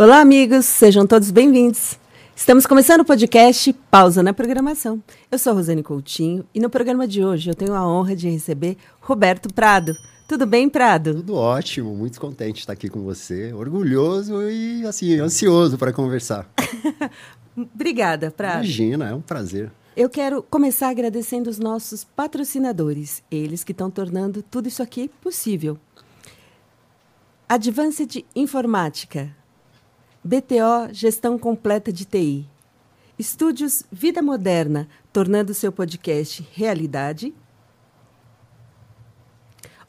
Olá, 0.00 0.20
amigos, 0.20 0.64
sejam 0.64 1.04
todos 1.04 1.32
bem-vindos. 1.32 1.98
Estamos 2.36 2.66
começando 2.66 3.00
o 3.00 3.04
podcast 3.04 3.72
Pausa 3.90 4.22
na 4.22 4.32
Programação. 4.32 5.02
Eu 5.28 5.40
sou 5.40 5.52
Rosane 5.54 5.82
Coutinho 5.82 6.46
e 6.54 6.60
no 6.60 6.70
programa 6.70 7.04
de 7.04 7.24
hoje 7.24 7.50
eu 7.50 7.54
tenho 7.56 7.74
a 7.74 7.84
honra 7.84 8.14
de 8.14 8.30
receber 8.30 8.76
Roberto 9.00 9.52
Prado. 9.52 9.92
Tudo 10.28 10.46
bem, 10.46 10.68
Prado? 10.68 11.14
Tudo 11.16 11.34
ótimo, 11.34 11.96
muito 11.96 12.20
contente 12.20 12.54
de 12.54 12.60
estar 12.60 12.74
aqui 12.74 12.88
com 12.88 13.02
você, 13.02 13.52
orgulhoso 13.52 14.40
e 14.48 14.86
assim 14.86 15.18
ansioso 15.18 15.76
para 15.76 15.92
conversar. 15.92 16.48
Obrigada, 17.74 18.30
Prado. 18.30 18.58
Imagina, 18.58 19.08
é 19.08 19.14
um 19.14 19.20
prazer. 19.20 19.68
Eu 19.96 20.08
quero 20.08 20.44
começar 20.44 20.90
agradecendo 20.90 21.50
os 21.50 21.58
nossos 21.58 22.04
patrocinadores, 22.04 23.20
eles 23.28 23.64
que 23.64 23.72
estão 23.72 23.90
tornando 23.90 24.44
tudo 24.44 24.68
isso 24.68 24.80
aqui 24.80 25.10
possível. 25.20 25.76
Advanced 27.48 28.24
Informática, 28.36 29.36
BTO 30.24 30.92
Gestão 30.92 31.38
Completa 31.38 31.92
de 31.92 32.04
TI, 32.04 32.48
Estúdios 33.18 33.84
Vida 33.90 34.20
Moderna, 34.20 34.88
tornando 35.12 35.54
seu 35.54 35.70
podcast 35.70 36.46
realidade. 36.52 37.34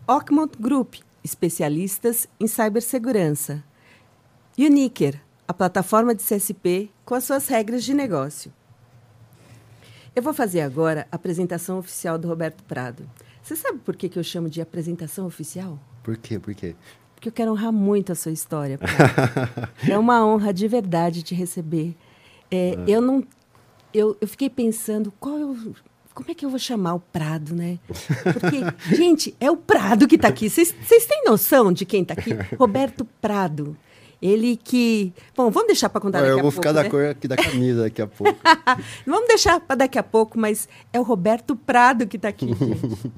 Ockmont 0.08 0.56
Group, 0.60 0.96
especialistas 1.24 2.28
em 2.40 2.48
cibersegurança. 2.48 3.64
Uniker, 4.58 5.22
a 5.48 5.54
plataforma 5.54 6.14
de 6.14 6.24
CSP 6.24 6.92
com 7.04 7.16
as 7.16 7.24
suas 7.24 7.48
regras 7.48 7.84
de 7.84 7.94
negócio. 7.94 8.54
Eu 10.16 10.22
vou 10.22 10.34
fazer 10.34 10.62
agora 10.62 11.08
a 11.12 11.16
apresentação 11.16 11.80
oficial 11.80 12.18
do 12.18 12.28
Roberto 12.28 12.64
Prado. 12.64 13.10
Você 13.42 13.56
sabe 13.56 13.80
por 13.80 13.96
que, 13.96 14.10
que 14.10 14.20
eu 14.20 14.24
chamo 14.24 14.50
de 14.50 14.62
apresentação 14.62 15.26
oficial? 15.26 15.80
Por 16.04 16.18
quê? 16.18 16.38
Por 16.40 16.54
quê? 16.54 16.76
Porque 17.20 17.28
eu 17.28 17.34
quero 17.34 17.52
honrar 17.52 17.74
muito 17.74 18.14
a 18.14 18.16
sua 18.16 18.32
história. 18.32 18.80
é 19.88 19.98
uma 19.98 20.26
honra 20.26 20.54
de 20.54 20.66
verdade 20.70 21.22
te 21.22 21.36
receber. 21.36 21.94
É, 22.50 22.70
é. 22.70 22.78
Eu 22.88 23.02
não, 23.02 23.22
eu, 23.94 24.16
eu 24.22 24.28
fiquei 24.28 24.50
pensando 24.50 25.12
qual 25.20 25.38
eu, 25.38 25.76
como 26.14 26.32
é 26.32 26.34
que 26.34 26.46
eu 26.46 26.50
vou 26.50 26.58
chamar 26.58 26.94
o 26.94 27.00
Prado, 27.02 27.54
né? 27.54 27.78
Porque, 28.24 28.64
gente, 28.96 29.36
é 29.38 29.52
o 29.52 29.58
Prado 29.58 30.08
que 30.08 30.16
está 30.16 30.30
aqui. 30.30 30.50
Vocês 30.50 30.74
têm 31.06 31.26
noção 31.26 31.74
de 31.74 31.86
quem 31.86 32.04
está 32.04 32.14
aqui? 32.14 32.32
Roberto 32.58 33.04
Prado. 33.20 33.76
Ele 34.22 34.56
que. 34.56 35.12
Bom, 35.36 35.52
vamos 35.52 35.68
deixar 35.68 35.90
para 35.90 36.00
contar 36.00 36.20
daqui 36.20 36.32
a 36.32 36.34
pouco. 36.36 36.48
Eu 36.48 36.52
vou 36.52 36.52
ficar 36.52 36.74
né? 36.74 36.84
da 36.84 36.90
cor 36.90 37.06
aqui 37.06 37.28
da 37.28 37.36
camisa 37.36 37.82
daqui 37.84 38.02
a 38.02 38.08
pouco. 38.08 38.40
vamos 39.06 39.28
deixar 39.28 39.60
para 39.60 39.76
daqui 39.76 40.00
a 40.00 40.04
pouco, 40.04 40.40
mas 40.40 40.70
é 40.94 41.00
o 41.00 41.04
Roberto 41.04 41.54
Prado 41.54 42.08
que 42.08 42.16
está 42.16 42.30
aqui, 42.30 42.48
gente. 42.48 43.12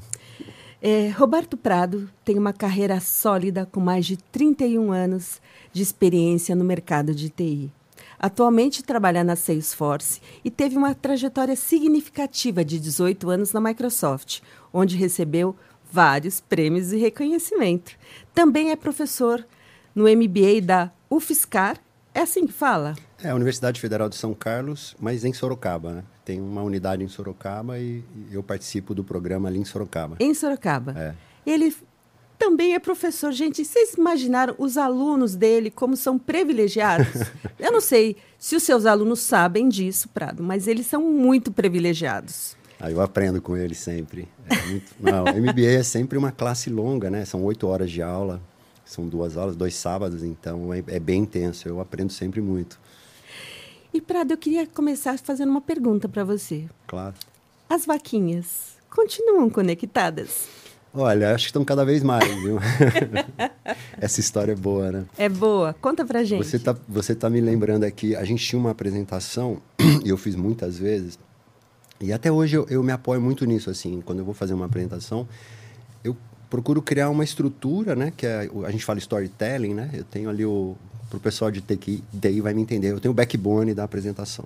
É, 0.83 1.09
Roberto 1.09 1.55
Prado 1.55 2.09
tem 2.25 2.39
uma 2.39 2.51
carreira 2.51 2.99
sólida 2.99 3.67
com 3.67 3.79
mais 3.79 4.03
de 4.03 4.17
31 4.17 4.91
anos 4.91 5.39
de 5.71 5.83
experiência 5.83 6.55
no 6.55 6.65
mercado 6.65 7.13
de 7.13 7.29
TI. 7.29 7.71
Atualmente 8.17 8.83
trabalha 8.83 9.23
na 9.23 9.35
Salesforce 9.35 10.19
e 10.43 10.49
teve 10.49 10.75
uma 10.75 10.95
trajetória 10.95 11.55
significativa 11.55 12.65
de 12.65 12.79
18 12.79 13.29
anos 13.29 13.53
na 13.53 13.61
Microsoft, 13.61 14.41
onde 14.73 14.97
recebeu 14.97 15.55
vários 15.91 16.41
prêmios 16.41 16.91
e 16.91 16.97
reconhecimento. 16.97 17.91
Também 18.33 18.71
é 18.71 18.75
professor 18.75 19.45
no 19.93 20.05
MBA 20.05 20.61
da 20.63 20.91
UFSCar. 21.11 21.77
É 22.11 22.21
assim 22.21 22.47
que 22.47 22.53
fala? 22.53 22.95
É 23.23 23.29
a 23.29 23.35
Universidade 23.35 23.79
Federal 23.79 24.09
de 24.09 24.16
São 24.16 24.33
Carlos, 24.33 24.95
mas 24.99 25.23
em 25.23 25.31
Sorocaba, 25.31 25.93
né? 25.93 26.03
Tem 26.23 26.39
uma 26.39 26.61
unidade 26.61 27.03
em 27.03 27.08
Sorocaba 27.08 27.80
e 27.80 28.03
eu 28.31 28.44
participo 28.44 28.94
do 28.94 29.03
programa 29.03 29.50
ali 29.50 29.59
em 29.59 29.66
Sorocaba. 29.66 30.17
Em 30.19 30.33
Sorocaba. 30.33 30.94
É. 30.97 31.16
Ele 31.45 31.75
também 32.38 32.73
é 32.73 32.80
professor. 32.80 33.31
Gente, 33.31 33.63
vocês 33.63 33.94
imaginaram 33.94 34.55
os 34.58 34.78
alunos 34.78 35.36
dele 35.36 35.69
como 35.69 35.95
são 35.95 36.17
privilegiados? 36.17 37.08
eu 37.59 37.72
não 37.72 37.81
sei 37.81 38.17
se 38.39 38.56
os 38.56 38.63
seus 38.63 38.85
alunos 38.85 39.19
sabem 39.19 39.69
disso, 39.69 40.09
Prado, 40.09 40.41
mas 40.41 40.68
eles 40.68 40.88
são 40.88 41.03
muito 41.03 41.51
privilegiados. 41.51 42.56
Ah, 42.79 42.90
eu 42.90 43.00
aprendo 43.00 43.40
com 43.40 43.56
ele 43.56 43.75
sempre. 43.75 44.28
É 44.50 44.66
muito... 44.66 44.91
Não, 45.00 45.24
MBA 45.25 45.79
é 45.79 45.84
sempre 45.84 46.18
uma 46.18 46.31
classe 46.31 46.68
longa, 46.68 47.12
né? 47.12 47.25
São 47.25 47.44
oito 47.44 47.68
horas 47.68 47.91
de 47.91 48.01
aula, 48.01 48.41
são 48.84 49.07
duas 49.07 49.38
aulas, 49.38 49.56
dois 49.56 49.75
sábados, 49.75 50.24
então 50.24 50.74
é, 50.74 50.84
é 50.88 51.00
bem 51.00 51.22
intenso. 51.22 51.68
Eu 51.68 51.79
aprendo 51.79 52.12
sempre 52.12 52.41
muito. 52.41 52.79
E, 53.94 54.00
Prado, 54.00 54.31
eu 54.31 54.38
queria 54.38 54.66
começar 54.66 55.18
fazendo 55.19 55.50
uma 55.50 55.59
pergunta 55.59 56.07
para 56.07 56.24
você. 56.24 56.66
Claro. 56.88 57.13
As 57.69 57.85
vaquinhas 57.85 58.78
continuam 58.90 59.50
conectadas? 59.50 60.47
Olha, 60.94 61.34
acho 61.34 61.46
que 61.46 61.50
estão 61.50 61.63
cada 61.66 61.84
vez 61.84 62.01
mais, 62.01 62.25
viu? 62.41 62.57
Essa 64.00 64.19
história 64.19 64.53
é 64.53 64.56
boa, 64.56 64.91
né? 64.91 65.06
É 65.18 65.28
boa. 65.28 65.74
Conta 65.74 66.06
pra 66.06 66.24
gente. 66.24 66.46
Você 66.46 66.59
tá, 66.59 66.75
você 66.88 67.13
tá 67.13 67.30
me 67.30 67.41
lembrando 67.41 67.84
aqui, 67.84 68.16
a 68.16 68.24
gente 68.24 68.46
tinha 68.46 68.59
uma 68.59 68.72
apresentação, 68.72 69.62
e 70.06 70.09
eu 70.09 70.18
fiz 70.18 70.35
muitas 70.35 70.78
vezes, 70.78 71.19
e 72.00 72.12
até 72.12 72.31
hoje 72.31 72.56
eu, 72.56 72.66
eu 72.69 72.81
me 72.81 72.91
apoio 72.91 73.22
muito 73.22 73.46
nisso, 73.46 73.69
assim, 73.69 74.01
quando 74.01 74.19
eu 74.19 74.25
vou 74.25 74.34
fazer 74.34 74.53
uma 74.53 74.66
apresentação, 74.66 75.28
eu 76.03 76.16
procuro 76.50 76.81
criar 76.81 77.09
uma 77.09 77.24
estrutura, 77.24 77.96
né? 77.96 78.12
Que 78.16 78.25
é, 78.25 78.50
a 78.66 78.72
gente 78.72 78.84
fala 78.84 79.00
storytelling, 79.00 79.74
né? 79.74 79.90
Eu 79.94 80.03
tenho 80.03 80.30
ali 80.30 80.46
o, 80.46 80.75
para 81.11 81.17
o 81.17 81.19
pessoal 81.19 81.51
de 81.51 81.61
TI, 81.61 82.01
vai 82.41 82.53
me 82.53 82.61
entender. 82.61 82.91
Eu 82.91 82.99
tenho 82.99 83.11
o 83.11 83.16
backbone 83.16 83.73
da 83.73 83.83
apresentação. 83.83 84.45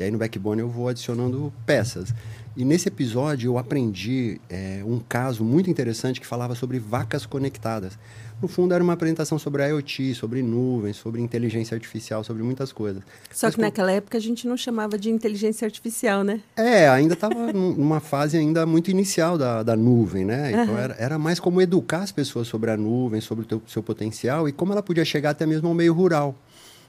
E 0.00 0.02
aí 0.02 0.10
no 0.10 0.16
backbone 0.16 0.62
eu 0.62 0.68
vou 0.68 0.88
adicionando 0.88 1.52
peças. 1.66 2.14
E 2.56 2.64
nesse 2.64 2.88
episódio 2.88 3.50
eu 3.50 3.58
aprendi 3.58 4.40
é, 4.48 4.82
um 4.84 4.98
caso 4.98 5.44
muito 5.44 5.68
interessante 5.68 6.18
que 6.18 6.26
falava 6.26 6.54
sobre 6.54 6.78
vacas 6.78 7.26
conectadas. 7.26 7.98
No 8.40 8.48
fundo 8.48 8.72
era 8.72 8.82
uma 8.82 8.94
apresentação 8.94 9.38
sobre 9.38 9.62
IoT, 9.68 10.14
sobre 10.14 10.42
nuvens, 10.42 10.96
sobre 10.96 11.20
inteligência 11.20 11.74
artificial, 11.74 12.24
sobre 12.24 12.42
muitas 12.42 12.72
coisas. 12.72 13.02
Só 13.30 13.48
Mas, 13.48 13.56
que 13.56 13.60
naquela 13.60 13.92
época 13.92 14.16
a 14.16 14.20
gente 14.20 14.48
não 14.48 14.56
chamava 14.56 14.98
de 14.98 15.10
inteligência 15.10 15.66
artificial, 15.66 16.24
né? 16.24 16.40
É, 16.56 16.88
ainda 16.88 17.12
estava 17.12 17.34
numa 17.52 18.00
fase 18.00 18.38
ainda 18.38 18.64
muito 18.64 18.90
inicial 18.90 19.36
da, 19.36 19.62
da 19.62 19.76
nuvem, 19.76 20.24
né? 20.24 20.50
Então 20.50 20.74
uhum. 20.74 20.78
era, 20.78 20.96
era 20.98 21.18
mais 21.18 21.38
como 21.38 21.60
educar 21.60 22.00
as 22.00 22.10
pessoas 22.10 22.48
sobre 22.48 22.70
a 22.70 22.76
nuvem, 22.76 23.20
sobre 23.20 23.44
o 23.44 23.46
teu, 23.46 23.62
seu 23.66 23.82
potencial 23.82 24.48
e 24.48 24.52
como 24.52 24.72
ela 24.72 24.82
podia 24.82 25.04
chegar 25.04 25.30
até 25.30 25.44
mesmo 25.44 25.68
ao 25.68 25.74
meio 25.74 25.92
rural. 25.92 26.34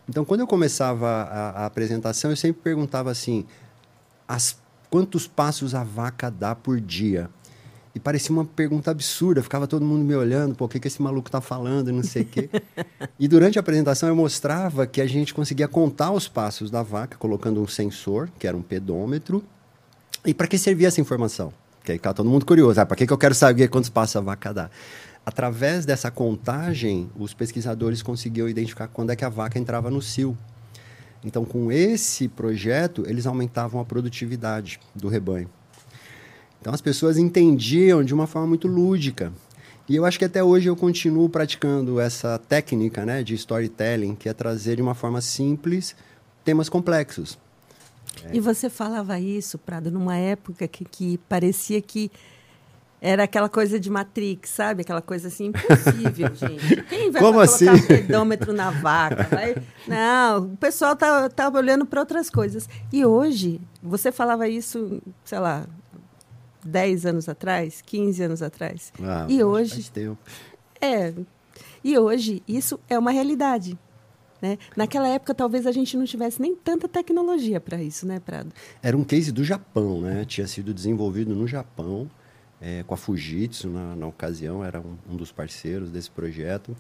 Então, 0.07 0.25
quando 0.25 0.41
eu 0.41 0.47
começava 0.47 1.07
a, 1.07 1.49
a 1.63 1.65
apresentação, 1.65 2.31
eu 2.31 2.37
sempre 2.37 2.61
perguntava 2.61 3.11
assim: 3.11 3.45
as, 4.27 4.57
quantos 4.89 5.27
passos 5.27 5.73
a 5.73 5.83
vaca 5.83 6.29
dá 6.29 6.55
por 6.55 6.79
dia? 6.79 7.29
E 7.93 7.99
parecia 7.99 8.31
uma 8.31 8.45
pergunta 8.45 8.89
absurda, 8.89 9.43
ficava 9.43 9.67
todo 9.67 9.83
mundo 9.83 10.05
me 10.05 10.15
olhando, 10.15 10.55
pô, 10.55 10.65
o 10.65 10.69
que, 10.69 10.79
que 10.79 10.87
esse 10.87 11.01
maluco 11.01 11.27
está 11.27 11.41
falando 11.41 11.89
e 11.89 11.91
não 11.91 12.03
sei 12.03 12.21
o 12.21 12.25
quê. 12.25 12.49
e 13.19 13.27
durante 13.27 13.59
a 13.59 13.61
apresentação 13.61 14.07
eu 14.07 14.15
mostrava 14.15 14.87
que 14.87 15.01
a 15.01 15.07
gente 15.07 15.33
conseguia 15.33 15.67
contar 15.67 16.11
os 16.11 16.27
passos 16.27 16.71
da 16.71 16.81
vaca, 16.81 17.17
colocando 17.17 17.61
um 17.61 17.67
sensor, 17.67 18.29
que 18.39 18.47
era 18.47 18.55
um 18.55 18.61
pedômetro. 18.61 19.43
E 20.25 20.33
para 20.33 20.47
que 20.47 20.57
servia 20.57 20.87
essa 20.87 21.01
informação? 21.01 21.51
Que 21.83 21.91
aí 21.91 21.97
fica 21.97 22.13
todo 22.13 22.29
mundo 22.29 22.45
curioso, 22.45 22.79
ah, 22.79 22.85
para 22.85 22.95
que, 22.95 23.05
que 23.05 23.11
eu 23.11 23.17
quero 23.17 23.35
saber 23.35 23.67
quantos 23.67 23.89
passos 23.89 24.15
a 24.15 24.21
vaca 24.21 24.53
dá? 24.53 24.69
Através 25.31 25.85
dessa 25.85 26.11
contagem, 26.11 27.09
os 27.17 27.33
pesquisadores 27.33 28.01
conseguiam 28.01 28.49
identificar 28.49 28.89
quando 28.89 29.11
é 29.11 29.15
que 29.15 29.23
a 29.23 29.29
vaca 29.29 29.57
entrava 29.57 29.89
no 29.89 30.01
cio. 30.01 30.37
Então, 31.23 31.45
com 31.45 31.71
esse 31.71 32.27
projeto, 32.27 33.05
eles 33.07 33.25
aumentavam 33.25 33.79
a 33.79 33.85
produtividade 33.85 34.77
do 34.93 35.07
rebanho. 35.07 35.49
Então 36.59 36.73
as 36.73 36.81
pessoas 36.81 37.17
entendiam 37.17 38.03
de 38.03 38.13
uma 38.13 38.27
forma 38.27 38.49
muito 38.49 38.67
lúdica. 38.67 39.31
E 39.87 39.95
eu 39.95 40.03
acho 40.03 40.19
que 40.19 40.25
até 40.25 40.43
hoje 40.43 40.67
eu 40.67 40.75
continuo 40.75 41.29
praticando 41.29 41.97
essa 41.97 42.37
técnica 42.37 43.05
né, 43.05 43.23
de 43.23 43.33
storytelling, 43.33 44.15
que 44.15 44.27
é 44.27 44.33
trazer 44.33 44.75
de 44.75 44.81
uma 44.81 44.93
forma 44.93 45.21
simples 45.21 45.95
temas 46.43 46.67
complexos. 46.67 47.39
É. 48.25 48.35
E 48.35 48.41
você 48.41 48.69
falava 48.69 49.17
isso, 49.17 49.57
Prado, 49.57 49.89
numa 49.89 50.17
época 50.17 50.67
que, 50.67 50.83
que 50.83 51.17
parecia 51.29 51.81
que 51.81 52.11
era 53.03 53.23
aquela 53.23 53.49
coisa 53.49 53.79
de 53.79 53.89
Matrix, 53.89 54.51
sabe? 54.51 54.83
Aquela 54.83 55.01
coisa 55.01 55.27
assim, 55.27 55.47
impossível, 55.47 56.29
gente. 56.35 56.83
Quem 56.83 57.09
vai 57.09 57.19
Como 57.19 57.39
colocar 57.39 57.51
assim? 57.51 57.67
um 57.67 57.87
pedômetro 57.87 58.53
na 58.53 58.69
vaca? 58.69 59.23
Vai... 59.23 59.55
Não, 59.87 60.53
o 60.53 60.57
pessoal 60.57 60.95
tá, 60.95 61.27
tá 61.27 61.49
olhando 61.49 61.83
para 61.83 61.99
outras 61.99 62.29
coisas. 62.29 62.69
E 62.93 63.03
hoje, 63.03 63.59
você 63.81 64.11
falava 64.11 64.47
isso, 64.47 65.01
sei 65.25 65.39
lá, 65.39 65.65
10 66.63 67.07
anos 67.07 67.27
atrás, 67.27 67.81
15 67.81 68.21
anos 68.21 68.41
atrás. 68.43 68.93
Ah, 69.01 69.25
e 69.27 69.43
hoje. 69.43 69.73
Faz 69.73 69.89
tempo. 69.89 70.19
É. 70.79 71.11
E 71.83 71.97
hoje 71.97 72.43
isso 72.47 72.79
é 72.87 72.99
uma 72.99 73.09
realidade. 73.09 73.77
Né? 74.39 74.59
Naquela 74.75 75.07
época, 75.07 75.33
talvez 75.33 75.65
a 75.65 75.71
gente 75.71 75.97
não 75.97 76.05
tivesse 76.05 76.39
nem 76.39 76.55
tanta 76.55 76.87
tecnologia 76.87 77.59
para 77.59 77.81
isso, 77.81 78.07
né, 78.07 78.19
Prado? 78.19 78.51
Era 78.81 78.97
um 78.97 79.03
case 79.03 79.31
do 79.31 79.43
Japão, 79.43 80.01
né? 80.01 80.25
Tinha 80.25 80.47
sido 80.47 80.73
desenvolvido 80.73 81.35
no 81.35 81.47
Japão, 81.47 82.09
é, 82.61 82.83
com 82.85 82.93
a 82.93 82.97
Fujitsu, 82.97 83.69
na, 83.69 83.95
na 83.95 84.07
ocasião, 84.07 84.63
era 84.63 84.79
um, 84.79 84.95
um 85.11 85.15
dos 85.15 85.31
parceiros 85.31 85.89
desse 85.89 86.11
projeto. 86.11 86.75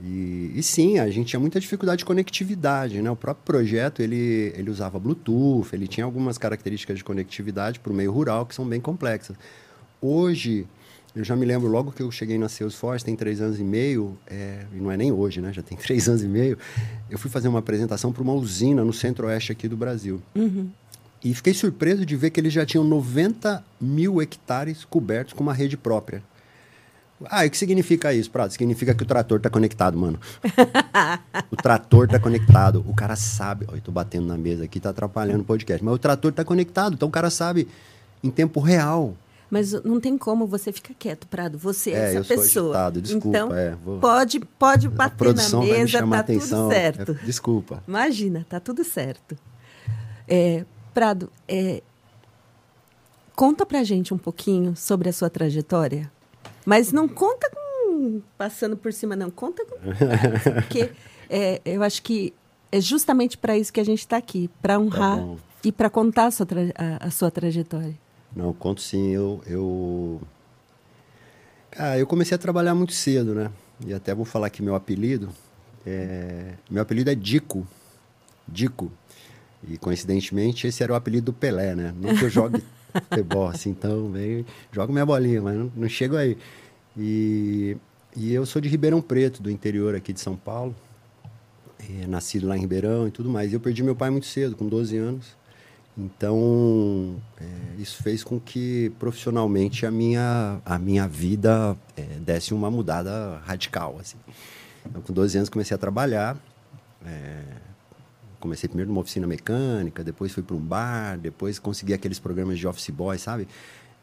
E, 0.00 0.52
e, 0.54 0.62
sim, 0.62 0.98
a 0.98 1.10
gente 1.10 1.28
tinha 1.28 1.40
muita 1.40 1.58
dificuldade 1.58 1.98
de 1.98 2.04
conectividade, 2.04 3.02
né? 3.02 3.10
O 3.10 3.16
próprio 3.16 3.44
projeto, 3.44 4.00
ele, 4.00 4.52
ele 4.56 4.70
usava 4.70 4.98
Bluetooth, 4.98 5.68
ele 5.74 5.88
tinha 5.88 6.04
algumas 6.04 6.38
características 6.38 6.98
de 6.98 7.04
conectividade 7.04 7.80
para 7.80 7.92
o 7.92 7.94
meio 7.94 8.12
rural 8.12 8.46
que 8.46 8.54
são 8.54 8.64
bem 8.66 8.80
complexas. 8.80 9.36
Hoje, 10.00 10.66
Eu 11.14 11.24
já 11.24 11.34
me 11.34 11.44
lembro 11.44 11.68
logo 11.68 11.90
que 11.90 12.00
eu 12.00 12.10
cheguei 12.12 12.38
na 12.38 12.48
Salesforce, 12.48 13.04
tem 13.04 13.16
três 13.16 13.40
anos 13.40 13.58
e 13.58 13.64
meio, 13.64 14.16
é, 14.26 14.66
e 14.72 14.76
não 14.76 14.90
é 14.90 14.96
nem 14.96 15.10
hoje, 15.10 15.40
né? 15.40 15.52
Já 15.52 15.62
tem 15.62 15.76
três 15.78 16.08
anos 16.08 16.22
e 16.22 16.28
meio. 16.28 16.56
Eu 17.10 17.18
fui 17.18 17.30
fazer 17.30 17.48
uma 17.48 17.58
apresentação 17.58 18.12
para 18.12 18.22
uma 18.22 18.34
usina 18.34 18.84
no 18.84 18.92
centro-oeste 18.92 19.50
aqui 19.50 19.66
do 19.66 19.76
Brasil. 19.76 20.22
Uhum. 20.36 20.70
E 21.22 21.34
fiquei 21.34 21.52
surpreso 21.52 22.06
de 22.06 22.16
ver 22.16 22.30
que 22.30 22.38
eles 22.40 22.52
já 22.52 22.64
tinham 22.64 22.84
90 22.84 23.62
mil 23.80 24.22
hectares 24.22 24.84
cobertos 24.84 25.32
com 25.34 25.42
uma 25.42 25.52
rede 25.52 25.76
própria. 25.76 26.22
Ah, 27.28 27.44
e 27.44 27.48
o 27.48 27.50
que 27.50 27.58
significa 27.58 28.14
isso, 28.14 28.30
Prado? 28.30 28.52
Significa 28.52 28.94
que 28.94 29.02
o 29.02 29.06
trator 29.06 29.38
está 29.38 29.50
conectado, 29.50 29.98
mano. 29.98 30.20
o 31.50 31.56
trator 31.56 32.04
está 32.04 32.20
conectado. 32.20 32.84
O 32.86 32.94
cara 32.94 33.16
sabe. 33.16 33.66
Olha, 33.68 33.78
eu 33.78 33.82
tô 33.82 33.90
batendo 33.90 34.26
na 34.28 34.38
mesa 34.38 34.64
aqui, 34.64 34.78
tá 34.78 34.90
atrapalhando 34.90 35.40
o 35.40 35.44
podcast. 35.44 35.84
Mas 35.84 35.94
o 35.94 35.98
trator 35.98 36.30
está 36.30 36.44
conectado, 36.44 36.94
então 36.94 37.08
o 37.08 37.10
cara 37.10 37.28
sabe 37.30 37.66
em 38.22 38.30
tempo 38.30 38.60
real. 38.60 39.16
Mas 39.50 39.72
não 39.82 39.98
tem 39.98 40.16
como 40.16 40.46
você 40.46 40.70
ficar 40.70 40.94
quieto, 40.96 41.26
Prado. 41.26 41.58
Você 41.58 41.90
é, 41.90 41.94
É, 41.94 42.04
essa 42.10 42.16
eu 42.18 42.24
sou 42.24 42.36
pessoa. 42.36 42.68
agitado, 42.76 43.02
desculpa, 43.02 43.28
Então, 43.28 43.52
é, 43.56 43.74
vou- 43.84 43.98
pode, 43.98 44.38
pode 44.40 44.86
A 44.86 44.90
bater 44.90 45.10
na 45.10 45.16
produção 45.16 45.60
vai 45.62 45.70
me 45.72 45.78
mesa, 45.78 45.88
chamar 45.98 46.16
tá 46.18 46.20
atenção. 46.20 46.62
tudo 46.68 46.72
certo. 46.74 47.18
É, 47.20 47.24
desculpa. 47.26 47.82
Imagina, 47.88 48.46
tá 48.48 48.60
tudo 48.60 48.84
certo. 48.84 49.36
É, 50.28 50.64
Prado, 50.94 51.30
é, 51.46 51.82
conta 53.36 53.64
pra 53.64 53.82
gente 53.84 54.12
um 54.12 54.18
pouquinho 54.18 54.74
sobre 54.76 55.08
a 55.08 55.12
sua 55.12 55.30
trajetória. 55.30 56.10
Mas 56.64 56.92
não 56.92 57.08
conta 57.08 57.50
com 57.50 58.20
passando 58.36 58.76
por 58.76 58.92
cima, 58.92 59.14
não. 59.16 59.30
Conta 59.30 59.64
com 59.64 59.76
porque 60.62 60.90
é, 61.30 61.60
eu 61.64 61.82
acho 61.82 62.02
que 62.02 62.32
é 62.70 62.80
justamente 62.80 63.38
para 63.38 63.56
isso 63.56 63.72
que 63.72 63.80
a 63.80 63.84
gente 63.84 64.00
está 64.00 64.16
aqui, 64.16 64.50
para 64.60 64.78
honrar 64.78 65.18
Tá 65.18 65.34
e 65.64 65.72
para 65.72 65.88
contar 65.90 66.26
a 66.26 66.30
sua, 66.30 66.46
a- 66.76 67.06
a 67.06 67.10
sua 67.10 67.30
trajetória. 67.30 67.94
Não, 68.34 68.52
conto 68.52 68.80
sim. 68.80 69.10
Eu, 69.10 69.40
eu. 69.46 70.20
Cara, 71.70 71.98
eu 71.98 72.06
comecei 72.06 72.34
a 72.34 72.38
trabalhar 72.38 72.74
muito 72.74 72.92
cedo, 72.92 73.34
né? 73.34 73.50
E 73.86 73.92
até 73.94 74.14
vou 74.14 74.24
falar 74.24 74.48
aqui 74.48 74.62
meu 74.62 74.74
apelido. 74.74 75.28
É, 75.86 76.54
Meu 76.70 76.82
apelido 76.82 77.10
é 77.10 77.14
Dico. 77.14 77.66
Dico. 78.46 78.90
E 79.66 79.76
coincidentemente 79.76 80.66
esse 80.66 80.82
era 80.82 80.92
o 80.92 80.96
apelido 80.96 81.26
do 81.26 81.32
Pelé, 81.32 81.74
né? 81.74 81.94
Não 82.00 82.14
que 82.14 82.24
eu 82.24 82.30
jogue 82.30 82.62
futebol 83.08 83.48
assim, 83.48 83.70
então 83.70 84.08
bem, 84.10 84.46
jogo 84.72 84.92
minha 84.92 85.06
bolinha, 85.06 85.42
mas 85.42 85.56
não, 85.56 85.72
não 85.74 85.88
chego 85.88 86.16
aí. 86.16 86.36
E, 86.96 87.76
e 88.16 88.32
eu 88.32 88.46
sou 88.46 88.60
de 88.60 88.68
Ribeirão 88.68 89.00
Preto, 89.00 89.42
do 89.42 89.50
interior 89.50 89.94
aqui 89.94 90.12
de 90.12 90.20
São 90.20 90.36
Paulo. 90.36 90.74
É, 91.78 92.06
nascido 92.06 92.46
lá 92.46 92.56
em 92.56 92.60
Ribeirão 92.60 93.08
e 93.08 93.10
tudo 93.10 93.28
mais. 93.28 93.52
Eu 93.52 93.60
perdi 93.60 93.82
meu 93.82 93.96
pai 93.96 94.10
muito 94.10 94.26
cedo, 94.26 94.56
com 94.56 94.68
12 94.68 94.96
anos. 94.96 95.38
Então, 95.96 97.16
é, 97.40 97.80
isso 97.80 98.02
fez 98.02 98.22
com 98.22 98.38
que 98.38 98.92
profissionalmente 99.00 99.84
a 99.84 99.90
minha, 99.90 100.60
a 100.64 100.78
minha 100.78 101.08
vida 101.08 101.76
é, 101.96 102.02
desse 102.20 102.54
uma 102.54 102.70
mudada 102.70 103.40
radical. 103.44 103.96
Assim. 104.00 104.16
Então, 104.86 105.02
com 105.02 105.12
12 105.12 105.38
anos, 105.38 105.48
comecei 105.48 105.74
a 105.74 105.78
trabalhar. 105.78 106.36
é, 107.04 107.42
comecei 108.40 108.68
primeiro 108.68 108.90
numa 108.90 109.00
oficina 109.00 109.26
mecânica, 109.26 110.04
depois 110.04 110.32
fui 110.32 110.42
para 110.42 110.56
um 110.56 110.60
bar, 110.60 111.18
depois 111.18 111.58
consegui 111.58 111.92
aqueles 111.92 112.18
programas 112.18 112.58
de 112.58 112.66
office 112.66 112.90
boy, 112.90 113.18
sabe? 113.18 113.48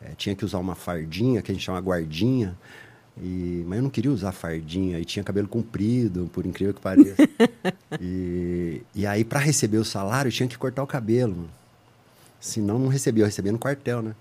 É, 0.02 0.12
tinha 0.16 0.36
que 0.36 0.44
usar 0.44 0.60
uma 0.60 0.76
fardinha, 0.76 1.42
que 1.42 1.52
a 1.52 1.56
gente 1.56 1.64
chama 1.64 1.80
guardinha. 1.80 2.58
E, 3.18 3.64
mas 3.66 3.78
eu 3.78 3.84
não 3.84 3.90
queria 3.90 4.12
usar 4.12 4.32
fardinha 4.34 5.00
e 5.00 5.06
tinha 5.06 5.24
cabelo 5.24 5.48
comprido, 5.48 6.30
por 6.34 6.46
incrível 6.46 6.74
que 6.74 6.82
pareça. 6.82 7.16
e, 8.00 8.82
e 8.94 9.08
aí, 9.08 9.24
para 9.24 9.40
receber 9.40 9.78
o 9.78 9.86
salário, 9.86 10.32
tinha 10.32 10.48
que 10.48 10.58
cortar 10.58 10.84
o 10.84 10.88
cabelo. 10.88 11.50
Senão, 12.40 12.78
não 12.78 12.90
recebia. 12.90 13.24
Eu 13.24 13.26
recebia 13.26 13.52
no 13.52 13.60
quartel, 13.60 14.02
né? 14.02 14.14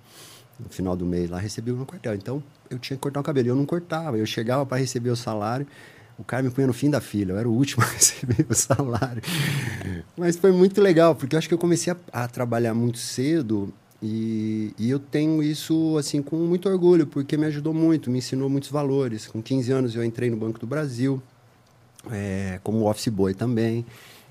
No 0.59 0.69
final 0.69 0.97
do 0.97 1.05
mês 1.05 1.29
lá, 1.29 1.39
recebia 1.39 1.75
no 1.75 1.85
quartel. 1.85 2.15
Então, 2.15 2.43
eu 2.71 2.79
tinha 2.79 2.97
que 2.97 3.01
cortar 3.03 3.21
o 3.21 3.23
cabelo. 3.25 3.49
E 3.49 3.51
eu 3.51 3.57
não 3.57 3.67
cortava. 3.67 4.17
Eu 4.17 4.27
chegava 4.27 4.65
para 4.65 4.79
receber 4.79 5.11
o 5.11 5.17
salário, 5.17 5.67
o 6.19 6.25
cara 6.25 6.43
me 6.43 6.51
punha 6.51 6.67
no 6.67 6.73
fim 6.73 6.91
da 6.91 7.01
fila. 7.01 7.33
Eu 7.33 7.39
era 7.39 7.49
o 7.49 7.53
último 7.53 7.83
a 7.85 7.87
receber 7.87 8.47
o 8.49 8.55
salário. 8.55 9.23
Mas 10.17 10.37
foi 10.37 10.53
muito 10.53 10.81
legal, 10.81 11.15
porque 11.15 11.35
eu 11.35 11.39
acho 11.39 11.49
que 11.49 11.55
eu 11.55 11.59
comecei 11.59 11.93
a, 11.93 12.25
a 12.25 12.29
trabalhar 12.29 12.75
muito 12.75 12.99
cedo 12.99 13.73
e, 14.07 14.75
e 14.79 14.91
eu 14.91 14.99
tenho 14.99 15.43
isso 15.43 15.97
assim 15.97 16.21
com 16.21 16.37
muito 16.37 16.69
orgulho, 16.69 17.07
porque 17.07 17.39
me 17.39 17.47
ajudou 17.47 17.73
muito, 17.73 18.11
me 18.11 18.19
ensinou 18.19 18.51
muitos 18.51 18.69
valores. 18.71 19.27
Com 19.27 19.43
15 19.43 19.73
anos 19.73 19.97
eu 19.97 20.05
entrei 20.05 20.29
no 20.29 20.37
Banco 20.37 20.59
do 20.59 20.67
Brasil, 20.67 21.23
é, 22.11 22.61
como 22.63 22.89
office 22.89 23.09
boy 23.09 23.33
também. 23.33 23.85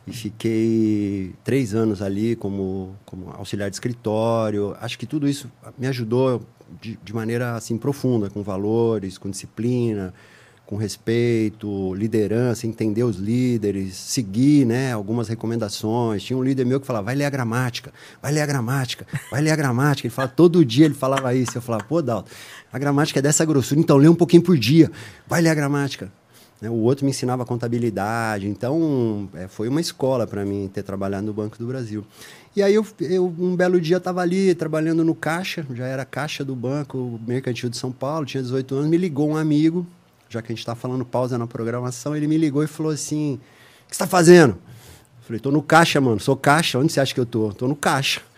E 0.06 0.12
fiquei 0.12 1.34
três 1.44 1.74
anos 1.74 2.02
ali 2.02 2.36
como, 2.36 2.96
como 3.04 3.32
auxiliar 3.32 3.70
de 3.70 3.76
escritório. 3.76 4.76
Acho 4.80 5.00
que 5.00 5.08
tudo 5.08 5.28
isso 5.28 5.50
me 5.78 5.88
ajudou 5.88 6.42
de, 6.80 7.00
de 7.04 7.14
maneira 7.14 7.56
assim 7.56 7.76
profunda, 7.76 8.30
com 8.30 8.44
valores, 8.44 9.18
com 9.18 9.30
disciplina, 9.30 10.14
com 10.66 10.78
respeito, 10.78 11.94
liderança, 11.94 12.66
entender 12.66 13.04
os 13.04 13.18
líderes, 13.18 13.96
seguir 13.96 14.66
né, 14.66 14.94
algumas 14.94 15.28
recomendações. 15.28 16.24
Tinha 16.24 16.38
um 16.38 16.44
líder 16.44 16.66
meu 16.66 16.80
que 16.80 16.88
falava, 16.88 17.06
vai 17.06 17.16
ler 17.16 17.26
a 17.26 17.30
gramática, 17.30 17.92
vai 18.22 18.32
ler 18.32 18.42
a 18.42 18.46
gramática, 18.46 19.06
vai 19.30 19.42
ler 19.42 19.52
a 19.52 19.56
gramática. 19.56 20.08
Ele 20.08 20.14
fala, 20.14 20.28
todo 20.28 20.64
dia 20.64 20.86
ele 20.86 20.94
falava 20.94 21.36
isso. 21.36 21.58
Eu 21.58 21.62
falava, 21.62 21.84
pô, 21.84 22.02
Dalton, 22.02 22.30
a 22.72 22.80
gramática 22.80 23.20
é 23.20 23.22
dessa 23.22 23.44
grossura, 23.46 23.80
então 23.80 23.98
lê 23.98 24.08
um 24.08 24.16
pouquinho 24.16 24.42
por 24.42 24.58
dia, 24.58 24.90
vai 25.28 25.42
ler 25.42 25.50
a 25.50 25.56
gramática. 25.56 26.12
Né, 26.62 26.70
O 26.70 26.76
outro 26.76 27.04
me 27.04 27.12
ensinava 27.12 27.46
contabilidade, 27.46 28.48
então 28.48 29.30
é, 29.34 29.50
foi 29.50 29.68
uma 29.68 29.82
escola 29.82 30.26
para 30.26 30.46
mim 30.46 30.70
ter 30.74 30.82
trabalhado 30.82 31.26
no 31.26 31.34
Banco 31.34 31.58
do 31.58 31.68
Brasil. 31.68 32.06
E 32.56 32.64
aí 32.64 32.74
eu, 32.74 32.86
eu 33.02 33.26
um 33.38 33.54
belo 33.54 33.82
dia 33.82 33.98
estava 33.98 34.22
ali 34.22 34.56
trabalhando 34.56 35.04
no 35.04 35.14
caixa, 35.14 35.66
já 35.74 35.88
era 35.88 36.06
caixa 36.06 36.46
do 36.46 36.56
Banco 36.56 37.20
Mercantil 37.28 37.70
de 37.70 37.76
São 37.76 37.92
Paulo, 37.92 38.26
tinha 38.26 38.42
18 38.42 38.76
anos, 38.76 38.90
me 38.90 38.98
ligou 38.98 39.28
um 39.28 39.36
amigo, 39.36 39.86
já 40.34 40.42
que 40.42 40.52
a 40.52 40.54
gente 40.54 40.60
está 40.60 40.74
falando 40.74 41.06
pausa 41.06 41.38
na 41.38 41.46
programação, 41.46 42.16
ele 42.16 42.28
me 42.28 42.38
ligou 42.38 42.64
e 42.64 42.68
falou 42.68 42.92
assim: 42.92 43.36
O 43.36 43.38
que 43.90 43.90
você 43.90 43.94
está 43.94 44.08
fazendo? 44.08 44.54
Eu 44.54 45.24
falei: 45.28 45.40
Tô 45.40 45.52
no 45.52 45.62
caixa, 45.62 46.02
mano, 46.02 46.20
sou 46.20 46.36
caixa, 46.36 46.80
onde 46.80 46.92
você 46.92 47.00
acha 47.00 47.14
que 47.14 47.20
eu 47.20 47.26
tô? 47.26 47.54
Tô 47.54 47.68
no 47.68 47.76
caixa. 47.76 48.22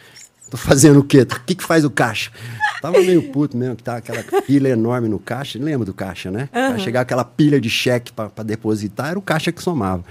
Tô 0.51 0.57
fazendo 0.57 0.99
o 0.99 1.03
quê? 1.03 1.21
O 1.21 1.25
que, 1.43 1.55
que 1.55 1.63
faz 1.63 1.83
o 1.83 1.89
caixa? 1.89 2.31
Tava 2.79 2.99
meio 2.99 3.31
puto 3.31 3.57
mesmo, 3.57 3.75
que 3.75 3.81
tá 3.81 3.97
aquela 3.97 4.21
pilha 4.43 4.69
enorme 4.69 5.09
no 5.09 5.17
caixa. 5.17 5.57
Lembra 5.57 5.85
do 5.85 5.93
caixa, 5.93 6.29
né? 6.29 6.47
Pra 6.51 6.77
chegar 6.77 7.01
aquela 7.01 7.25
pilha 7.25 7.59
de 7.59 7.67
cheque 7.67 8.13
para 8.13 8.43
depositar, 8.43 9.09
era 9.09 9.17
o 9.17 9.23
caixa 9.23 9.51
que 9.51 9.63
somava. 9.63 10.05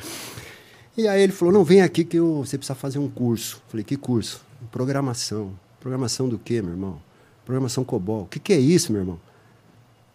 E 0.97 1.07
aí 1.07 1.23
ele 1.23 1.33
falou: 1.33 1.55
não, 1.55 1.63
vem 1.63 1.83
aqui 1.83 2.03
que 2.03 2.17
eu, 2.17 2.45
você 2.45 2.59
precisa 2.59 2.75
fazer 2.75 2.99
um 2.99 3.09
curso. 3.09 3.63
Falei: 3.69 3.85
que 3.85 3.97
curso? 3.97 4.41
Programação. 4.73 5.53
Programação 5.79 6.29
do 6.29 6.39
quê, 6.39 6.61
meu 6.61 6.73
irmão? 6.73 6.99
Programação 7.45 7.85
COBOL. 7.85 8.23
O 8.23 8.27
que, 8.27 8.41
que 8.41 8.53
é 8.53 8.59
isso, 8.59 8.91
meu 8.91 9.03
irmão? 9.03 9.21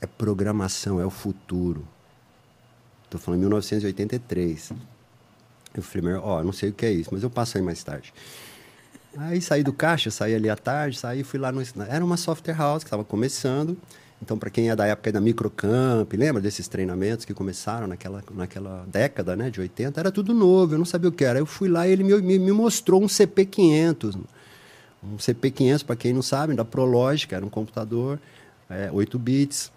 É 0.01 0.07
programação, 0.07 0.99
é 0.99 1.05
o 1.05 1.09
futuro. 1.09 1.85
Tô 3.09 3.17
falando 3.17 3.39
em 3.39 3.41
1983. 3.41 4.71
Eu 5.73 5.83
falei, 5.83 6.13
ó, 6.15 6.43
não 6.43 6.53
sei 6.53 6.69
o 6.69 6.73
que 6.73 6.85
é 6.85 6.91
isso, 6.91 7.09
mas 7.11 7.23
eu 7.23 7.29
passo 7.29 7.57
aí 7.57 7.63
mais 7.63 7.83
tarde. 7.83 8.13
Aí 9.17 9.41
saí 9.41 9.63
do 9.63 9.73
caixa, 9.73 10.11
saí 10.11 10.35
ali 10.35 10.49
à 10.49 10.55
tarde, 10.55 10.97
saí 10.97 11.23
fui 11.23 11.39
lá 11.39 11.51
no. 11.51 11.61
Era 11.87 12.05
uma 12.05 12.17
software 12.17 12.53
house 12.53 12.83
que 12.83 12.87
estava 12.87 13.03
começando. 13.03 13.77
Então, 14.21 14.37
para 14.37 14.49
quem 14.49 14.69
é 14.69 14.75
da 14.75 14.85
época 14.85 15.13
da 15.13 15.21
Microcamp, 15.21 16.11
lembra 16.13 16.41
desses 16.41 16.67
treinamentos 16.67 17.23
que 17.23 17.33
começaram 17.33 17.87
naquela, 17.87 18.21
naquela 18.31 18.85
década 18.85 19.35
né, 19.35 19.49
de 19.49 19.61
80? 19.61 19.97
Era 19.97 20.11
tudo 20.11 20.33
novo, 20.33 20.73
eu 20.73 20.77
não 20.77 20.85
sabia 20.85 21.09
o 21.09 21.11
que 21.11 21.23
era. 21.23 21.39
Eu 21.39 21.45
fui 21.45 21.69
lá 21.69 21.87
e 21.87 21.91
ele 21.91 22.03
me, 22.03 22.21
me, 22.21 22.37
me 22.37 22.51
mostrou 22.51 23.01
um 23.01 23.07
CP500. 23.07 24.19
Um 25.01 25.15
CP500, 25.15 25.85
para 25.85 25.95
quem 25.95 26.13
não 26.13 26.21
sabe, 26.21 26.53
da 26.53 26.65
Prologic, 26.65 27.33
era 27.33 27.45
um 27.45 27.49
computador, 27.49 28.19
é, 28.69 28.89
8 28.91 29.17
bits, 29.17 29.71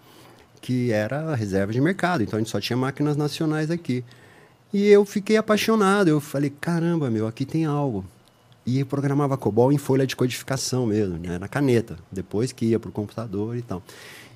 que 0.63 0.93
era 0.93 1.35
reserva 1.35 1.73
de 1.73 1.81
mercado. 1.81 2.23
Então, 2.23 2.37
a 2.37 2.39
gente 2.39 2.49
só 2.49 2.59
tinha 2.59 2.77
máquinas 2.77 3.17
nacionais 3.17 3.69
aqui. 3.69 4.01
E 4.73 4.87
eu 4.87 5.03
fiquei 5.03 5.35
apaixonado. 5.35 6.07
Eu 6.07 6.21
falei, 6.21 6.49
caramba, 6.49 7.09
meu, 7.09 7.27
aqui 7.27 7.45
tem 7.45 7.65
algo. 7.65 8.05
E 8.65 8.81
programava 8.85 9.35
COBOL 9.35 9.73
em 9.73 9.77
folha 9.77 10.07
de 10.07 10.15
codificação 10.15 10.85
mesmo, 10.85 11.17
né, 11.17 11.37
na 11.37 11.49
caneta. 11.49 11.97
Depois 12.09 12.53
que 12.53 12.67
ia 12.67 12.79
para 12.79 12.87
o 12.87 12.93
computador 12.93 13.57
e 13.57 13.61
tal. 13.61 13.83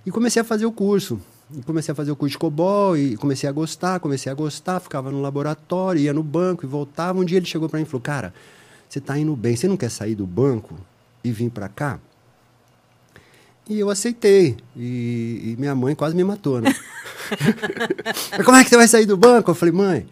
E 0.06 0.12
comecei 0.12 0.42
a 0.42 0.46
fazer 0.46 0.66
o 0.66 0.72
curso. 0.72 1.18
E 1.58 1.64
comecei 1.64 1.94
a 1.94 1.96
fazer 1.96 2.12
o 2.12 2.16
curso 2.16 2.34
de 2.34 2.38
COBOL 2.38 2.98
e 2.98 3.16
comecei 3.16 3.48
a 3.48 3.54
gostar, 3.54 4.02
comecei 4.02 4.30
a 4.30 4.36
gostar. 4.36 4.82
Ficava 4.82 5.10
no 5.10 5.22
laboratório, 5.22 6.02
ia 6.02 6.14
no 6.14 6.24
banco 6.24 6.66
e 6.66 6.68
voltava. 6.68 7.18
Um 7.18 7.24
dia 7.24 7.38
ele 7.38 7.46
chegou 7.46 7.70
para 7.70 7.80
mim 7.80 7.84
e 7.84 7.88
falou, 7.88 8.02
cara, 8.02 8.34
você 8.90 9.00
está 9.00 9.18
indo 9.18 9.34
bem, 9.34 9.56
você 9.56 9.66
não 9.66 9.78
quer 9.78 9.90
sair 9.90 10.14
do 10.14 10.28
banco 10.28 10.76
e 11.24 11.32
vir 11.32 11.50
para 11.50 11.70
cá? 11.70 12.02
E 13.70 13.80
eu 13.80 13.90
aceitei. 13.90 14.58
E, 14.76 15.52
e, 15.52 15.56
minha 15.60 15.76
mãe 15.76 15.94
quase 15.94 16.16
me 16.16 16.24
matou, 16.24 16.62
né? 16.62 16.74
Mas 18.32 18.44
como 18.46 18.58
é 18.58 18.64
que 18.64 18.70
você 18.70 18.78
vai 18.78 18.88
sair 18.88 19.06
do 19.06 19.18
banco? 19.18 19.52
Eu 19.52 19.56
falei, 19.56 19.74
mãe, 19.74 20.08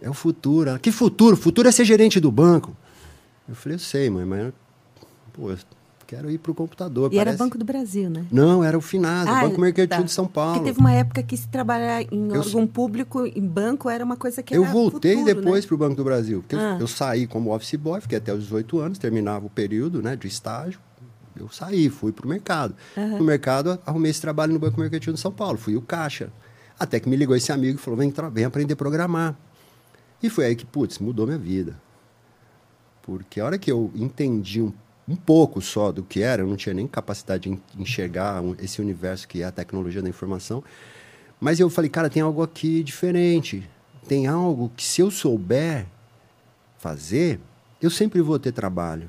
é 0.00 0.10
o 0.10 0.14
futuro. 0.14 0.70
Ela, 0.70 0.78
que 0.78 0.92
futuro? 0.92 1.34
O 1.34 1.38
futuro 1.38 1.68
é 1.68 1.72
ser 1.72 1.84
gerente 1.84 2.20
do 2.20 2.30
banco. 2.30 2.76
Eu 3.48 3.54
falei, 3.54 3.76
eu 3.76 3.78
sei, 3.80 4.10
mãe, 4.10 4.24
mas 4.24 4.52
pô, 5.32 5.50
eu 5.50 5.58
quero 6.06 6.30
ir 6.30 6.38
para 6.38 6.52
o 6.52 6.54
computador. 6.54 7.10
E 7.12 7.16
parece... 7.16 7.36
era 7.36 7.44
Banco 7.44 7.56
do 7.56 7.64
Brasil, 7.64 8.10
né? 8.10 8.26
Não, 8.30 8.62
era 8.62 8.76
o 8.76 8.80
FINASA, 8.80 9.30
ah, 9.30 9.40
Banco 9.42 9.60
Mercantil 9.60 9.98
tá. 9.98 10.02
de 10.02 10.12
São 10.12 10.26
Paulo. 10.26 10.54
Porque 10.54 10.66
teve 10.66 10.80
uma 10.80 10.92
época 10.92 11.22
que 11.22 11.36
se 11.36 11.48
trabalhar 11.48 12.02
em 12.02 12.28
eu... 12.34 12.40
órgão 12.40 12.66
público, 12.66 13.24
em 13.26 13.46
banco, 13.46 13.88
era 13.88 14.04
uma 14.04 14.16
coisa 14.16 14.42
que 14.42 14.54
Eu 14.54 14.64
era 14.64 14.72
voltei 14.72 15.16
futuro, 15.16 15.34
depois 15.34 15.64
né? 15.64 15.68
para 15.68 15.74
o 15.74 15.78
Banco 15.78 15.94
do 15.94 16.04
Brasil. 16.04 16.40
Porque 16.40 16.56
Ah. 16.56 16.74
eu, 16.74 16.80
eu 16.80 16.86
saí 16.86 17.26
como 17.26 17.54
office 17.54 17.76
boy, 17.76 18.00
fiquei 18.00 18.18
até 18.18 18.34
os 18.34 18.42
18 18.42 18.78
anos, 18.80 18.98
terminava 18.98 19.46
o 19.46 19.50
período 19.50 20.02
né, 20.02 20.16
de 20.16 20.26
estágio. 20.26 20.80
Eu 21.40 21.48
saí, 21.50 21.88
fui 21.88 22.12
para 22.12 22.26
o 22.26 22.28
mercado. 22.28 22.74
Uhum. 22.96 23.18
No 23.18 23.24
mercado, 23.24 23.78
arrumei 23.84 24.10
esse 24.10 24.20
trabalho 24.20 24.52
no 24.52 24.58
Banco 24.58 24.78
Mercantil 24.80 25.12
de 25.12 25.20
São 25.20 25.32
Paulo. 25.32 25.58
Fui 25.58 25.76
o 25.76 25.82
caixa. 25.82 26.32
Até 26.78 26.98
que 26.98 27.08
me 27.08 27.16
ligou 27.16 27.36
esse 27.36 27.52
amigo 27.52 27.78
e 27.78 27.82
falou: 27.82 27.98
vem, 27.98 28.12
vem 28.32 28.44
aprender 28.44 28.74
a 28.74 28.76
programar. 28.76 29.36
E 30.22 30.28
foi 30.28 30.46
aí 30.46 30.56
que, 30.56 30.66
putz, 30.66 30.98
mudou 30.98 31.26
minha 31.26 31.38
vida. 31.38 31.80
Porque 33.02 33.40
a 33.40 33.44
hora 33.44 33.58
que 33.58 33.70
eu 33.70 33.90
entendi 33.94 34.60
um, 34.60 34.72
um 35.08 35.16
pouco 35.16 35.60
só 35.60 35.90
do 35.90 36.02
que 36.02 36.22
era, 36.22 36.42
eu 36.42 36.46
não 36.46 36.56
tinha 36.56 36.74
nem 36.74 36.86
capacidade 36.86 37.50
de 37.50 37.58
enxergar 37.78 38.42
esse 38.58 38.80
universo 38.80 39.26
que 39.26 39.42
é 39.42 39.46
a 39.46 39.50
tecnologia 39.50 40.02
da 40.02 40.08
informação. 40.08 40.62
Mas 41.40 41.58
eu 41.58 41.70
falei, 41.70 41.88
cara, 41.88 42.10
tem 42.10 42.22
algo 42.22 42.42
aqui 42.42 42.82
diferente. 42.82 43.68
Tem 44.06 44.26
algo 44.26 44.70
que, 44.76 44.84
se 44.84 45.00
eu 45.00 45.10
souber 45.10 45.86
fazer, 46.78 47.40
eu 47.80 47.90
sempre 47.90 48.20
vou 48.20 48.38
ter 48.38 48.52
trabalho. 48.52 49.08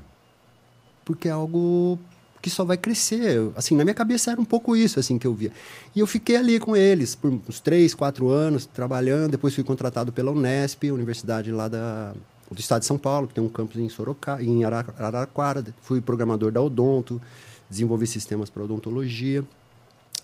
Porque 1.04 1.28
é 1.28 1.32
algo 1.32 2.00
que 2.42 2.50
só 2.50 2.66
vai 2.66 2.78
crescer. 2.78 3.52
Assim, 3.56 3.76
na 3.76 3.84
minha 3.84 3.94
cabeça 3.94 4.32
era 4.32 4.42
um 4.42 4.46
pouco 4.46 4.76
isso, 4.76 5.00
assim, 5.00 5.18
que 5.18 5.28
eu 5.28 5.34
via. 5.34 5.52
E 5.96 6.00
eu 6.00 6.08
fiquei 6.08 6.36
ali 6.36 6.60
com 6.60 6.76
eles 6.76 7.16
por 7.16 7.32
uns 7.32 7.60
três, 7.60 7.94
quatro 7.94 8.30
anos, 8.30 8.66
trabalhando. 8.66 9.32
Depois 9.32 9.54
fui 9.54 9.64
contratado 9.64 10.12
pela 10.12 10.32
Unesp, 10.32 10.92
universidade 10.92 11.52
lá 11.52 11.68
da, 11.68 12.14
do 12.52 12.60
estado 12.60 12.82
de 12.82 12.88
São 12.88 12.98
Paulo, 12.98 13.28
que 13.28 13.34
tem 13.34 13.44
um 13.44 13.50
campus 13.50 13.78
em 13.78 13.88
Sorocaba, 13.88 14.42
em 14.44 14.64
Araraquara. 14.64 15.64
Fui 15.82 16.02
programador 16.02 16.52
da 16.52 16.62
Odonto, 16.62 17.22
desenvolvi 17.70 18.08
sistemas 18.08 18.50
para 18.50 18.64
odontologia. 18.64 19.44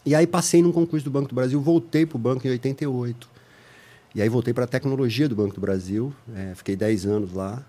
E 0.06 0.16
aí 0.16 0.26
passei 0.26 0.62
num 0.62 0.72
concurso 0.72 1.04
do 1.06 1.12
Banco 1.12 1.30
do 1.30 1.36
Brasil, 1.36 1.60
voltei 1.62 2.06
para 2.06 2.16
o 2.16 2.20
banco 2.20 2.48
em 2.48 2.50
88. 2.52 3.30
E 4.16 4.22
aí 4.22 4.30
voltei 4.30 4.54
para 4.54 4.64
a 4.64 4.68
tecnologia 4.68 5.30
do 5.30 5.36
Banco 5.36 5.54
do 5.54 5.62
Brasil, 5.62 6.14
é, 6.36 6.56
fiquei 6.56 6.76
10 6.76 7.06
anos 7.06 7.34
lá. 7.34 7.64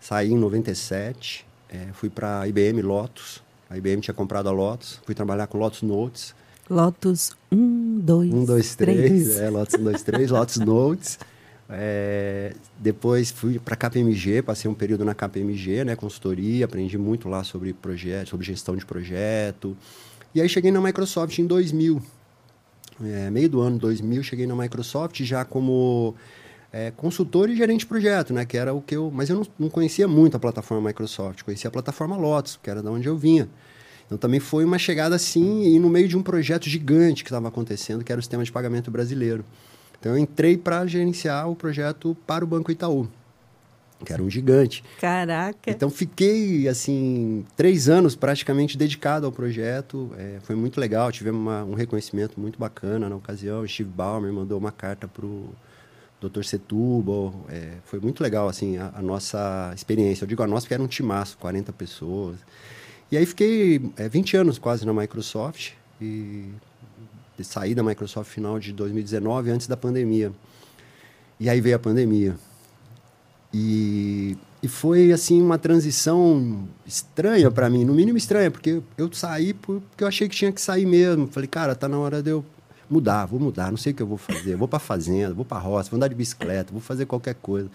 Saí 0.00 0.30
em 0.30 0.36
97, 0.36 1.46
é, 1.68 1.88
fui 1.94 2.10
para 2.10 2.40
a 2.40 2.48
IBM 2.48 2.82
Lotus. 2.82 3.42
A 3.74 3.76
IBM 3.76 4.00
tinha 4.00 4.14
comprado 4.14 4.48
a 4.48 4.52
Lotus, 4.52 5.00
fui 5.04 5.16
trabalhar 5.16 5.48
com 5.48 5.58
Lotus 5.58 5.82
Notes. 5.82 6.32
Lotus 6.70 7.32
1, 7.50 7.98
2, 7.98 8.32
1, 8.32 8.44
2, 8.44 8.74
3. 8.76 9.36
É, 9.38 9.50
Lotus 9.50 9.74
1, 9.74 9.82
2, 9.82 10.02
3, 10.04 10.30
Lotus 10.30 10.56
Notes. 10.58 11.18
É, 11.68 12.54
depois 12.78 13.32
fui 13.32 13.58
para 13.58 13.74
a 13.74 13.76
KPMG, 13.76 14.42
passei 14.42 14.70
um 14.70 14.74
período 14.74 15.04
na 15.04 15.12
KPMG, 15.12 15.84
né, 15.84 15.96
consultoria, 15.96 16.66
aprendi 16.66 16.96
muito 16.96 17.28
lá 17.28 17.42
sobre 17.42 17.72
projeto, 17.72 18.28
sobre 18.28 18.46
gestão 18.46 18.76
de 18.76 18.86
projeto. 18.86 19.76
E 20.32 20.40
aí 20.40 20.48
cheguei 20.48 20.70
na 20.70 20.80
Microsoft 20.80 21.36
em 21.40 21.46
2000. 21.46 22.00
É, 23.02 23.28
meio 23.28 23.48
do 23.48 23.60
ano 23.60 23.76
2000, 23.76 24.22
cheguei 24.22 24.46
na 24.46 24.54
Microsoft 24.54 25.20
já 25.24 25.44
como 25.44 26.14
é, 26.74 26.90
consultor 26.90 27.48
e 27.48 27.56
gerente 27.56 27.80
de 27.80 27.86
projeto, 27.86 28.34
né? 28.34 28.44
Que 28.44 28.58
era 28.58 28.74
o 28.74 28.82
que 28.82 28.96
eu. 28.96 29.08
Mas 29.14 29.30
eu 29.30 29.36
não, 29.36 29.46
não, 29.56 29.70
conhecia 29.70 30.08
muito 30.08 30.36
a 30.36 30.40
plataforma 30.40 30.88
Microsoft, 30.88 31.44
conhecia 31.44 31.68
a 31.68 31.70
plataforma 31.70 32.16
Lotus, 32.16 32.58
que 32.60 32.68
era 32.68 32.82
da 32.82 32.90
onde 32.90 33.08
eu 33.08 33.16
vinha. 33.16 33.48
Então 34.06 34.18
também 34.18 34.40
foi 34.40 34.64
uma 34.64 34.76
chegada 34.76 35.14
assim, 35.14 35.62
e 35.62 35.78
no 35.78 35.88
meio 35.88 36.08
de 36.08 36.16
um 36.16 36.22
projeto 36.22 36.68
gigante 36.68 37.22
que 37.22 37.30
estava 37.30 37.46
acontecendo, 37.46 38.02
que 38.02 38.10
era 38.10 38.18
o 38.18 38.22
sistema 38.22 38.42
de 38.42 38.50
pagamento 38.50 38.90
brasileiro. 38.90 39.44
Então 40.00 40.12
eu 40.12 40.18
entrei 40.18 40.56
para 40.58 40.84
gerenciar 40.84 41.48
o 41.48 41.54
projeto 41.54 42.16
para 42.26 42.44
o 42.44 42.46
Banco 42.46 42.72
Itaú, 42.72 43.08
que 44.04 44.12
era 44.12 44.20
um 44.20 44.28
gigante. 44.28 44.82
Caraca! 45.00 45.70
Então 45.70 45.88
fiquei, 45.88 46.66
assim, 46.66 47.46
três 47.56 47.88
anos 47.88 48.16
praticamente 48.16 48.76
dedicado 48.76 49.26
ao 49.26 49.32
projeto. 49.32 50.10
É, 50.18 50.38
foi 50.42 50.56
muito 50.56 50.80
legal, 50.80 51.12
tivemos 51.12 51.40
uma, 51.40 51.62
um 51.62 51.74
reconhecimento 51.74 52.38
muito 52.38 52.58
bacana 52.58 53.08
na 53.08 53.14
ocasião. 53.14 53.62
O 53.62 53.68
Steve 53.68 53.88
Ballmer 53.90 54.32
mandou 54.32 54.58
uma 54.58 54.72
carta 54.72 55.06
para 55.06 55.24
o 55.24 55.54
Dr. 56.28 56.44
Setúbal. 56.44 57.34
É, 57.48 57.74
foi 57.84 58.00
muito 58.00 58.22
legal, 58.22 58.48
assim, 58.48 58.76
a, 58.76 58.92
a, 58.94 59.02
nossa 59.02 59.72
experiência. 59.74 60.24
Eu 60.24 60.28
digo 60.28 60.42
a 60.42 60.46
nossa 60.46 60.64
porque 60.64 60.74
era 60.74 60.82
um 60.82 60.88
timaço, 60.88 61.36
40 61.38 61.72
pessoas. 61.72 62.36
E 63.10 63.16
aí 63.16 63.26
fiquei 63.26 63.80
é, 63.96 64.08
20 64.08 64.36
anos 64.36 64.58
quase 64.58 64.84
na 64.84 64.92
Microsoft 64.92 65.72
e 66.00 66.50
sair 67.42 67.74
da 67.74 67.82
Microsoft 67.82 68.30
final 68.30 68.58
de 68.58 68.72
2019, 68.72 69.50
antes 69.50 69.66
da 69.66 69.76
pandemia. 69.76 70.32
E 71.38 71.48
aí 71.48 71.60
veio 71.60 71.76
a 71.76 71.78
pandemia. 71.78 72.36
E, 73.52 74.36
e 74.62 74.68
foi, 74.68 75.12
assim, 75.12 75.40
uma 75.40 75.58
transição 75.58 76.68
estranha 76.86 77.50
para 77.50 77.68
mim, 77.70 77.84
no 77.84 77.94
mínimo 77.94 78.18
estranha, 78.18 78.50
porque 78.50 78.82
eu 78.96 79.12
saí 79.12 79.52
porque 79.52 80.02
eu 80.02 80.08
achei 80.08 80.28
que 80.28 80.34
tinha 80.34 80.52
que 80.52 80.60
sair 80.60 80.86
mesmo. 80.86 81.26
Falei, 81.26 81.48
cara, 81.48 81.74
tá 81.74 81.88
na 81.88 81.98
hora 81.98 82.22
de 82.22 82.30
eu 82.30 82.44
mudar, 82.88 83.26
vou 83.26 83.40
mudar, 83.40 83.70
não 83.70 83.76
sei 83.76 83.92
o 83.92 83.94
que 83.94 84.02
eu 84.02 84.06
vou 84.06 84.18
fazer. 84.18 84.56
Vou 84.56 84.68
para 84.68 84.78
fazenda, 84.78 85.34
vou 85.34 85.44
para 85.44 85.58
roça, 85.58 85.90
vou 85.90 85.96
andar 85.96 86.08
de 86.08 86.14
bicicleta, 86.14 86.72
vou 86.72 86.80
fazer 86.80 87.06
qualquer 87.06 87.34
coisa. 87.34 87.70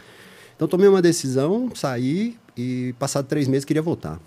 Então 0.56 0.68
tomei 0.68 0.88
uma 0.88 1.02
decisão, 1.02 1.72
saí 1.74 2.38
e 2.58 2.94
passado 3.00 3.26
três 3.26 3.48
meses 3.48 3.66
queria 3.66 3.82
voltar. 3.82 4.20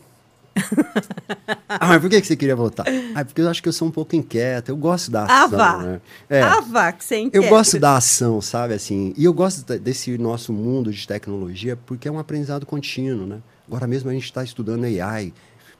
ah, 1.68 1.86
mas 1.88 2.00
por 2.00 2.10
que 2.10 2.22
você 2.22 2.36
queria 2.36 2.56
voltar? 2.56 2.84
Ah, 3.14 3.24
porque 3.24 3.40
eu 3.40 3.48
acho 3.48 3.62
que 3.62 3.68
eu 3.68 3.72
sou 3.72 3.88
um 3.88 3.90
pouco 3.90 4.14
inquieto, 4.14 4.68
eu 4.68 4.76
gosto 4.76 5.10
da 5.10 5.24
ação. 5.24 5.60
Ava, 5.60 5.82
né? 5.82 6.00
é, 6.28 6.42
Ava 6.42 6.92
que 6.92 7.04
você 7.04 7.16
é. 7.16 7.30
Eu 7.32 7.48
gosto 7.48 7.78
da 7.78 7.96
ação, 7.96 8.40
sabe, 8.40 8.74
assim. 8.74 9.14
E 9.16 9.24
eu 9.24 9.32
gosto 9.32 9.78
desse 9.78 10.16
nosso 10.18 10.52
mundo 10.52 10.90
de 10.92 11.06
tecnologia 11.06 11.76
porque 11.86 12.08
é 12.08 12.12
um 12.12 12.18
aprendizado 12.18 12.66
contínuo, 12.66 13.26
né? 13.26 13.40
Agora 13.66 13.86
mesmo 13.86 14.10
a 14.10 14.12
gente 14.12 14.24
está 14.24 14.44
estudando 14.44 14.84
AI, 14.84 15.32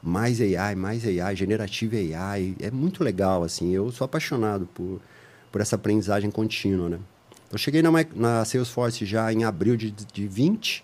mais 0.02 0.40
AI, 0.40 0.75
mais 0.75 1.06
AI, 1.06 1.37
generativa 1.37 1.97
AI. 1.97 2.56
É 2.61 2.71
muito 2.71 3.04
legal, 3.04 3.44
assim. 3.44 3.71
Eu 3.73 3.92
sou 3.92 4.04
apaixonado 4.04 4.66
por, 4.75 5.00
por 5.50 5.61
essa 5.61 5.76
aprendizagem 5.76 6.30
contínua, 6.30 6.88
né? 6.88 6.99
Eu 7.52 7.59
cheguei 7.59 7.82
na, 7.82 7.90
na 8.14 8.44
Salesforce 8.44 9.04
já 9.04 9.32
em 9.32 9.44
abril 9.44 9.76
de, 9.76 9.90
de 9.90 10.26
20 10.26 10.82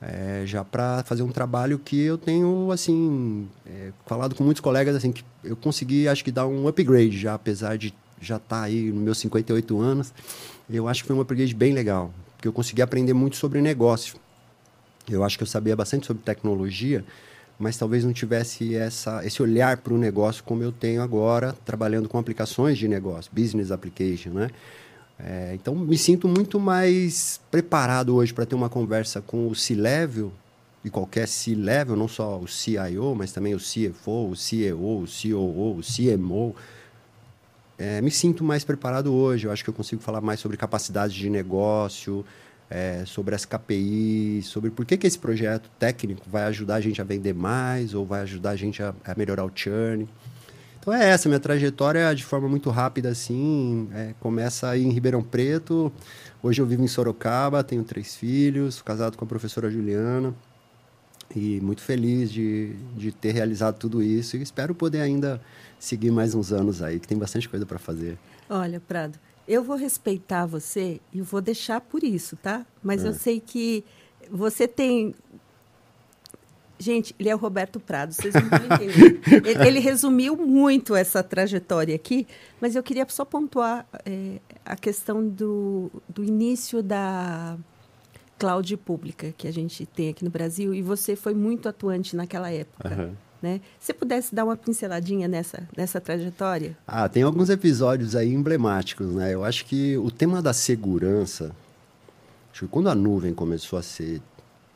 é, 0.00 0.42
já 0.44 0.64
para 0.64 1.02
fazer 1.04 1.22
um 1.22 1.30
trabalho 1.30 1.78
que 1.78 2.00
eu 2.00 2.18
tenho 2.18 2.70
assim 2.70 3.48
é, 3.66 3.92
falado 4.06 4.34
com 4.34 4.44
muitos 4.44 4.60
colegas 4.60 4.94
assim 4.94 5.10
que 5.10 5.24
eu 5.42 5.56
consegui 5.56 6.06
acho 6.06 6.22
que 6.22 6.30
dar 6.30 6.46
um 6.46 6.68
upgrade 6.68 7.18
já 7.18 7.34
apesar 7.34 7.78
de 7.78 7.94
já 8.20 8.36
estar 8.36 8.60
tá 8.60 8.62
aí 8.62 8.90
nos 8.92 9.02
meus 9.02 9.18
58 9.18 9.80
anos 9.80 10.12
eu 10.68 10.86
acho 10.86 11.02
que 11.02 11.06
foi 11.06 11.16
um 11.16 11.20
upgrade 11.20 11.54
bem 11.54 11.72
legal 11.72 12.12
porque 12.36 12.46
eu 12.46 12.52
consegui 12.52 12.82
aprender 12.82 13.14
muito 13.14 13.36
sobre 13.36 13.60
negócio 13.62 14.16
eu 15.08 15.24
acho 15.24 15.38
que 15.38 15.42
eu 15.42 15.46
sabia 15.46 15.74
bastante 15.74 16.06
sobre 16.06 16.22
tecnologia 16.22 17.02
mas 17.58 17.76
talvez 17.76 18.04
não 18.04 18.12
tivesse 18.12 18.74
essa 18.74 19.24
esse 19.24 19.42
olhar 19.42 19.78
para 19.78 19.94
o 19.94 19.98
negócio 19.98 20.44
como 20.44 20.62
eu 20.62 20.72
tenho 20.72 21.02
agora 21.02 21.54
trabalhando 21.64 22.08
com 22.08 22.18
aplicações 22.18 22.76
de 22.76 22.86
negócio 22.86 23.30
business 23.34 23.70
application 23.70 24.30
né 24.30 24.50
é, 25.18 25.52
então, 25.54 25.74
me 25.74 25.96
sinto 25.96 26.28
muito 26.28 26.60
mais 26.60 27.40
preparado 27.50 28.14
hoje 28.14 28.34
para 28.34 28.44
ter 28.44 28.54
uma 28.54 28.68
conversa 28.68 29.22
com 29.22 29.48
o 29.48 29.54
C-Level, 29.54 30.30
e 30.86 30.90
qualquer 30.90 31.26
C-Level, 31.26 31.96
não 31.96 32.06
só 32.06 32.38
o 32.38 32.46
CIO, 32.46 33.12
mas 33.16 33.32
também 33.32 33.56
o 33.56 33.58
CFO, 33.58 34.30
o 34.30 34.36
CEO, 34.36 35.02
o 35.02 35.04
COO, 35.04 35.78
o 35.78 35.80
CMO. 35.82 36.54
É, 37.76 38.00
me 38.00 38.10
sinto 38.10 38.44
mais 38.44 38.62
preparado 38.62 39.12
hoje. 39.12 39.48
Eu 39.48 39.52
acho 39.52 39.64
que 39.64 39.70
eu 39.70 39.74
consigo 39.74 40.00
falar 40.00 40.20
mais 40.20 40.38
sobre 40.38 40.56
capacidade 40.56 41.12
de 41.12 41.28
negócio, 41.28 42.24
é, 42.68 43.04
sobre 43.06 43.34
as 43.34 43.44
KPIs, 43.44 44.46
sobre 44.46 44.70
por 44.70 44.84
que, 44.84 44.96
que 44.96 45.06
esse 45.06 45.18
projeto 45.18 45.70
técnico 45.78 46.28
vai 46.28 46.44
ajudar 46.44 46.76
a 46.76 46.80
gente 46.80 47.00
a 47.00 47.04
vender 47.04 47.34
mais 47.34 47.94
ou 47.94 48.04
vai 48.04 48.22
ajudar 48.22 48.50
a 48.50 48.56
gente 48.56 48.82
a, 48.82 48.94
a 49.04 49.14
melhorar 49.16 49.44
o 49.44 49.50
churn. 49.54 50.08
Então 50.80 50.94
é 50.94 51.08
essa, 51.08 51.28
minha 51.28 51.40
trajetória 51.40 52.14
de 52.14 52.24
forma 52.24 52.48
muito 52.48 52.70
rápida 52.70 53.08
assim. 53.08 53.88
É, 53.92 54.14
começa 54.20 54.68
aí 54.68 54.84
em 54.84 54.90
Ribeirão 54.90 55.22
Preto. 55.22 55.92
Hoje 56.42 56.62
eu 56.62 56.66
vivo 56.66 56.84
em 56.84 56.86
Sorocaba, 56.86 57.64
tenho 57.64 57.82
três 57.82 58.14
filhos, 58.14 58.82
casado 58.82 59.16
com 59.16 59.24
a 59.24 59.28
professora 59.28 59.68
Juliana. 59.68 60.32
E 61.34 61.60
muito 61.60 61.82
feliz 61.82 62.30
de, 62.30 62.76
de 62.96 63.10
ter 63.10 63.32
realizado 63.32 63.78
tudo 63.78 64.00
isso. 64.00 64.36
E 64.36 64.42
espero 64.42 64.76
poder 64.76 65.00
ainda 65.00 65.40
seguir 65.76 66.12
mais 66.12 66.36
uns 66.36 66.52
anos 66.52 66.80
aí, 66.80 67.00
que 67.00 67.08
tem 67.08 67.18
bastante 67.18 67.48
coisa 67.48 67.66
para 67.66 67.80
fazer. 67.80 68.16
Olha, 68.48 68.78
Prado, 68.78 69.18
eu 69.46 69.62
vou 69.62 69.76
respeitar 69.76 70.46
você 70.46 71.00
e 71.12 71.20
vou 71.20 71.40
deixar 71.40 71.80
por 71.80 72.02
isso, 72.02 72.36
tá? 72.36 72.66
Mas 72.82 73.04
é. 73.04 73.08
eu 73.08 73.14
sei 73.14 73.40
que 73.40 73.84
você 74.30 74.66
tem 74.66 75.14
Gente, 76.78 77.14
ele 77.18 77.30
é 77.30 77.34
o 77.34 77.38
Roberto 77.38 77.80
Prado, 77.80 78.12
vocês 78.12 78.34
não 78.34 78.50
vão 78.50 78.58
entender. 78.58 79.20
ele, 79.48 79.66
ele, 79.66 79.78
resumiu 79.78 80.36
muito 80.36 80.94
essa 80.94 81.22
trajetória 81.22 81.94
aqui, 81.94 82.26
mas 82.60 82.76
eu 82.76 82.82
queria 82.82 83.06
só 83.08 83.24
pontuar 83.24 83.86
é, 84.04 84.40
a 84.62 84.76
questão 84.76 85.26
do, 85.26 85.90
do 86.06 86.22
início 86.22 86.82
da 86.82 87.56
cloud 88.38 88.76
pública 88.76 89.32
que 89.38 89.48
a 89.48 89.50
gente 89.50 89.86
tem 89.86 90.10
aqui 90.10 90.22
no 90.22 90.30
Brasil, 90.30 90.74
e 90.74 90.82
você 90.82 91.16
foi 91.16 91.34
muito 91.34 91.66
atuante 91.66 92.14
naquela 92.14 92.50
época. 92.50 92.94
Uhum. 92.94 93.16
Né? 93.42 93.60
Se 93.78 93.92
pudesse 93.92 94.34
dar 94.34 94.44
uma 94.44 94.56
pinceladinha 94.56 95.28
nessa, 95.28 95.68
nessa 95.76 96.00
trajetória? 96.00 96.76
Ah, 96.86 97.08
tem 97.08 97.22
alguns 97.22 97.50
episódios 97.50 98.16
aí 98.16 98.32
emblemáticos, 98.32 99.12
né? 99.12 99.34
Eu 99.34 99.44
acho 99.44 99.66
que 99.66 99.96
o 99.98 100.10
tema 100.10 100.40
da 100.40 100.52
segurança, 100.52 101.54
acho 102.50 102.64
que 102.64 102.70
quando 102.70 102.88
a 102.88 102.94
nuvem 102.94 103.34
começou 103.34 103.78
a 103.78 103.82
ser 103.82 104.22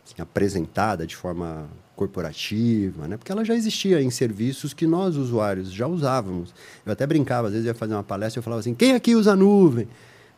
assim, 0.04 0.20
apresentada 0.20 1.06
de 1.06 1.16
forma 1.16 1.68
corporativa, 1.96 3.06
né? 3.06 3.16
Porque 3.16 3.30
ela 3.30 3.44
já 3.44 3.54
existia 3.54 4.00
em 4.00 4.10
serviços 4.10 4.72
que 4.72 4.86
nós, 4.86 5.16
usuários, 5.16 5.70
já 5.70 5.86
usávamos. 5.86 6.54
Eu 6.84 6.92
até 6.92 7.06
brincava, 7.06 7.48
às 7.48 7.52
vezes 7.52 7.66
ia 7.66 7.74
fazer 7.74 7.94
uma 7.94 8.02
palestra 8.02 8.38
e 8.38 8.40
eu 8.40 8.42
falava 8.42 8.60
assim, 8.60 8.74
quem 8.74 8.92
aqui 8.92 9.14
usa 9.14 9.36
nuvem? 9.36 9.86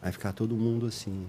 Aí 0.01 0.11
ficava 0.11 0.35
todo 0.35 0.57
mundo 0.57 0.87
assim. 0.87 1.25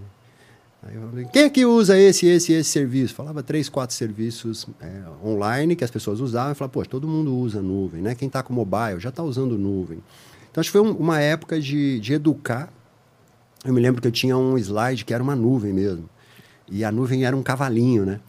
Aí 0.85 0.95
eu 0.95 1.09
falei, 1.09 1.25
quem 1.31 1.43
é 1.43 1.49
que 1.49 1.65
usa 1.65 1.97
esse, 1.97 2.25
esse, 2.27 2.51
esse 2.53 2.69
serviço? 2.69 3.13
Falava 3.13 3.41
três, 3.41 3.69
quatro 3.69 3.95
serviços 3.95 4.67
é, 4.81 5.03
online 5.25 5.75
que 5.75 5.83
as 5.83 5.91
pessoas 5.91 6.19
usavam. 6.19 6.51
Eu 6.51 6.55
falava, 6.55 6.73
pô, 6.73 6.85
todo 6.85 7.07
mundo 7.07 7.33
usa 7.35 7.61
nuvem, 7.61 8.01
né? 8.01 8.15
Quem 8.15 8.27
está 8.27 8.43
com 8.43 8.53
mobile 8.53 8.99
já 8.99 9.09
está 9.09 9.23
usando 9.23 9.57
nuvem. 9.57 10.03
Então, 10.51 10.61
acho 10.61 10.69
que 10.69 10.77
foi 10.77 10.81
um, 10.81 10.91
uma 10.91 11.19
época 11.19 11.59
de, 11.59 11.99
de 11.99 12.13
educar. 12.13 12.71
Eu 13.63 13.73
me 13.73 13.79
lembro 13.79 14.01
que 14.01 14.07
eu 14.07 14.11
tinha 14.11 14.37
um 14.37 14.57
slide 14.57 15.05
que 15.05 15.13
era 15.13 15.23
uma 15.23 15.35
nuvem 15.35 15.71
mesmo. 15.71 16.09
E 16.69 16.83
a 16.83 16.91
nuvem 16.91 17.25
era 17.25 17.35
um 17.35 17.43
cavalinho, 17.43 18.05
né? 18.05 18.19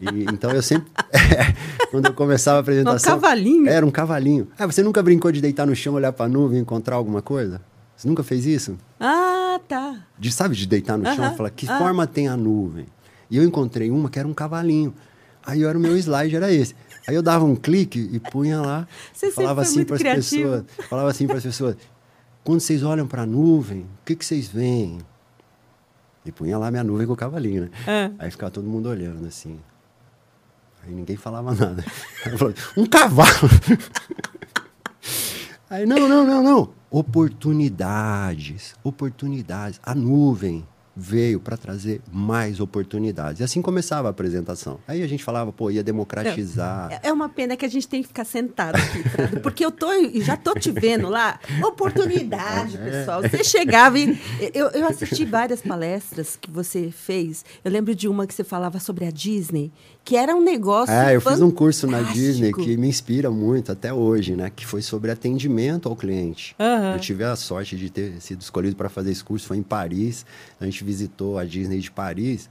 E, 0.00 0.24
então 0.32 0.50
eu 0.50 0.62
sempre. 0.62 0.90
quando 1.90 2.06
eu 2.06 2.14
começava 2.14 2.58
a 2.58 2.60
apresentação. 2.60 3.16
Um 3.16 3.20
cavalinho? 3.20 3.68
Era 3.68 3.86
um 3.86 3.90
cavalinho. 3.90 4.48
Ah, 4.58 4.66
você 4.66 4.82
nunca 4.82 5.02
brincou 5.02 5.32
de 5.32 5.40
deitar 5.40 5.66
no 5.66 5.74
chão, 5.74 5.94
olhar 5.94 6.12
para 6.12 6.26
a 6.26 6.28
nuvem 6.28 6.58
e 6.58 6.62
encontrar 6.62 6.96
alguma 6.96 7.22
coisa? 7.22 7.60
Você 7.96 8.08
nunca 8.08 8.22
fez 8.22 8.46
isso? 8.46 8.76
Ah, 8.98 9.41
tá. 9.58 10.06
De, 10.18 10.30
sabe, 10.30 10.54
de 10.54 10.66
deitar 10.66 10.96
no 10.96 11.04
uh 11.04 11.10
-huh. 11.10 11.16
chão 11.16 11.32
e 11.32 11.36
falar 11.36 11.50
que 11.50 11.66
uh 11.66 11.70
-huh. 11.70 11.78
forma 11.78 12.06
tem 12.06 12.28
a 12.28 12.36
nuvem? 12.36 12.86
E 13.30 13.36
eu 13.36 13.42
encontrei 13.42 13.90
uma 13.90 14.10
que 14.10 14.18
era 14.18 14.28
um 14.28 14.34
cavalinho. 14.34 14.94
Aí 15.44 15.64
era 15.64 15.76
o 15.76 15.80
meu 15.80 15.96
slide, 15.96 16.36
era 16.36 16.52
esse. 16.52 16.74
Aí 17.06 17.14
eu 17.14 17.22
dava 17.22 17.44
um 17.44 17.56
clique 17.56 18.08
e 18.12 18.20
punha 18.20 18.60
lá. 18.60 18.86
Você 19.12 19.30
falava 19.30 19.62
assim 19.62 19.84
para 19.84 19.96
as 19.96 20.02
pessoas. 20.02 20.64
Falava 20.88 21.10
assim 21.10 21.26
para 21.26 21.38
as 21.38 21.42
pessoas. 21.42 21.76
Quando 22.44 22.60
vocês 22.60 22.82
olham 22.82 23.06
para 23.06 23.22
a 23.22 23.26
nuvem, 23.26 23.80
o 23.80 24.04
que, 24.04 24.16
que 24.16 24.24
vocês 24.24 24.48
veem? 24.48 24.98
E 26.24 26.30
punha 26.30 26.58
lá 26.58 26.70
minha 26.70 26.84
nuvem 26.84 27.06
com 27.06 27.12
o 27.12 27.16
cavalinho, 27.16 27.62
né? 27.62 27.70
É. 27.86 28.10
Aí 28.18 28.30
ficava 28.30 28.50
todo 28.50 28.68
mundo 28.68 28.88
olhando 28.88 29.26
assim. 29.26 29.58
Aí 30.84 30.92
ninguém 30.92 31.16
falava 31.16 31.54
nada. 31.54 31.84
Falou, 32.36 32.54
um 32.76 32.86
cavalo! 32.86 33.28
Aí, 35.70 35.86
não, 35.86 36.06
não, 36.06 36.26
não, 36.26 36.42
não. 36.42 36.74
Oportunidades. 36.92 38.74
Oportunidades. 38.84 39.80
A 39.82 39.94
nuvem 39.94 40.62
veio 40.94 41.40
para 41.40 41.56
trazer 41.56 42.02
mais 42.12 42.60
oportunidades. 42.60 43.40
E 43.40 43.44
assim 43.44 43.62
começava 43.62 44.08
a 44.08 44.10
apresentação. 44.10 44.78
Aí 44.86 45.02
a 45.02 45.06
gente 45.06 45.24
falava, 45.24 45.50
pô, 45.52 45.70
ia 45.70 45.82
democratizar. 45.82 46.92
É, 46.92 47.08
é 47.08 47.12
uma 47.12 47.28
pena 47.28 47.56
que 47.56 47.64
a 47.64 47.68
gente 47.68 47.88
tem 47.88 48.02
que 48.02 48.08
ficar 48.08 48.24
sentado 48.24 48.76
aqui, 48.76 49.08
Prado, 49.08 49.40
porque 49.40 49.64
eu 49.64 49.72
tô, 49.72 49.88
já 50.16 50.36
tô 50.36 50.54
te 50.54 50.70
vendo 50.70 51.08
lá. 51.08 51.40
Oportunidade, 51.64 52.76
é. 52.76 52.84
pessoal. 52.84 53.22
Você 53.22 53.42
chegava 53.42 53.98
e. 53.98 54.18
Eu, 54.52 54.68
eu 54.68 54.86
assisti 54.86 55.24
várias 55.24 55.62
palestras 55.62 56.36
que 56.36 56.50
você 56.50 56.90
fez. 56.90 57.44
Eu 57.64 57.70
lembro 57.70 57.94
de 57.94 58.06
uma 58.06 58.26
que 58.26 58.34
você 58.34 58.44
falava 58.44 58.78
sobre 58.78 59.06
a 59.06 59.10
Disney, 59.10 59.72
que 60.04 60.16
era 60.16 60.34
um 60.34 60.42
negócio. 60.42 60.92
É, 60.92 61.14
eu 61.14 61.20
fantástico. 61.20 61.30
fiz 61.30 61.40
um 61.42 61.50
curso 61.50 61.86
na 61.86 62.02
Disney 62.02 62.52
que 62.52 62.76
me 62.76 62.88
inspira 62.88 63.30
muito 63.30 63.70
até 63.70 63.92
hoje, 63.92 64.34
né? 64.34 64.50
Que 64.54 64.66
foi 64.66 64.82
sobre 64.82 65.10
atendimento 65.10 65.88
ao 65.88 65.94
cliente. 65.94 66.56
Uhum. 66.58 66.94
Eu 66.94 67.00
tive 67.00 67.24
a 67.24 67.36
sorte 67.36 67.76
de 67.76 67.88
ter 67.88 68.20
sido 68.20 68.40
escolhido 68.40 68.74
para 68.74 68.88
fazer 68.88 69.12
esse 69.12 69.22
curso, 69.22 69.46
foi 69.46 69.58
em 69.58 69.62
Paris. 69.62 70.26
A 70.60 70.64
gente 70.64 70.82
visitou 70.82 71.38
a 71.38 71.44
Disney 71.44 71.78
de 71.78 71.90
Paris 71.90 72.48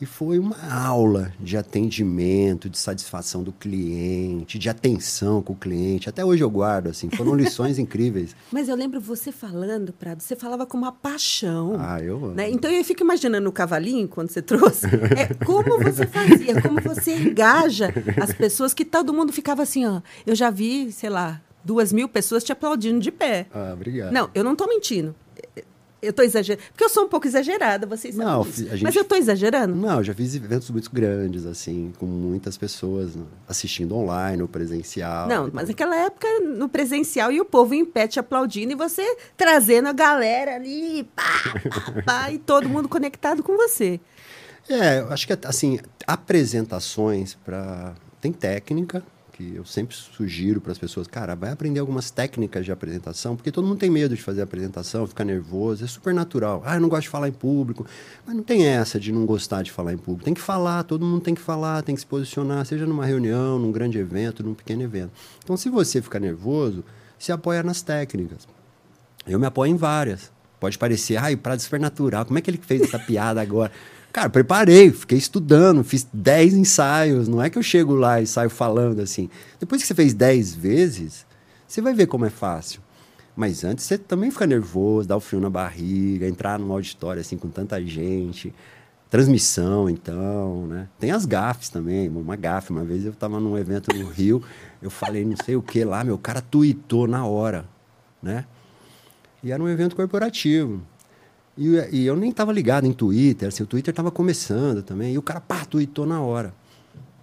e 0.00 0.06
foi 0.06 0.38
uma 0.38 0.56
aula 0.72 1.30
de 1.38 1.58
atendimento, 1.58 2.70
de 2.70 2.78
satisfação 2.78 3.42
do 3.42 3.52
cliente, 3.52 4.58
de 4.58 4.68
atenção 4.70 5.42
com 5.42 5.52
o 5.52 5.56
cliente. 5.56 6.08
Até 6.08 6.24
hoje 6.24 6.42
eu 6.42 6.48
guardo, 6.48 6.88
assim, 6.88 7.10
foram 7.10 7.34
lições 7.34 7.76
incríveis. 7.78 8.34
Mas 8.50 8.68
eu 8.68 8.74
lembro 8.76 8.98
você 8.98 9.30
falando, 9.30 9.92
Prado, 9.92 10.22
você 10.22 10.34
falava 10.34 10.64
com 10.64 10.78
uma 10.78 10.90
paixão. 10.90 11.76
Ah, 11.78 12.00
eu 12.00 12.32
né? 12.34 12.48
Então 12.50 12.70
eu 12.70 12.82
fico 12.82 13.02
imaginando 13.02 13.48
o 13.48 13.52
cavalinho, 13.52 14.08
quando 14.08 14.30
você 14.30 14.40
trouxe, 14.40 14.86
é, 14.86 15.34
como 15.44 15.78
você 15.78 16.06
fazia, 16.06 16.62
como 16.62 16.80
você 16.80 17.14
engaja 17.16 17.92
as 18.22 18.32
pessoas, 18.32 18.72
que 18.72 18.86
todo 18.86 19.12
mundo 19.12 19.32
ficava 19.32 19.62
assim, 19.62 19.84
ó. 19.86 20.00
Eu 20.26 20.34
já 20.34 20.48
vi, 20.50 20.90
sei 20.92 21.10
lá, 21.10 21.42
duas 21.62 21.92
mil 21.92 22.08
pessoas 22.08 22.42
te 22.42 22.52
aplaudindo 22.52 23.00
de 23.00 23.10
pé. 23.10 23.46
Ah, 23.52 23.72
obrigado. 23.74 24.12
Não, 24.12 24.30
eu 24.34 24.42
não 24.42 24.52
estou 24.52 24.66
mentindo. 24.66 25.14
Eu 26.02 26.10
estou 26.10 26.24
exagerando. 26.24 26.62
Porque 26.70 26.84
eu 26.84 26.88
sou 26.88 27.04
um 27.04 27.08
pouco 27.08 27.26
exagerada, 27.26 27.86
vocês 27.86 28.14
sabem 28.14 28.32
não, 28.32 28.44
gente... 28.44 28.82
Mas 28.82 28.96
eu 28.96 29.02
estou 29.02 29.18
exagerando? 29.18 29.74
Não, 29.74 29.98
eu 29.98 30.04
já 30.04 30.14
fiz 30.14 30.34
eventos 30.34 30.70
muito 30.70 30.90
grandes, 30.90 31.44
assim, 31.44 31.92
com 31.98 32.06
muitas 32.06 32.56
pessoas 32.56 33.12
assistindo 33.46 33.94
online 33.94 34.40
ou 34.40 34.48
presencial. 34.48 35.28
Não, 35.28 35.50
mas 35.52 35.68
naquela 35.68 35.96
época, 35.96 36.26
no 36.40 36.68
presencial, 36.68 37.30
e 37.30 37.40
o 37.40 37.44
povo 37.44 37.74
em 37.74 37.84
pé 37.84 38.06
te 38.08 38.18
aplaudindo, 38.18 38.72
e 38.72 38.74
você 38.74 39.02
trazendo 39.36 39.88
a 39.88 39.92
galera 39.92 40.54
ali, 40.54 41.04
pá, 41.14 41.22
pá, 41.52 42.02
pá, 42.04 42.32
e 42.32 42.38
todo 42.38 42.68
mundo 42.68 42.88
conectado 42.88 43.42
com 43.42 43.56
você. 43.56 44.00
É, 44.68 45.00
eu 45.00 45.12
acho 45.12 45.26
que, 45.26 45.36
assim, 45.44 45.78
apresentações 46.06 47.34
para... 47.34 47.94
Tem 48.20 48.32
técnica, 48.32 49.02
que 49.40 49.56
eu 49.56 49.64
sempre 49.64 49.96
sugiro 49.96 50.60
para 50.60 50.72
as 50.72 50.78
pessoas, 50.78 51.06
cara, 51.06 51.34
vai 51.34 51.50
aprender 51.50 51.80
algumas 51.80 52.10
técnicas 52.10 52.64
de 52.64 52.70
apresentação, 52.70 53.34
porque 53.34 53.50
todo 53.50 53.66
mundo 53.66 53.78
tem 53.78 53.88
medo 53.88 54.14
de 54.14 54.22
fazer 54.22 54.42
apresentação, 54.42 55.06
ficar 55.06 55.24
nervoso, 55.24 55.82
é 55.82 55.86
super 55.88 56.12
natural. 56.12 56.62
Ah, 56.64 56.74
eu 56.74 56.80
não 56.80 56.88
gosto 56.90 57.04
de 57.04 57.08
falar 57.08 57.28
em 57.28 57.32
público. 57.32 57.86
Mas 58.26 58.36
não 58.36 58.42
tem 58.42 58.66
essa 58.66 59.00
de 59.00 59.10
não 59.10 59.24
gostar 59.24 59.62
de 59.62 59.72
falar 59.72 59.94
em 59.94 59.96
público. 59.96 60.24
Tem 60.24 60.34
que 60.34 60.40
falar, 60.40 60.82
todo 60.84 61.06
mundo 61.06 61.22
tem 61.22 61.34
que 61.34 61.40
falar, 61.40 61.82
tem 61.82 61.94
que 61.94 62.02
se 62.02 62.06
posicionar, 62.06 62.66
seja 62.66 62.86
numa 62.86 63.06
reunião, 63.06 63.58
num 63.58 63.72
grande 63.72 63.98
evento, 63.98 64.42
num 64.42 64.54
pequeno 64.54 64.82
evento. 64.82 65.12
Então, 65.42 65.56
se 65.56 65.70
você 65.70 66.02
ficar 66.02 66.20
nervoso, 66.20 66.84
se 67.18 67.32
apoia 67.32 67.62
nas 67.62 67.80
técnicas. 67.80 68.46
Eu 69.26 69.38
me 69.38 69.46
apoio 69.46 69.70
em 69.70 69.76
várias. 69.76 70.30
Pode 70.58 70.76
parecer, 70.76 71.16
ai, 71.16 71.36
para 71.36 71.58
super 71.58 71.80
natural, 71.80 72.26
como 72.26 72.38
é 72.38 72.42
que 72.42 72.50
ele 72.50 72.60
fez 72.62 72.82
essa 72.82 72.98
piada 72.98 73.40
agora? 73.40 73.72
Cara, 74.12 74.28
preparei, 74.28 74.90
fiquei 74.90 75.18
estudando, 75.18 75.84
fiz 75.84 76.06
10 76.12 76.54
ensaios. 76.54 77.28
Não 77.28 77.40
é 77.40 77.48
que 77.48 77.56
eu 77.56 77.62
chego 77.62 77.94
lá 77.94 78.20
e 78.20 78.26
saio 78.26 78.50
falando 78.50 79.00
assim. 79.00 79.30
Depois 79.58 79.80
que 79.80 79.86
você 79.86 79.94
fez 79.94 80.12
10 80.12 80.54
vezes, 80.54 81.24
você 81.66 81.80
vai 81.80 81.94
ver 81.94 82.06
como 82.06 82.24
é 82.24 82.30
fácil. 82.30 82.80
Mas 83.36 83.62
antes 83.62 83.84
você 83.84 83.96
também 83.96 84.30
fica 84.30 84.46
nervoso, 84.46 85.06
dá 85.06 85.16
o 85.16 85.20
frio 85.20 85.40
na 85.40 85.48
barriga, 85.48 86.26
entrar 86.26 86.58
num 86.58 86.72
auditório 86.72 87.20
assim 87.20 87.38
com 87.38 87.48
tanta 87.48 87.80
gente. 87.84 88.52
Transmissão, 89.08 89.88
então, 89.88 90.66
né? 90.66 90.88
Tem 90.98 91.12
as 91.12 91.24
gafes 91.24 91.68
também. 91.68 92.08
Uma 92.08 92.36
gafe, 92.36 92.70
uma 92.70 92.84
vez 92.84 93.04
eu 93.04 93.12
estava 93.12 93.38
num 93.38 93.56
evento 93.56 93.94
no 93.96 94.08
Rio, 94.08 94.42
eu 94.82 94.90
falei 94.90 95.24
não 95.24 95.36
sei 95.44 95.54
o 95.56 95.62
que 95.62 95.84
lá, 95.84 96.02
meu 96.02 96.18
cara 96.18 96.40
tweetou 96.40 97.06
na 97.06 97.24
hora, 97.24 97.64
né? 98.22 98.44
E 99.42 99.52
era 99.52 99.62
um 99.62 99.68
evento 99.68 99.94
corporativo. 99.96 100.82
E, 101.56 101.68
e 101.92 102.06
eu 102.06 102.16
nem 102.16 102.30
estava 102.30 102.52
ligado 102.52 102.86
em 102.86 102.92
Twitter, 102.92 103.48
assim, 103.48 103.62
o 103.62 103.66
Twitter 103.66 103.92
estava 103.92 104.10
começando 104.10 104.82
também, 104.82 105.14
e 105.14 105.18
o 105.18 105.22
cara, 105.22 105.40
pá, 105.40 105.64
tweetou 105.64 106.06
na 106.06 106.20
hora. 106.20 106.54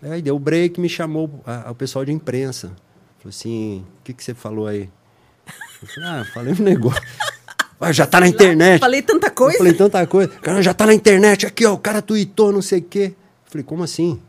Aí 0.02 0.22
deu 0.22 0.36
o 0.36 0.40
break, 0.40 0.80
me 0.80 0.90
chamou 0.90 1.42
a, 1.46 1.70
a, 1.70 1.72
o 1.72 1.76
pessoal 1.76 2.06
de 2.06 2.12
imprensa. 2.12 2.68
Falou 3.18 3.30
assim, 3.30 3.84
o 4.00 4.04
que, 4.04 4.14
que 4.14 4.24
você 4.24 4.34
falou 4.34 4.68
aí? 4.68 4.90
Eu 5.82 5.88
falei, 5.88 6.10
ah, 6.10 6.26
falei 6.34 6.54
um 6.54 6.64
negócio. 6.64 7.02
Ah, 7.80 7.92
já 7.92 8.08
tá 8.08 8.20
na 8.20 8.28
internet. 8.28 8.80
Falei 8.80 9.04
tanta 9.04 9.30
coisa. 9.30 9.54
Eu 9.54 9.58
falei 9.60 9.74
tanta 9.74 10.08
coisa. 10.08 10.30
Cara, 10.42 10.64
já 10.64 10.74
tá 10.74 10.88
na 10.88 10.96
internet 10.96 11.46
aqui, 11.46 11.64
ó. 11.64 11.76
O 11.76 11.78
cara 11.78 12.02
tweetou, 12.02 12.52
não 12.52 12.60
sei 12.60 12.80
o 12.80 12.84
quê. 12.84 13.14
Eu 13.46 13.52
falei, 13.52 13.64
como 13.64 13.84
assim? 13.84 14.20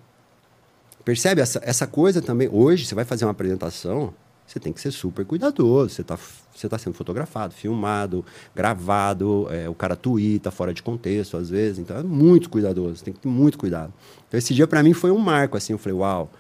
Percebe 1.02 1.40
essa, 1.40 1.58
essa 1.64 1.86
coisa 1.86 2.20
também? 2.20 2.46
Hoje, 2.52 2.84
você 2.84 2.94
vai 2.94 3.06
fazer 3.06 3.24
uma 3.24 3.30
apresentação, 3.30 4.12
você 4.48 4.58
tem 4.58 4.72
que 4.72 4.80
ser 4.80 4.90
super 4.90 5.26
cuidadoso. 5.26 5.90
Você 5.90 6.00
está 6.00 6.18
você 6.54 6.68
tá 6.68 6.78
sendo 6.78 6.94
fotografado, 6.94 7.54
filmado, 7.54 8.24
gravado, 8.56 9.46
é, 9.50 9.68
o 9.68 9.74
cara 9.74 9.94
tuita 9.94 10.50
fora 10.50 10.74
de 10.74 10.82
contexto, 10.82 11.36
às 11.36 11.48
vezes. 11.48 11.78
Então, 11.78 11.96
é 11.96 12.02
muito 12.02 12.50
cuidadoso, 12.50 13.04
tem 13.04 13.14
que 13.14 13.20
ter 13.20 13.28
muito 13.28 13.56
cuidado. 13.58 13.92
Então, 14.26 14.36
esse 14.38 14.52
dia, 14.52 14.66
para 14.66 14.82
mim, 14.82 14.92
foi 14.92 15.10
um 15.10 15.18
marco. 15.18 15.56
Assim, 15.56 15.74
eu 15.74 15.78
falei, 15.78 15.96
uau, 15.98 16.30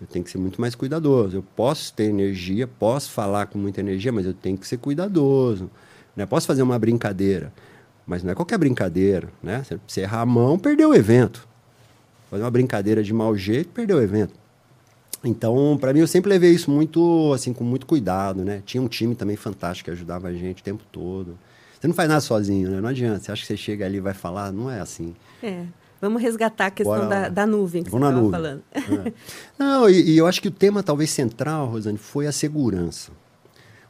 eu 0.00 0.06
tenho 0.06 0.24
que 0.24 0.30
ser 0.30 0.38
muito 0.38 0.60
mais 0.60 0.74
cuidadoso. 0.74 1.38
Eu 1.38 1.42
posso 1.56 1.92
ter 1.92 2.04
energia, 2.04 2.68
posso 2.68 3.10
falar 3.10 3.46
com 3.46 3.58
muita 3.58 3.80
energia, 3.80 4.12
mas 4.12 4.26
eu 4.26 4.34
tenho 4.34 4.56
que 4.58 4.68
ser 4.68 4.76
cuidadoso. 4.76 5.70
Né? 6.14 6.26
Posso 6.26 6.46
fazer 6.46 6.62
uma 6.62 6.78
brincadeira, 6.78 7.52
mas 8.06 8.22
não 8.22 8.30
é 8.30 8.34
qualquer 8.34 8.58
brincadeira. 8.58 9.28
Né? 9.42 9.64
Você 9.88 10.02
errar 10.02 10.20
a 10.20 10.26
mão, 10.26 10.58
perdeu 10.58 10.90
o 10.90 10.94
evento. 10.94 11.48
Fazer 12.30 12.44
uma 12.44 12.50
brincadeira 12.50 13.02
de 13.02 13.12
mau 13.12 13.36
jeito, 13.36 13.70
perdeu 13.70 13.96
o 13.96 14.02
evento. 14.02 14.43
Então, 15.24 15.76
para 15.80 15.92
mim, 15.92 16.00
eu 16.00 16.06
sempre 16.06 16.28
levei 16.28 16.52
isso 16.52 16.70
muito, 16.70 17.32
assim, 17.32 17.52
com 17.52 17.64
muito 17.64 17.86
cuidado, 17.86 18.44
né? 18.44 18.62
Tinha 18.64 18.82
um 18.82 18.88
time 18.88 19.14
também 19.14 19.36
fantástico 19.36 19.86
que 19.86 19.90
ajudava 19.90 20.28
a 20.28 20.32
gente 20.32 20.60
o 20.60 20.64
tempo 20.64 20.84
todo. 20.92 21.38
Você 21.80 21.88
não 21.88 21.94
faz 21.94 22.08
nada 22.08 22.20
sozinho, 22.20 22.70
né? 22.70 22.80
Não 22.80 22.88
adianta. 22.88 23.20
Você 23.20 23.32
acha 23.32 23.42
que 23.42 23.46
você 23.46 23.56
chega 23.56 23.86
ali 23.86 23.96
e 23.96 24.00
vai 24.00 24.14
falar? 24.14 24.52
Não 24.52 24.70
é 24.70 24.80
assim. 24.80 25.14
É. 25.42 25.64
Vamos 26.00 26.20
resgatar 26.20 26.66
a 26.66 26.70
questão 26.70 27.08
da, 27.08 27.28
da, 27.30 27.46
nuvem 27.46 27.82
que 27.82 27.90
Vamos 27.90 28.08
você 28.08 28.14
estava 28.14 28.30
falando. 28.30 28.62
É. 28.74 29.12
Não, 29.58 29.88
e, 29.88 30.10
e 30.10 30.18
eu 30.18 30.26
acho 30.26 30.42
que 30.42 30.48
o 30.48 30.50
tema 30.50 30.82
talvez 30.82 31.10
central, 31.10 31.66
Rosane, 31.66 31.96
foi 31.96 32.26
a 32.26 32.32
segurança. 32.32 33.10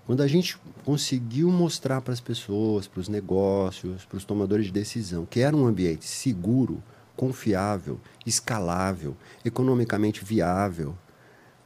Quando 0.06 0.22
a 0.22 0.26
gente 0.26 0.56
conseguiu 0.84 1.50
mostrar 1.50 2.00
para 2.00 2.12
as 2.12 2.20
pessoas, 2.20 2.86
para 2.86 3.00
os 3.00 3.08
negócios, 3.08 4.04
para 4.04 4.16
os 4.16 4.24
tomadores 4.24 4.66
de 4.66 4.72
decisão, 4.72 5.26
que 5.26 5.40
era 5.40 5.56
um 5.56 5.66
ambiente 5.66 6.04
seguro, 6.04 6.82
confiável, 7.16 7.98
escalável, 8.26 9.16
economicamente 9.44 10.24
viável, 10.24 10.94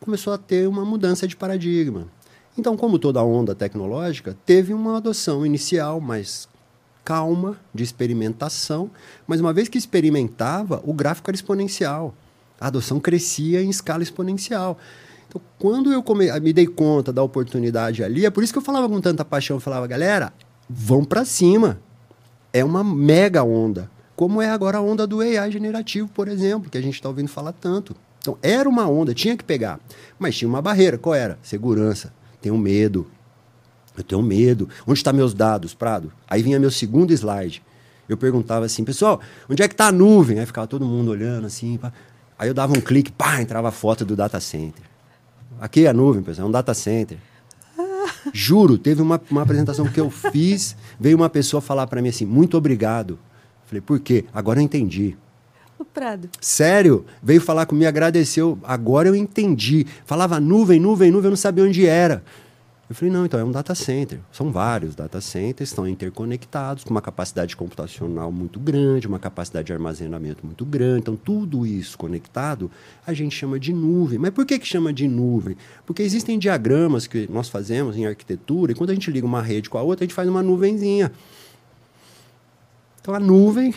começou 0.01 0.33
a 0.33 0.39
ter 0.39 0.69
uma 0.69 0.85
mudança 0.85 1.27
de 1.27 1.37
paradigma. 1.37 2.07
Então, 2.57 2.77
como 2.77 2.99
toda 2.99 3.23
onda 3.23 3.55
tecnológica, 3.55 4.37
teve 4.45 4.75
uma 4.75 4.97
adoção 4.97 5.47
inicial 5.47 6.01
mais 6.01 6.49
calma, 7.05 7.57
de 7.73 7.83
experimentação, 7.83 8.91
mas 9.27 9.41
uma 9.41 9.53
vez 9.53 9.69
que 9.69 9.79
experimentava, 9.79 10.83
o 10.85 10.93
gráfico 10.93 11.31
era 11.31 11.35
exponencial. 11.37 12.15
A 12.61 12.67
adoção 12.67 13.01
crescia 13.01 13.63
em 13.63 13.71
escala 13.71 14.03
exponencial. 14.03 14.77
Então, 15.27 15.41
quando 15.59 15.93
eu 15.93 16.03
come... 16.03 16.31
me 16.41 16.53
dei 16.53 16.67
conta 16.67 17.13
da 17.13 17.23
oportunidade 17.23 18.03
ali, 18.03 18.27
é 18.27 18.31
por 18.31 18.43
isso 18.43 18.53
que 18.53 18.59
eu 18.59 18.63
falava 18.63 18.89
com 18.89 19.01
tanta 19.01 19.25
paixão, 19.25 19.57
eu 19.57 19.61
falava, 19.61 19.87
galera, 19.87 20.33
vão 20.69 21.05
para 21.05 21.25
cima. 21.25 21.81
É 22.53 22.65
uma 22.65 22.83
mega 22.83 23.43
onda. 23.43 23.91
como 24.17 24.43
é 24.43 24.51
agora 24.51 24.79
a 24.79 24.81
onda 24.81 25.07
do 25.07 25.21
AI 25.21 25.53
generativo, 25.53 26.09
por 26.09 26.27
exemplo, 26.27 26.69
que 26.69 26.77
a 26.77 26.83
gente 26.83 26.95
está 26.95 27.09
ouvindo 27.09 27.29
falar 27.29 27.53
tanto. 27.53 27.95
Então, 28.29 28.39
era 28.43 28.69
uma 28.69 28.87
onda, 28.87 29.15
tinha 29.15 29.35
que 29.35 29.43
pegar. 29.43 29.81
Mas 30.19 30.37
tinha 30.37 30.47
uma 30.49 30.61
barreira. 30.61 30.99
Qual 30.99 31.15
era? 31.15 31.39
Segurança. 31.43 32.13
Tenho 32.43 32.59
medo. 32.59 33.07
Eu 33.97 34.05
tenho 34.05 34.23
medo. 34.23 34.69
Onde 34.87 34.99
estão 34.99 35.15
meus 35.15 35.33
dados, 35.33 35.73
Prado? 35.73 36.13
Aí 36.29 36.43
vinha 36.43 36.61
meu 36.61 36.71
segundo 36.71 37.11
slide. 37.13 37.63
Eu 38.07 38.19
perguntava 38.19 38.67
assim, 38.67 38.85
pessoal, 38.85 39.19
onde 39.49 39.63
é 39.63 39.69
que 39.69 39.73
está 39.73 39.87
a 39.87 39.93
nuvem? 39.93 40.41
Aí 40.41 40.45
ficava 40.45 40.67
todo 40.67 40.85
mundo 40.85 41.11
olhando 41.11 41.47
assim. 41.47 41.79
Pá. 41.79 41.91
Aí 42.39 42.49
eu 42.49 42.55
dava 42.55 42.77
um 42.77 42.81
clique, 42.83 43.11
pá, 43.11 43.41
entrava 43.41 43.69
a 43.69 43.73
foto 43.73 44.05
do 44.05 44.15
data 44.15 44.39
center. 44.41 44.85
Aqui 45.59 45.87
é 45.87 45.89
a 45.89 45.95
nuvem, 45.95 46.23
pessoal, 46.23 46.47
é 46.47 46.49
um 46.49 46.53
data 46.53 46.75
center. 46.75 47.17
Juro, 48.33 48.77
teve 48.77 49.01
uma, 49.01 49.21
uma 49.31 49.43
apresentação 49.43 49.87
que 49.87 49.99
eu 49.99 50.11
fiz, 50.11 50.77
veio 51.01 51.17
uma 51.17 51.31
pessoa 51.31 51.63
falar 51.63 51.87
para 51.87 52.03
mim 52.03 52.11
assim, 52.11 52.27
muito 52.27 52.59
obrigado. 52.59 53.19
Falei, 53.65 53.81
por 53.81 53.99
quê? 53.99 54.27
Agora 54.33 54.61
eu 54.61 54.63
entendi. 54.63 55.17
Prado. 55.99 56.29
Sério, 56.41 57.05
veio 57.21 57.41
falar 57.41 57.67
comigo, 57.67 57.89
agradeceu. 57.89 58.57
Agora 58.63 59.09
eu 59.09 59.17
entendi. 59.17 59.85
Falava 60.07 60.39
nuvem, 60.39 60.79
nuvem, 60.79 61.11
nuvem, 61.11 61.27
eu 61.27 61.31
não 61.31 61.37
sabia 61.37 61.65
onde 61.65 61.85
era. 61.87 62.23
Eu 62.89 62.95
falei, 62.95 63.13
não, 63.13 63.27
então 63.27 63.41
é 63.41 63.43
um 63.43 63.51
data 63.51 63.75
center. 63.75 64.21
São 64.31 64.53
vários 64.53 64.95
data 64.95 65.21
centers, 65.21 65.71
estão 65.71 65.89
interconectados, 65.89 66.85
com 66.85 66.91
uma 66.91 67.03
capacidade 67.03 67.57
computacional 67.57 68.31
muito 68.31 68.61
grande, 68.61 69.09
uma 69.09 69.19
capacidade 69.19 69.67
de 69.67 69.73
armazenamento 69.73 70.47
muito 70.47 70.65
grande. 70.65 71.01
Então, 71.01 71.17
tudo 71.17 71.67
isso 71.67 71.99
conectado, 71.99 72.71
a 73.05 73.13
gente 73.13 73.35
chama 73.35 73.59
de 73.59 73.73
nuvem. 73.73 74.21
Mas 74.21 74.31
por 74.31 74.47
que, 74.47 74.57
que 74.57 74.69
chama 74.69 74.93
de 74.93 75.09
nuvem? 75.09 75.57
Porque 75.85 76.03
existem 76.03 76.39
diagramas 76.39 77.09
que 77.09 77.29
nós 77.29 77.49
fazemos 77.49 77.97
em 77.97 78.07
arquitetura, 78.07 78.71
e 78.71 78.75
quando 78.77 78.91
a 78.91 78.95
gente 78.95 79.11
liga 79.11 79.27
uma 79.27 79.43
rede 79.43 79.69
com 79.69 79.79
a 79.79 79.83
outra, 79.83 80.05
a 80.05 80.07
gente 80.07 80.15
faz 80.15 80.29
uma 80.29 80.45
nuvenzinha. 80.45 81.11
Então, 83.01 83.13
a 83.13 83.19
nuvem 83.19 83.75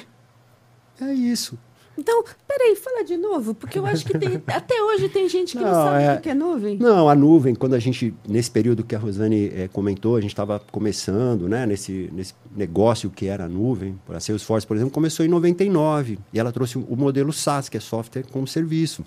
é 1.01 1.11
isso. 1.11 1.57
Então, 1.97 2.23
peraí, 2.47 2.75
fala 2.75 3.03
de 3.03 3.17
novo, 3.17 3.53
porque 3.53 3.77
eu 3.77 3.85
acho 3.85 4.05
que 4.05 4.17
tem, 4.17 4.41
até 4.47 4.81
hoje 4.81 5.09
tem 5.09 5.27
gente 5.27 5.57
que 5.57 5.63
não, 5.63 5.71
não 5.71 5.83
sabe 5.83 6.03
é, 6.03 6.15
o 6.15 6.21
que 6.21 6.29
é 6.29 6.33
nuvem. 6.33 6.77
Não, 6.77 7.09
a 7.09 7.15
nuvem, 7.15 7.53
quando 7.53 7.73
a 7.73 7.79
gente, 7.79 8.13
nesse 8.27 8.49
período 8.49 8.83
que 8.83 8.95
a 8.95 8.99
Rosane 8.99 9.51
é, 9.53 9.67
comentou, 9.67 10.15
a 10.15 10.21
gente 10.21 10.31
estava 10.31 10.59
começando, 10.71 11.47
né, 11.47 11.65
nesse, 11.65 12.09
nesse 12.13 12.33
negócio 12.55 13.09
que 13.09 13.27
era 13.27 13.45
a 13.45 13.49
nuvem, 13.49 13.99
a 14.09 14.19
Salesforce, 14.19 14.65
por 14.65 14.75
exemplo, 14.75 14.93
começou 14.93 15.25
em 15.25 15.29
99, 15.29 16.17
e 16.33 16.39
ela 16.39 16.51
trouxe 16.51 16.77
o 16.77 16.95
modelo 16.95 17.33
SaaS, 17.33 17.69
que 17.69 17.77
é 17.77 17.79
software 17.79 18.23
como 18.31 18.47
serviço. 18.47 19.05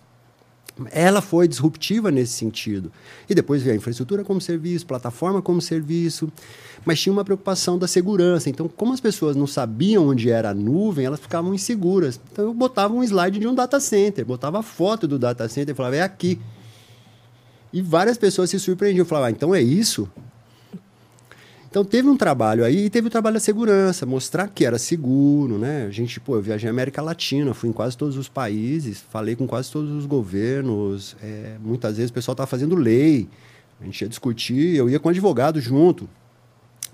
Ela 0.90 1.20
foi 1.20 1.46
disruptiva 1.46 2.10
nesse 2.10 2.32
sentido. 2.32 2.90
E 3.28 3.34
depois 3.34 3.62
veio 3.62 3.74
a 3.74 3.76
infraestrutura 3.76 4.24
como 4.24 4.40
serviço, 4.40 4.87
plataforma 4.87 5.40
como 5.40 5.60
serviço, 5.60 6.32
mas 6.84 7.00
tinha 7.00 7.12
uma 7.12 7.24
preocupação 7.24 7.78
da 7.78 7.87
segurança. 7.87 8.50
Então, 8.50 8.68
como 8.68 8.92
as 8.92 9.00
pessoas 9.00 9.37
não 9.37 9.46
sabiam 9.46 10.08
onde 10.08 10.30
era 10.30 10.50
a 10.50 10.54
nuvem, 10.54 11.06
elas 11.06 11.20
ficavam 11.20 11.54
inseguras. 11.54 12.20
Então, 12.32 12.46
eu 12.46 12.54
botava 12.54 12.92
um 12.92 13.04
slide 13.04 13.38
de 13.38 13.46
um 13.46 13.54
data 13.54 13.78
center, 13.78 14.26
botava 14.26 14.58
a 14.58 14.62
foto 14.62 15.06
do 15.06 15.18
data 15.18 15.48
center 15.48 15.74
e 15.74 15.76
falava, 15.76 15.96
é 15.96 16.02
aqui. 16.02 16.40
E 17.72 17.80
várias 17.80 18.18
pessoas 18.18 18.50
se 18.50 18.58
surpreendiam. 18.58 19.04
Falavam, 19.04 19.28
ah, 19.28 19.30
então 19.30 19.54
é 19.54 19.62
isso? 19.62 20.10
Então 21.74 21.84
teve 21.84 22.08
um 22.08 22.16
trabalho 22.16 22.64
aí 22.64 22.84
e 22.84 22.88
teve 22.88 23.08
o 23.08 23.10
trabalho 23.10 23.34
da 23.34 23.40
segurança, 23.40 24.06
mostrar 24.06 24.46
que 24.46 24.64
era 24.64 24.78
seguro, 24.78 25.58
né? 25.58 25.87
A 25.88 25.90
gente, 25.90 26.20
pô, 26.20 26.37
eu 26.37 26.40
viajei 26.40 26.70
América 26.70 27.02
Latina, 27.02 27.52
fui 27.52 27.68
em 27.68 27.72
quase 27.72 27.96
todos 27.98 28.16
os 28.16 28.28
países, 28.28 29.02
falei 29.10 29.34
com 29.34 29.44
quase 29.44 29.72
todos 29.72 29.90
os 29.90 30.06
governos. 30.06 31.16
É, 31.20 31.56
muitas 31.60 31.96
vezes 31.96 32.12
o 32.12 32.14
pessoal 32.14 32.34
estava 32.34 32.46
fazendo 32.46 32.76
lei, 32.76 33.28
a 33.80 33.84
gente 33.87 34.02
ia 34.02 34.08
discutir, 34.08 34.76
eu 34.76 34.88
ia 34.88 35.00
com 35.00 35.08
advogado 35.08 35.60
junto. 35.60 36.08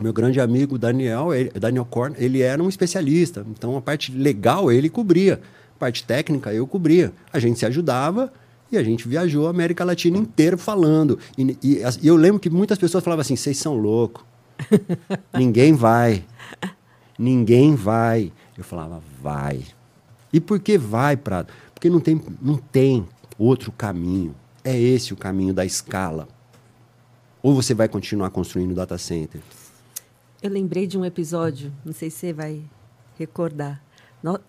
Meu 0.00 0.14
grande 0.14 0.40
amigo 0.40 0.78
Daniel, 0.78 1.34
ele, 1.34 1.50
Daniel 1.50 1.84
Korn, 1.84 2.16
ele 2.18 2.40
era 2.40 2.62
um 2.62 2.68
especialista, 2.70 3.44
então 3.50 3.76
a 3.76 3.82
parte 3.82 4.10
legal 4.10 4.72
ele 4.72 4.88
cobria, 4.88 5.42
a 5.76 5.78
parte 5.78 6.04
técnica 6.04 6.54
eu 6.54 6.66
cobria. 6.66 7.12
A 7.30 7.38
gente 7.38 7.58
se 7.58 7.66
ajudava 7.66 8.32
e 8.72 8.78
a 8.78 8.82
gente 8.82 9.06
viajou 9.06 9.46
a 9.46 9.50
América 9.50 9.84
Latina 9.84 10.16
inteira 10.16 10.56
falando. 10.56 11.18
E, 11.36 11.54
e, 11.62 11.82
e 12.00 12.08
eu 12.08 12.16
lembro 12.16 12.40
que 12.40 12.48
muitas 12.48 12.78
pessoas 12.78 13.04
falavam 13.04 13.20
assim: 13.20 13.36
vocês 13.36 13.58
são 13.58 13.76
loucos 13.76 14.29
Ninguém 15.32 15.72
vai. 15.74 16.24
Ninguém 17.18 17.74
vai. 17.74 18.32
Eu 18.56 18.64
falava, 18.64 19.02
vai. 19.20 19.64
E 20.32 20.40
por 20.40 20.60
que 20.60 20.78
vai, 20.78 21.16
Prado? 21.16 21.52
Porque 21.74 21.90
não 21.90 22.00
tem, 22.00 22.22
não 22.40 22.56
tem 22.56 23.06
outro 23.38 23.72
caminho. 23.72 24.34
É 24.62 24.78
esse 24.78 25.12
o 25.12 25.16
caminho 25.16 25.54
da 25.54 25.64
escala. 25.64 26.28
Ou 27.42 27.54
você 27.54 27.74
vai 27.74 27.88
continuar 27.88 28.30
construindo 28.30 28.74
data 28.74 28.98
center? 28.98 29.40
Eu 30.42 30.50
lembrei 30.50 30.86
de 30.86 30.98
um 30.98 31.04
episódio, 31.04 31.72
não 31.84 31.92
sei 31.92 32.10
se 32.10 32.18
você 32.18 32.32
vai 32.32 32.62
recordar. 33.18 33.82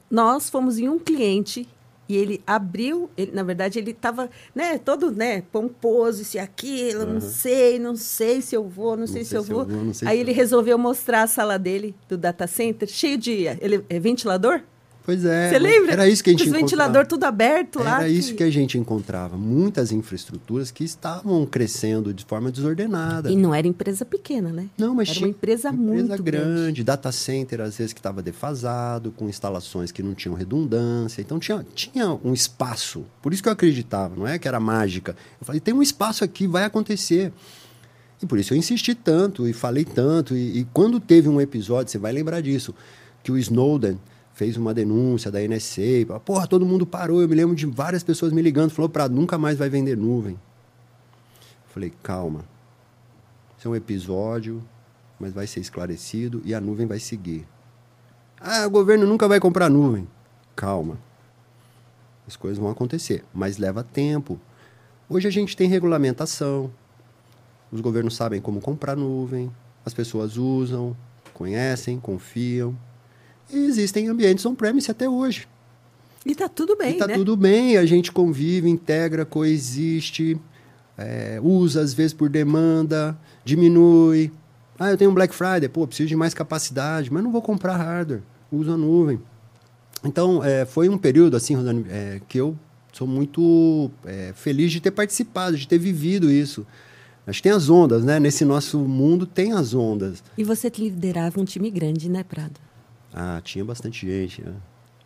Nós 0.10 0.50
fomos 0.50 0.78
em 0.78 0.90
um 0.90 1.00
cliente 1.00 1.68
e 2.12 2.18
ele 2.18 2.44
abriu, 2.46 3.10
ele, 3.16 3.32
na 3.32 3.42
verdade, 3.42 3.80
ele 3.80 3.92
estava 3.92 4.30
né, 4.54 4.78
todo 4.78 5.12
né, 5.12 5.44
pomposo, 5.50 6.22
isso 6.22 6.36
e 6.36 6.40
aquilo, 6.40 7.06
uhum. 7.06 7.14
não 7.14 7.22
sei, 7.22 7.80
não 7.80 7.96
sei 7.96 8.42
se 8.42 8.54
eu 8.54 8.66
vou, 8.66 8.92
não, 8.92 9.02
não 9.02 9.08
sei, 9.08 9.24
sei, 9.24 9.26
se 9.26 9.36
eu 9.38 9.44
vou. 9.44 9.66
vou 9.66 9.92
Aí 10.06 10.20
ele 10.20 10.32
eu... 10.32 10.36
resolveu 10.36 10.78
mostrar 10.78 11.24
a 11.24 11.28
sala 11.28 11.58
dele, 11.58 11.96
do 12.10 12.18
data 12.18 12.46
center, 12.48 12.90
cheio 12.90 13.18
de 13.18 13.46
ele, 13.62 13.86
é 13.88 13.98
ventilador? 13.98 14.62
Pois 15.04 15.26
é. 15.26 15.50
Você 15.50 15.60
lembra? 15.60 15.94
Era 15.94 16.08
isso 16.08 16.24
que 16.24 16.30
a 16.30 16.34
gente 16.34 16.46
Os 16.46 16.52
ventilador 16.52 17.08
tudo 17.08 17.24
aberto 17.24 17.80
era 17.80 17.90
lá. 17.90 18.00
Era 18.02 18.10
isso 18.10 18.36
que 18.36 18.44
a 18.44 18.50
gente 18.52 18.78
encontrava. 18.78 19.36
Muitas 19.36 19.92
infraestruturas 19.92 20.70
que 20.70 20.84
estavam 20.84 21.46
crescendo 21.46 22.14
de 22.14 22.24
forma 22.24 22.52
desordenada. 22.52 23.32
E 23.32 23.36
não 23.36 23.54
era 23.54 23.68
empresa 23.68 24.06
pequena, 24.06 24.52
né? 24.52 24.68
Não, 24.78 24.94
mas 24.94 25.10
era 25.10 25.18
tinha 25.18 25.28
uma 25.28 25.32
empresa, 25.32 25.70
empresa 25.70 25.94
muito 25.94 26.24
grande. 26.24 26.48
grande. 26.48 26.84
Data 26.84 27.12
center, 27.12 27.62
às 27.62 27.78
vezes, 27.78 27.94
que 27.94 28.00
estava 28.00 28.22
defasado, 28.22 29.12
com 29.12 29.28
instalações 29.28 29.92
que 29.92 30.04
não 30.04 30.14
tinham 30.14 30.36
redundância. 30.36 31.22
Então, 31.22 31.40
tinha, 31.40 31.66
tinha 31.74 32.14
um 32.24 32.34
espaço. 32.34 33.04
Por 33.22 33.34
isso 33.34 33.42
que 33.42 33.50
eu 33.50 33.54
acreditava, 33.54 34.16
não 34.16 34.28
é 34.28 34.38
que 34.38 34.48
era 34.48 34.60
mágica. 34.60 35.16
Eu 35.40 35.46
falei, 35.46 35.60
tem 35.60 35.74
um 35.74 35.82
espaço 35.82 36.24
aqui, 36.24 36.46
vai 36.46 36.64
acontecer. 36.64 37.34
E 38.22 38.26
por 38.28 38.38
isso 38.38 38.54
eu 38.54 38.58
insisti 38.58 38.94
tanto 38.94 39.48
e 39.48 39.54
falei 39.54 39.84
tanto. 39.84 40.36
E, 40.36 40.60
e 40.60 40.68
quando 40.72 41.00
teve 41.00 41.28
um 41.28 41.42
episódio, 41.42 41.92
você 41.92 41.98
vai 41.98 42.12
lembrar 42.12 42.42
disso, 42.42 42.76
que 43.24 43.32
o 43.32 43.38
Snowden 43.38 43.98
fez 44.42 44.58
uma 44.58 44.74
denúncia 44.74 45.30
da 45.30 45.40
NSA. 45.40 46.20
Porra, 46.26 46.48
todo 46.48 46.66
mundo 46.66 46.84
parou. 46.84 47.22
Eu 47.22 47.30
me 47.30 47.36
lembro 47.36 47.56
de 47.56 47.68
várias 47.68 48.02
pessoas 48.02 48.34
me 48.34 48.42
ligando. 48.42 48.72
Falou, 48.72 48.90
para 48.90 49.08
nunca 49.08 49.38
mais 49.38 49.56
vai 49.56 49.70
vender 49.70 49.96
nuvem. 49.96 50.36
Falei, 51.68 51.94
calma. 52.02 52.44
Isso 53.56 53.68
é 53.68 53.72
um 53.72 53.76
episódio, 53.76 54.64
mas 55.20 55.32
vai 55.32 55.46
ser 55.46 55.60
esclarecido 55.60 56.42
e 56.44 56.56
a 56.56 56.60
nuvem 56.60 56.88
vai 56.88 56.98
seguir. 56.98 57.48
Ah, 58.40 58.66
o 58.66 58.72
governo 58.72 59.06
nunca 59.06 59.28
vai 59.28 59.40
comprar 59.40 59.70
nuvem. 59.70 60.08
Calma. 60.56 60.98
As 62.28 62.36
coisas 62.36 62.58
vão 62.58 62.72
acontecer, 62.72 63.24
mas 63.32 63.60
leva 63.60 63.84
tempo. 63.84 64.40
Hoje 65.08 65.28
a 65.28 65.32
gente 65.32 65.56
tem 65.56 65.70
regulamentação. 65.70 66.72
Os 67.72 67.80
governos 67.80 68.16
sabem 68.16 68.42
como 68.42 68.60
comprar 68.60 68.98
nuvem. 68.98 69.52
As 69.86 69.94
pessoas 69.94 70.36
usam, 70.36 70.98
conhecem, 71.32 72.00
confiam. 72.00 72.76
E 73.52 73.58
existem 73.66 74.08
ambientes 74.08 74.46
on-premise 74.46 74.90
até 74.90 75.10
hoje. 75.10 75.48
E 76.26 76.32
está 76.32 76.48
tudo 76.48 76.76
bem, 76.76 76.96
e 76.96 76.98
tá 76.98 77.08
né? 77.08 77.16
tudo 77.16 77.36
bem, 77.36 77.78
a 77.78 77.86
gente 77.86 78.12
convive, 78.12 78.70
integra, 78.70 79.26
coexiste, 79.26 80.40
é, 80.98 81.40
usa 81.42 81.82
às 81.82 81.94
vezes 81.94 82.14
por 82.14 82.30
demanda, 82.30 83.18
diminui. 83.44 84.32
Ah, 84.78 84.92
eu 84.92 84.98
tenho 84.98 85.10
um 85.10 85.14
Black 85.14 85.34
Friday, 85.34 85.68
pô, 85.68 85.88
preciso 85.88 86.10
de 86.10 86.16
mais 86.16 86.34
capacidade, 86.34 87.12
mas 87.12 87.24
não 87.24 87.32
vou 87.32 87.42
comprar 87.42 87.76
hardware, 87.76 88.22
uso 88.52 88.72
a 88.72 88.78
nuvem. 88.78 89.20
Então, 90.04 90.44
é, 90.44 90.66
foi 90.66 90.90
um 90.90 90.98
período, 90.98 91.36
assim, 91.38 91.56
Rosane, 91.56 91.86
é, 91.90 92.22
que 92.28 92.38
eu 92.38 92.56
sou 92.92 93.08
muito 93.08 93.90
é, 94.06 94.32
feliz 94.36 94.72
de 94.72 94.80
ter 94.80 94.92
participado, 94.92 95.58
de 95.58 95.68
ter 95.68 95.78
vivido 95.78 96.32
isso. 96.32 96.66
Acho 97.26 97.40
que 97.40 97.44
tem 97.44 97.52
as 97.52 97.70
ondas, 97.70 98.04
né? 98.04 98.20
Nesse 98.20 98.44
nosso 98.44 98.80
mundo 98.80 99.26
tem 99.26 99.54
as 99.54 99.74
ondas. 99.74 100.24
E 100.38 100.44
você 100.44 100.72
liderava 100.76 101.40
um 101.40 101.46
time 101.46 101.70
grande, 101.70 102.10
né, 102.10 102.24
Prado? 102.24 102.60
Ah, 103.14 103.42
tinha 103.44 103.64
bastante 103.64 104.06
gente, 104.06 104.42
né? 104.42 104.54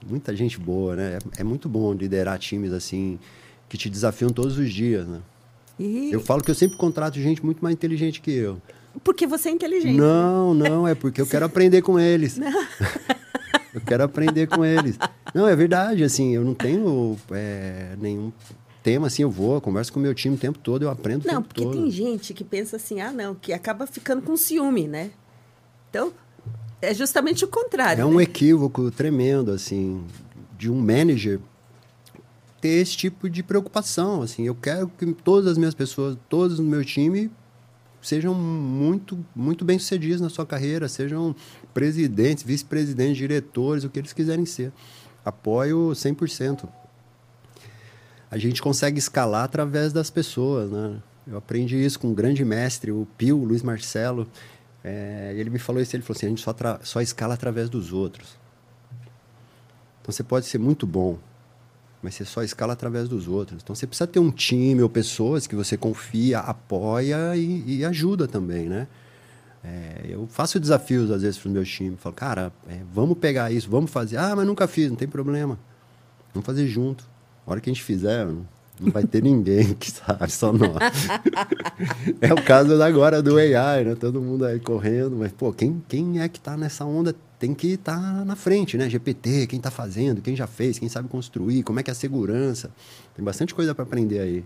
Muita 0.08 0.36
gente 0.36 0.60
boa, 0.60 0.96
né? 0.96 1.18
É, 1.38 1.42
é, 1.42 1.44
muito 1.44 1.68
bom 1.68 1.94
liderar 1.94 2.38
times 2.38 2.72
assim 2.72 3.18
que 3.68 3.78
te 3.78 3.90
desafiam 3.90 4.30
todos 4.30 4.58
os 4.58 4.72
dias, 4.72 5.08
né? 5.08 5.22
E... 5.80 6.12
Eu 6.12 6.20
falo 6.20 6.44
que 6.44 6.52
eu 6.52 6.56
sempre 6.56 6.78
contrato 6.78 7.16
gente 7.16 7.44
muito 7.44 7.64
mais 7.64 7.74
inteligente 7.74 8.22
que 8.22 8.32
eu. 8.32 8.62
Porque 9.04 9.28
você 9.28 9.50
é 9.50 9.52
inteligente. 9.52 9.98
Não, 9.98 10.54
não, 10.54 10.88
é 10.88 10.96
porque 10.96 11.20
eu 11.20 11.28
quero 11.28 11.46
aprender 11.46 11.82
com 11.82 12.00
eles. 12.00 12.40
eu 13.74 13.82
quero 13.82 14.04
aprender 14.04 14.48
com 14.48 14.64
eles. 14.64 14.98
Não, 15.34 15.48
é 15.48 15.56
verdade, 15.56 16.04
assim, 16.04 16.34
eu 16.34 16.46
não 16.46 16.54
tenho 16.54 17.18
é, 17.32 17.96
nenhum 18.00 18.32
tema, 18.82 19.08
assim, 19.08 19.24
eu 19.24 19.32
vou, 19.32 19.56
eu 19.56 19.62
converso 19.62 19.92
com 19.92 20.00
o 20.00 20.02
meu 20.02 20.14
time 20.14 20.36
o 20.36 20.40
tempo 20.40 20.60
todo, 20.60 20.84
eu 20.84 20.90
aprendo 20.90 21.26
não, 21.26 21.42
tempo 21.42 21.54
todo. 21.54 21.66
Não, 21.66 21.72
porque 21.72 21.82
tem 21.82 21.92
gente 21.92 22.34
que 22.34 22.44
pensa 22.44 22.78
assim, 22.78 23.02
ah, 23.02 23.12
não, 23.12 23.34
que 23.34 23.52
acaba 23.52 23.88
ficando 23.88 24.22
com 24.22 24.38
ciúme, 24.38 24.88
né? 24.88 25.10
Então, 25.90 26.14
é 26.86 26.94
justamente 26.94 27.44
o 27.44 27.48
contrário. 27.48 28.02
É 28.02 28.06
um 28.06 28.18
né? 28.18 28.24
equívoco 28.24 28.90
tremendo, 28.92 29.52
assim, 29.52 30.04
de 30.58 30.70
um 30.70 30.80
manager 30.80 31.40
ter 32.62 32.70
esse 32.70 32.96
tipo 32.98 33.30
de 33.30 33.44
preocupação. 33.44 34.22
Assim, 34.22 34.44
eu 34.44 34.56
quero 34.56 34.88
que 34.88 35.06
todas 35.14 35.52
as 35.52 35.58
minhas 35.58 35.74
pessoas, 35.74 36.18
todos 36.30 36.60
no 36.60 36.66
meu 36.66 36.84
time 36.84 37.30
sejam 38.02 38.34
muito, 38.36 39.26
muito 39.36 39.66
bem 39.66 39.80
sucedidos 39.80 40.22
na 40.22 40.30
sua 40.30 40.46
carreira, 40.46 40.88
sejam 40.88 41.36
presidentes, 41.74 42.44
vice-presidentes, 42.44 43.18
diretores, 43.18 43.84
o 43.84 43.90
que 43.90 44.00
eles 44.00 44.14
quiserem 44.14 44.46
ser. 44.46 44.72
Apoio 45.24 45.90
100%. 45.90 46.68
A 48.30 48.38
gente 48.38 48.62
consegue 48.62 49.00
escalar 49.00 49.44
através 49.44 49.92
das 49.92 50.10
pessoas, 50.10 50.70
né? 50.70 51.02
Eu 51.28 51.38
aprendi 51.38 51.84
isso 51.84 52.00
com 52.00 52.10
um 52.10 52.14
grande 52.14 52.46
mestre, 52.46 52.92
o 52.92 53.08
Pio, 53.18 53.38
Luiz 53.44 53.64
Marcelo. 53.64 54.28
É, 54.88 55.34
ele 55.36 55.50
me 55.50 55.58
falou 55.58 55.82
isso, 55.82 55.96
ele 55.96 56.04
falou 56.04 56.16
assim, 56.16 56.28
a 56.28 56.30
gente 56.30 56.42
só, 56.42 56.56
só 56.84 57.02
escala 57.02 57.34
através 57.34 57.72
dos 57.72 57.92
outros. 57.92 58.38
Então 60.00 60.14
você 60.14 60.22
pode 60.22 60.46
ser 60.46 60.60
muito 60.60 60.86
bom, 60.86 61.18
mas 62.04 62.14
você 62.14 62.24
só 62.24 62.44
escala 62.44 62.74
através 62.74 63.10
dos 63.10 63.28
outros. 63.28 63.64
Então 63.64 63.76
você 63.76 63.88
precisa 63.88 64.06
ter 64.06 64.20
um 64.20 64.30
time 64.30 64.84
ou 64.84 64.88
pessoas 64.88 65.48
que 65.48 65.56
você 65.56 65.76
confia, 65.76 66.38
apoia 66.38 67.36
e, 67.36 67.78
e 67.78 67.84
ajuda 67.86 68.28
também, 68.28 68.70
né? 68.70 68.88
É, 69.64 70.06
eu 70.08 70.28
faço 70.28 70.60
desafios 70.60 71.10
às 71.10 71.24
vezes 71.24 71.40
para 71.40 71.50
o 71.50 71.52
meu 71.52 71.64
time. 71.64 71.98
Falo, 71.98 72.14
cara, 72.14 72.54
é, 72.70 72.82
vamos 72.94 73.18
pegar 73.18 73.52
isso, 73.52 73.68
vamos 73.68 73.90
fazer. 73.90 74.18
Ah, 74.18 74.36
mas 74.36 74.46
nunca 74.46 74.68
fiz, 74.68 74.88
não 74.88 74.96
tem 74.96 75.08
problema. 75.08 75.58
Vamos 76.32 76.46
fazer 76.46 76.68
junto. 76.68 77.04
A 77.48 77.50
hora 77.50 77.60
que 77.60 77.72
a 77.72 77.74
gente 77.74 77.84
fizer, 77.84 78.28
vai 78.80 79.04
ter 79.06 79.24
ninguém 79.24 79.74
que 79.74 79.92
sabe, 79.92 80.32
só 80.32 80.52
nós. 80.52 80.76
é 82.22 82.34
o 82.34 82.42
caso 82.44 82.82
agora 82.82 83.22
do 83.22 83.38
AI, 83.38 83.84
né? 83.84 83.96
Todo 83.96 84.22
mundo 84.22 84.46
aí 84.46 84.60
correndo, 84.60 85.16
mas, 85.16 85.32
pô, 85.32 85.52
quem, 85.54 85.82
quem 85.88 86.20
é 86.20 86.28
que 86.28 86.38
está 86.38 86.58
nessa 86.58 86.86
onda 86.86 87.16
tem 87.40 87.54
que 87.54 87.74
estar 87.74 87.96
tá 87.96 88.26
na 88.26 88.36
frente, 88.36 88.78
né? 88.78 88.90
GPT, 88.90 89.48
quem 89.48 89.58
está 89.58 89.72
fazendo, 89.72 90.22
quem 90.22 90.36
já 90.36 90.48
fez, 90.48 90.80
quem 90.80 90.90
sabe 90.90 91.08
construir, 91.08 91.64
como 91.64 91.80
é 91.80 91.84
que 91.84 91.90
é 91.90 91.94
a 91.94 91.96
segurança. 91.96 92.72
Tem 93.16 93.24
bastante 93.24 93.54
coisa 93.54 93.74
para 93.74 93.84
aprender 93.84 94.20
aí. 94.20 94.46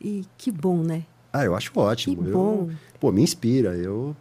E 0.00 0.24
que 0.36 0.50
bom, 0.50 0.82
né? 0.82 1.04
Ah, 1.32 1.44
eu 1.44 1.54
acho 1.54 1.72
ótimo. 1.76 2.24
Que 2.24 2.30
bom. 2.30 2.68
Eu, 2.70 2.76
pô, 2.98 3.12
me 3.12 3.22
inspira. 3.22 3.76
Eu, 3.76 4.16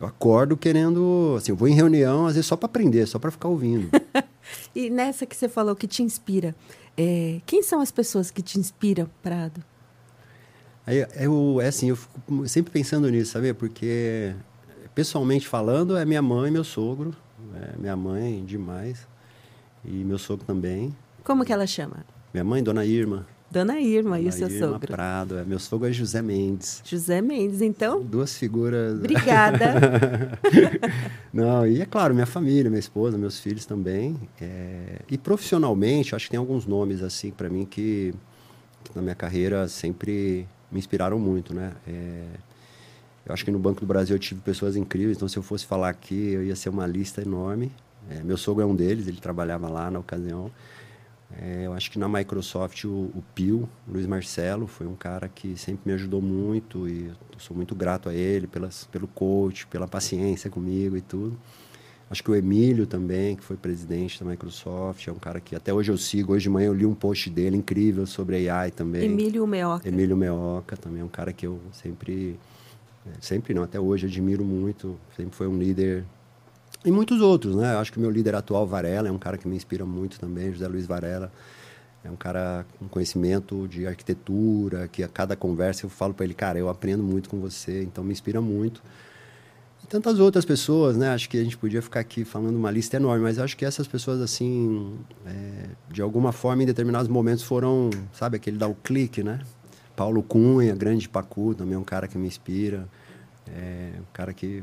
eu 0.00 0.06
acordo 0.06 0.56
querendo, 0.56 1.34
assim, 1.36 1.52
eu 1.52 1.56
vou 1.56 1.68
em 1.68 1.74
reunião, 1.74 2.26
às 2.26 2.34
vezes 2.34 2.46
só 2.46 2.56
para 2.56 2.66
aprender, 2.66 3.06
só 3.06 3.18
para 3.18 3.30
ficar 3.30 3.48
ouvindo. 3.48 3.88
e 4.74 4.90
nessa 4.90 5.26
que 5.26 5.36
você 5.36 5.48
falou 5.48 5.74
que 5.76 5.86
te 5.86 6.02
inspira, 6.02 6.54
é, 6.96 7.40
quem 7.46 7.62
são 7.62 7.80
as 7.80 7.90
pessoas 7.90 8.30
que 8.30 8.42
te 8.42 8.58
inspiram, 8.58 9.08
Prado? 9.22 9.62
Aí, 10.86 11.06
eu, 11.16 11.60
é 11.60 11.68
assim, 11.68 11.90
eu 11.90 11.96
fico 11.96 12.48
sempre 12.48 12.72
pensando 12.72 13.08
nisso, 13.10 13.32
sabe? 13.32 13.52
Porque, 13.54 14.34
pessoalmente 14.94 15.46
falando, 15.46 15.96
é 15.96 16.04
minha 16.04 16.22
mãe 16.22 16.48
e 16.48 16.50
meu 16.52 16.64
sogro. 16.64 17.14
É 17.54 17.76
minha 17.78 17.96
mãe, 17.96 18.44
demais. 18.44 19.06
E 19.84 19.90
meu 19.90 20.18
sogro 20.18 20.44
também. 20.44 20.94
Como 21.24 21.44
que 21.44 21.52
ela 21.52 21.66
chama? 21.66 22.04
Minha 22.32 22.44
mãe, 22.44 22.62
Dona 22.62 22.84
Irma. 22.84 23.26
Dona 23.50 23.80
Irma 23.80 24.16
Dona 24.16 24.20
e 24.20 24.28
o 24.28 24.32
seu 24.32 24.48
Irma 24.48 24.66
sogro? 24.66 24.92
Prado. 24.92 25.38
É, 25.38 25.44
meu 25.44 25.58
sogro 25.58 25.88
é 25.88 25.92
José 25.92 26.22
Mendes. 26.22 26.82
José 26.84 27.20
Mendes, 27.20 27.60
então? 27.60 28.02
Duas 28.02 28.36
figuras. 28.36 28.94
Obrigada. 28.94 30.38
Não, 31.34 31.66
e 31.66 31.80
é 31.80 31.86
claro, 31.86 32.14
minha 32.14 32.26
família, 32.26 32.70
minha 32.70 32.78
esposa, 32.78 33.18
meus 33.18 33.40
filhos 33.40 33.66
também. 33.66 34.16
É... 34.40 35.00
E 35.10 35.18
profissionalmente, 35.18 36.14
acho 36.14 36.26
que 36.26 36.30
tem 36.30 36.38
alguns 36.38 36.64
nomes 36.64 37.02
assim 37.02 37.32
para 37.32 37.48
mim 37.48 37.64
que, 37.64 38.14
que, 38.84 38.94
na 38.94 39.02
minha 39.02 39.16
carreira 39.16 39.66
sempre 39.66 40.46
me 40.70 40.78
inspiraram 40.78 41.18
muito, 41.18 41.52
né? 41.52 41.72
É... 41.86 42.26
Eu 43.26 43.34
acho 43.34 43.44
que 43.44 43.50
no 43.50 43.58
Banco 43.58 43.80
do 43.80 43.86
Brasil 43.86 44.14
eu 44.14 44.20
tive 44.20 44.40
pessoas 44.40 44.76
incríveis, 44.76 45.16
então 45.16 45.28
se 45.28 45.36
eu 45.36 45.42
fosse 45.42 45.66
falar 45.66 45.88
aqui, 45.88 46.32
eu 46.32 46.44
ia 46.44 46.56
ser 46.56 46.68
uma 46.68 46.86
lista 46.86 47.20
enorme. 47.20 47.70
É, 48.08 48.22
meu 48.22 48.36
sogro 48.36 48.62
é 48.62 48.66
um 48.66 48.74
deles, 48.74 49.06
ele 49.06 49.20
trabalhava 49.20 49.68
lá 49.68 49.90
na 49.90 49.98
ocasião. 49.98 50.50
É, 51.38 51.66
eu 51.66 51.72
acho 51.72 51.90
que 51.90 51.98
na 51.98 52.08
Microsoft 52.08 52.84
o, 52.84 53.10
o 53.14 53.22
Pio, 53.34 53.68
Luiz 53.86 54.06
Marcelo, 54.06 54.66
foi 54.66 54.86
um 54.86 54.96
cara 54.96 55.28
que 55.28 55.56
sempre 55.56 55.82
me 55.86 55.92
ajudou 55.92 56.20
muito 56.20 56.88
e 56.88 57.10
sou 57.38 57.56
muito 57.56 57.74
grato 57.74 58.08
a 58.08 58.14
ele 58.14 58.46
pelas, 58.46 58.84
pelo 58.84 59.06
coach, 59.06 59.66
pela 59.66 59.86
paciência 59.86 60.50
comigo 60.50 60.96
e 60.96 61.00
tudo. 61.00 61.38
Acho 62.10 62.24
que 62.24 62.30
o 62.30 62.34
Emílio 62.34 62.88
também, 62.88 63.36
que 63.36 63.44
foi 63.44 63.56
presidente 63.56 64.22
da 64.22 64.28
Microsoft, 64.28 65.06
é 65.06 65.12
um 65.12 65.18
cara 65.18 65.40
que 65.40 65.54
até 65.54 65.72
hoje 65.72 65.92
eu 65.92 65.96
sigo. 65.96 66.32
Hoje 66.32 66.42
de 66.42 66.50
manhã 66.50 66.66
eu 66.66 66.74
li 66.74 66.84
um 66.84 66.94
post 66.94 67.30
dele 67.30 67.56
incrível 67.56 68.04
sobre 68.04 68.48
AI 68.48 68.72
também. 68.72 69.04
Emílio 69.04 69.46
Meoca. 69.46 69.88
Emílio 69.88 70.16
Meoca 70.16 70.76
também 70.76 71.02
é 71.02 71.04
um 71.04 71.08
cara 71.08 71.32
que 71.32 71.46
eu 71.46 71.60
sempre, 71.70 72.36
é, 73.06 73.10
sempre 73.20 73.54
não, 73.54 73.62
até 73.62 73.78
hoje 73.78 74.06
admiro 74.06 74.44
muito. 74.44 74.98
Sempre 75.16 75.36
foi 75.36 75.46
um 75.46 75.56
líder 75.56 76.04
e 76.84 76.90
muitos 76.90 77.20
outros, 77.20 77.54
né? 77.56 77.74
Eu 77.74 77.78
acho 77.78 77.92
que 77.92 77.98
o 77.98 78.00
meu 78.00 78.10
líder 78.10 78.34
atual, 78.34 78.66
Varela, 78.66 79.08
é 79.08 79.12
um 79.12 79.18
cara 79.18 79.36
que 79.36 79.46
me 79.46 79.56
inspira 79.56 79.84
muito 79.84 80.18
também, 80.18 80.52
José 80.52 80.66
Luiz 80.66 80.86
Varela. 80.86 81.30
É 82.02 82.10
um 82.10 82.16
cara 82.16 82.64
com 82.78 82.88
conhecimento 82.88 83.68
de 83.68 83.86
arquitetura, 83.86 84.88
que 84.88 85.02
a 85.02 85.08
cada 85.08 85.36
conversa 85.36 85.84
eu 85.84 85.90
falo 85.90 86.14
para 86.14 86.24
ele, 86.24 86.32
cara, 86.32 86.58
eu 86.58 86.68
aprendo 86.68 87.02
muito 87.02 87.28
com 87.28 87.38
você, 87.38 87.82
então 87.82 88.02
me 88.02 88.12
inspira 88.12 88.40
muito. 88.40 88.82
E 89.84 89.86
tantas 89.86 90.18
outras 90.18 90.44
pessoas, 90.46 90.96
né? 90.96 91.10
Acho 91.10 91.28
que 91.28 91.38
a 91.38 91.44
gente 91.44 91.58
podia 91.58 91.82
ficar 91.82 92.00
aqui 92.00 92.24
falando 92.24 92.56
uma 92.56 92.70
lista 92.70 92.96
enorme, 92.96 93.22
mas 93.22 93.38
acho 93.38 93.54
que 93.56 93.64
essas 93.66 93.86
pessoas, 93.86 94.20
assim, 94.22 94.98
é, 95.26 95.66
de 95.90 96.00
alguma 96.00 96.32
forma, 96.32 96.62
em 96.62 96.66
determinados 96.66 97.08
momentos 97.08 97.44
foram, 97.44 97.90
sabe, 98.12 98.36
aquele 98.36 98.56
dar 98.56 98.68
o 98.68 98.74
clique, 98.74 99.22
né? 99.22 99.40
Paulo 99.94 100.22
Cunha, 100.22 100.74
grande 100.74 101.06
Pacu, 101.06 101.54
também 101.54 101.74
é 101.74 101.78
um 101.78 101.84
cara 101.84 102.08
que 102.08 102.16
me 102.16 102.26
inspira. 102.26 102.88
É 103.46 103.92
um 103.98 104.12
cara 104.12 104.32
que 104.32 104.62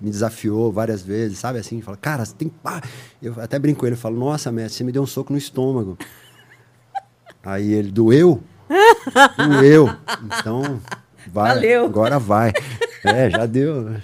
me 0.00 0.10
desafiou 0.10 0.72
várias 0.72 1.02
vezes, 1.02 1.38
sabe 1.38 1.58
assim? 1.58 1.80
Fala, 1.80 1.96
cara, 1.96 2.24
você 2.24 2.34
tem. 2.34 2.50
Ah! 2.64 2.80
Eu 3.22 3.34
até 3.40 3.58
brinco 3.58 3.80
com 3.80 3.86
ele, 3.86 3.96
falo, 3.96 4.18
nossa, 4.18 4.50
mestre, 4.50 4.78
você 4.78 4.84
me 4.84 4.92
deu 4.92 5.02
um 5.02 5.06
soco 5.06 5.32
no 5.32 5.38
estômago. 5.38 5.98
Aí 7.42 7.72
ele, 7.72 7.90
doeu? 7.90 8.42
doeu. 9.36 9.90
Então, 10.24 10.80
vai. 11.32 11.54
Valeu. 11.54 11.84
Agora 11.86 12.18
vai. 12.18 12.52
É, 13.06 13.28
já 13.28 13.44
deu. 13.44 13.98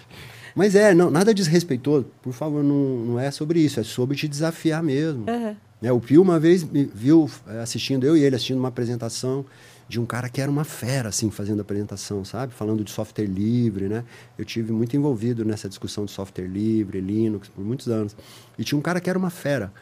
Mas 0.54 0.74
é, 0.74 0.92
não, 0.92 1.10
nada 1.10 1.32
desrespeitou. 1.32 2.04
Por 2.20 2.34
favor, 2.34 2.62
não, 2.62 2.74
não 2.98 3.18
é 3.18 3.30
sobre 3.30 3.60
isso, 3.60 3.80
é 3.80 3.82
sobre 3.82 4.14
te 4.14 4.28
desafiar 4.28 4.82
mesmo. 4.82 5.24
Uhum. 5.26 5.56
É, 5.82 5.90
o 5.90 5.98
Pio 5.98 6.20
uma 6.20 6.38
vez 6.38 6.62
me 6.62 6.84
viu 6.84 7.30
é, 7.48 7.60
assistindo, 7.60 8.04
eu 8.04 8.14
e 8.14 8.22
ele 8.22 8.36
assistindo 8.36 8.58
uma 8.58 8.68
apresentação 8.68 9.46
de 9.90 9.98
um 9.98 10.06
cara 10.06 10.28
que 10.28 10.40
era 10.40 10.48
uma 10.48 10.62
fera, 10.62 11.08
assim, 11.08 11.32
fazendo 11.32 11.60
apresentação, 11.60 12.24
sabe? 12.24 12.54
Falando 12.54 12.84
de 12.84 12.92
software 12.92 13.26
livre, 13.26 13.88
né? 13.88 14.04
Eu 14.38 14.44
tive 14.44 14.72
muito 14.72 14.96
envolvido 14.96 15.44
nessa 15.44 15.68
discussão 15.68 16.04
de 16.04 16.12
software 16.12 16.46
livre, 16.46 17.00
Linux, 17.00 17.48
por 17.48 17.64
muitos 17.64 17.88
anos. 17.88 18.16
E 18.56 18.62
tinha 18.62 18.78
um 18.78 18.80
cara 18.80 19.00
que 19.00 19.10
era 19.10 19.18
uma 19.18 19.30
fera. 19.30 19.72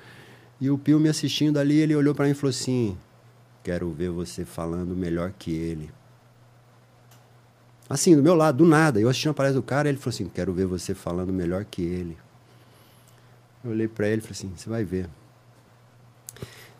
E 0.59 0.71
o 0.71 0.79
Pio 0.79 0.99
me 0.99 1.11
assistindo 1.11 1.59
ali, 1.59 1.77
ele 1.77 1.94
olhou 1.94 2.14
para 2.14 2.25
mim 2.25 2.31
e 2.31 2.35
falou 2.35 2.49
assim: 2.49 2.97
Quero 3.62 3.92
ver 3.92 4.09
você 4.09 4.47
falando 4.47 4.97
melhor 4.97 5.31
que 5.38 5.53
ele. 5.53 5.90
Assim, 7.87 8.16
do 8.16 8.23
meu 8.23 8.35
lado, 8.35 8.57
do 8.57 8.64
nada. 8.64 8.99
Eu 8.99 9.11
assistindo 9.11 9.33
a 9.33 9.35
palestra 9.35 9.61
do 9.61 9.64
cara, 9.64 9.90
ele 9.90 9.99
falou 9.99 10.14
assim: 10.14 10.27
Quero 10.35 10.55
ver 10.55 10.64
você 10.64 10.94
falando 10.94 11.35
melhor 11.35 11.66
que 11.66 11.83
ele. 11.83 12.16
Eu 13.62 13.73
olhei 13.73 13.88
para 13.88 14.09
ele 14.09 14.18
e 14.18 14.21
falei 14.23 14.33
assim: 14.33 14.53
Você 14.57 14.71
vai 14.71 14.85
ver. 14.85 15.07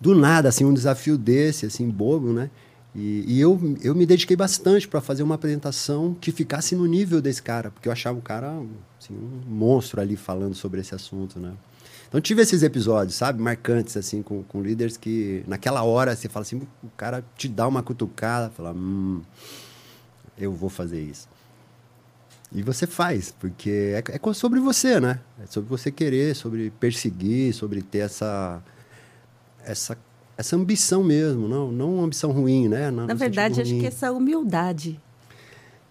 Do 0.01 0.15
nada, 0.15 0.49
assim, 0.49 0.65
um 0.65 0.73
desafio 0.73 1.19
desse, 1.19 1.67
assim, 1.67 1.91
bobo, 1.91 2.33
né? 2.33 2.49
E, 2.99 3.25
e 3.29 3.41
eu, 3.41 3.77
eu 3.81 3.95
me 3.95 4.05
dediquei 4.05 4.37
bastante 4.37 4.89
para 4.89 5.01
fazer 5.01 5.23
uma 5.23 5.37
apresentação 5.37 6.17
que 6.21 6.33
ficasse 6.33 6.75
no 6.75 6.85
nível 6.85 7.23
desse 7.23 7.41
cara, 7.41 7.71
porque 7.71 7.89
eu 7.89 7.93
achava 7.93 8.19
o 8.19 8.23
cara 8.23 8.61
assim, 9.01 9.15
um 9.15 9.49
monstro 9.49 10.01
ali 10.01 10.17
falando 10.17 10.57
sobre 10.57 10.81
esse 10.81 10.97
assunto, 10.97 11.39
né? 11.39 11.53
Então 12.09 12.21
tive 12.21 12.43
esses 12.43 12.65
episódios, 12.65 13.15
sabe, 13.15 13.41
marcantes 13.41 13.97
assim 13.97 14.21
com, 14.21 14.43
com 14.43 14.61
líderes 14.61 14.97
que 14.97 15.45
naquela 15.47 15.85
hora 15.85 16.17
você 16.17 16.29
fala 16.29 16.43
assim, 16.43 16.61
o 16.83 16.91
cara 16.97 17.25
te 17.37 17.47
dá 17.47 17.69
uma 17.69 17.85
cutucada, 17.85 18.51
fala, 18.51 18.73
hum, 18.73 19.23
eu 20.37 20.53
vou 20.53 20.69
fazer 20.69 21.01
isso. 21.01 21.29
E 22.51 22.63
você 22.63 22.85
faz, 22.85 23.31
porque 23.31 23.95
é, 23.95 24.03
é 24.09 24.33
sobre 24.33 24.59
você, 24.59 24.99
né? 24.99 25.21
É 25.41 25.47
sobre 25.47 25.71
você 25.71 25.93
querer, 25.93 26.35
sobre 26.35 26.71
perseguir, 26.81 27.55
sobre 27.55 27.81
ter 27.81 27.99
essa 27.99 28.61
essa 29.65 29.97
essa 30.39 30.55
ambição 30.55 31.03
mesmo, 31.03 31.49
não, 31.49 31.73
não 31.73 31.95
uma 31.97 32.05
ambição 32.05 32.31
ruim, 32.31 32.69
né? 32.69 32.93
Na, 32.93 33.09
Na 33.09 33.15
verdade, 33.15 33.61
acho 33.61 33.75
que 33.75 33.85
essa 33.85 34.13
humildade 34.13 35.01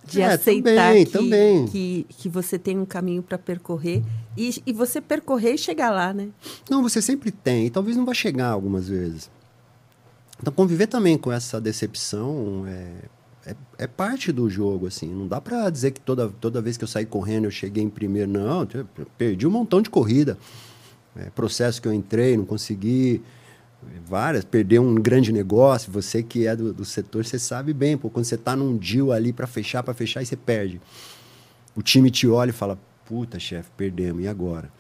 de 0.05 0.21
é, 0.21 0.27
aceitar 0.27 0.73
também, 0.73 1.05
que, 1.05 1.11
também. 1.11 1.65
Que, 1.67 2.05
que 2.09 2.29
você 2.29 2.57
tem 2.57 2.79
um 2.79 2.85
caminho 2.85 3.21
para 3.21 3.37
percorrer 3.37 4.01
e, 4.37 4.63
e 4.65 4.71
você 4.71 5.01
percorrer 5.01 5.55
e 5.55 5.57
chegar 5.57 5.91
lá, 5.91 6.13
né? 6.13 6.29
Não, 6.69 6.81
você 6.81 7.01
sempre 7.01 7.29
tem, 7.29 7.65
e 7.65 7.69
talvez 7.69 7.97
não 7.97 8.05
vá 8.05 8.13
chegar 8.13 8.51
algumas 8.51 8.87
vezes. 8.87 9.29
Então, 10.39 10.53
conviver 10.53 10.87
também 10.87 11.17
com 11.17 11.29
essa 11.29 11.59
decepção 11.59 12.63
é, 12.65 13.51
é, 13.51 13.55
é 13.79 13.87
parte 13.87 14.31
do 14.31 14.49
jogo, 14.49 14.87
assim. 14.87 15.13
Não 15.13 15.27
dá 15.27 15.41
para 15.41 15.69
dizer 15.69 15.91
que 15.91 15.99
toda, 15.99 16.29
toda 16.29 16.61
vez 16.61 16.77
que 16.77 16.85
eu 16.85 16.87
saí 16.87 17.05
correndo 17.05 17.45
eu 17.45 17.51
cheguei 17.51 17.83
em 17.83 17.89
primeiro, 17.89 18.31
não. 18.31 18.65
Perdi 19.17 19.45
um 19.45 19.51
montão 19.51 19.81
de 19.81 19.89
corrida. 19.89 20.37
É, 21.17 21.31
processo 21.31 21.81
que 21.81 21.87
eu 21.87 21.91
entrei, 21.91 22.37
não 22.37 22.45
consegui 22.45 23.21
várias, 24.05 24.43
perder 24.43 24.79
um 24.79 24.95
grande 24.95 25.31
negócio, 25.31 25.91
você 25.91 26.23
que 26.23 26.47
é 26.47 26.55
do, 26.55 26.73
do 26.73 26.85
setor, 26.85 27.25
você 27.25 27.37
sabe 27.37 27.73
bem, 27.73 27.97
pô, 27.97 28.09
quando 28.09 28.25
você 28.25 28.35
está 28.35 28.55
num 28.55 28.77
deal 28.77 29.11
ali 29.11 29.31
para 29.31 29.47
fechar, 29.47 29.83
para 29.83 29.93
fechar, 29.93 30.21
e 30.21 30.25
você 30.25 30.35
perde. 30.35 30.81
O 31.75 31.81
time 31.81 32.09
te 32.09 32.27
olha 32.27 32.49
e 32.49 32.53
fala, 32.53 32.77
puta, 33.05 33.39
chefe, 33.39 33.69
perdemos, 33.77 34.23
e 34.23 34.27
agora? 34.27 34.71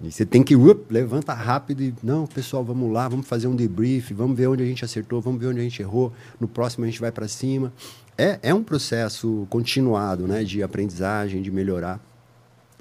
E 0.00 0.10
você 0.10 0.26
tem 0.26 0.42
que 0.42 0.56
up, 0.56 0.92
levanta 0.92 1.32
rápido 1.32 1.80
e 1.82 1.94
não, 2.02 2.26
pessoal, 2.26 2.64
vamos 2.64 2.92
lá, 2.92 3.08
vamos 3.08 3.26
fazer 3.26 3.46
um 3.46 3.54
debrief, 3.54 4.12
vamos 4.12 4.36
ver 4.36 4.48
onde 4.48 4.62
a 4.62 4.66
gente 4.66 4.84
acertou, 4.84 5.20
vamos 5.20 5.40
ver 5.40 5.46
onde 5.46 5.60
a 5.60 5.62
gente 5.62 5.80
errou. 5.80 6.12
No 6.40 6.48
próximo 6.48 6.84
a 6.84 6.88
gente 6.88 7.00
vai 7.00 7.12
para 7.12 7.28
cima. 7.28 7.72
É, 8.18 8.38
é 8.42 8.52
um 8.52 8.64
processo 8.64 9.46
continuado, 9.48 10.26
né, 10.26 10.42
de 10.42 10.60
aprendizagem, 10.60 11.40
de 11.40 11.52
melhorar. 11.52 12.00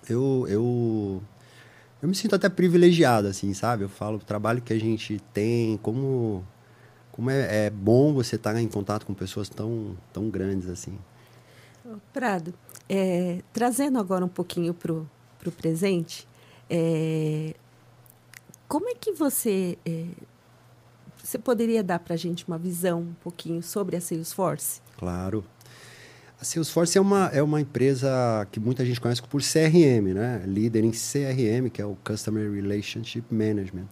Eu, 0.09 0.47
eu 0.49 1.21
eu 2.01 2.09
me 2.09 2.15
sinto 2.15 2.35
até 2.35 2.49
privilegiado, 2.49 3.27
assim, 3.27 3.53
sabe? 3.53 3.83
Eu 3.83 3.89
falo 3.89 4.17
o 4.17 4.19
trabalho 4.19 4.61
que 4.61 4.73
a 4.73 4.79
gente 4.79 5.21
tem, 5.33 5.77
como 5.77 6.45
como 7.11 7.29
é, 7.29 7.65
é 7.65 7.69
bom 7.69 8.13
você 8.13 8.37
estar 8.37 8.59
em 8.59 8.67
contato 8.67 9.05
com 9.05 9.13
pessoas 9.13 9.49
tão 9.49 9.95
tão 10.11 10.29
grandes 10.29 10.67
assim. 10.69 10.97
Prado, 12.13 12.53
é, 12.87 13.41
trazendo 13.51 13.99
agora 13.99 14.23
um 14.23 14.29
pouquinho 14.29 14.73
para 14.73 14.93
o 14.93 15.51
presente, 15.51 16.27
é, 16.69 17.53
como 18.67 18.87
é 18.87 18.95
que 18.95 19.11
você 19.11 19.77
é, 19.85 20.05
você 21.23 21.37
poderia 21.37 21.83
dar 21.83 21.99
para 21.99 22.13
a 22.15 22.17
gente 22.17 22.47
uma 22.47 22.57
visão 22.57 23.01
um 23.01 23.13
pouquinho 23.21 23.61
sobre 23.61 23.95
a 23.95 24.01
Salesforce? 24.01 24.81
Claro. 24.97 25.43
A 26.41 26.43
Salesforce 26.43 26.97
é 26.97 27.01
uma, 27.01 27.27
é 27.27 27.43
uma 27.43 27.61
empresa 27.61 28.47
que 28.51 28.59
muita 28.59 28.83
gente 28.83 28.99
conhece 28.99 29.21
por 29.21 29.43
CRM, 29.43 30.11
né? 30.11 30.41
líder 30.47 30.83
em 30.83 30.89
CRM, 30.89 31.69
que 31.71 31.79
é 31.79 31.85
o 31.85 31.95
Customer 32.03 32.51
Relationship 32.51 33.23
Management. 33.29 33.85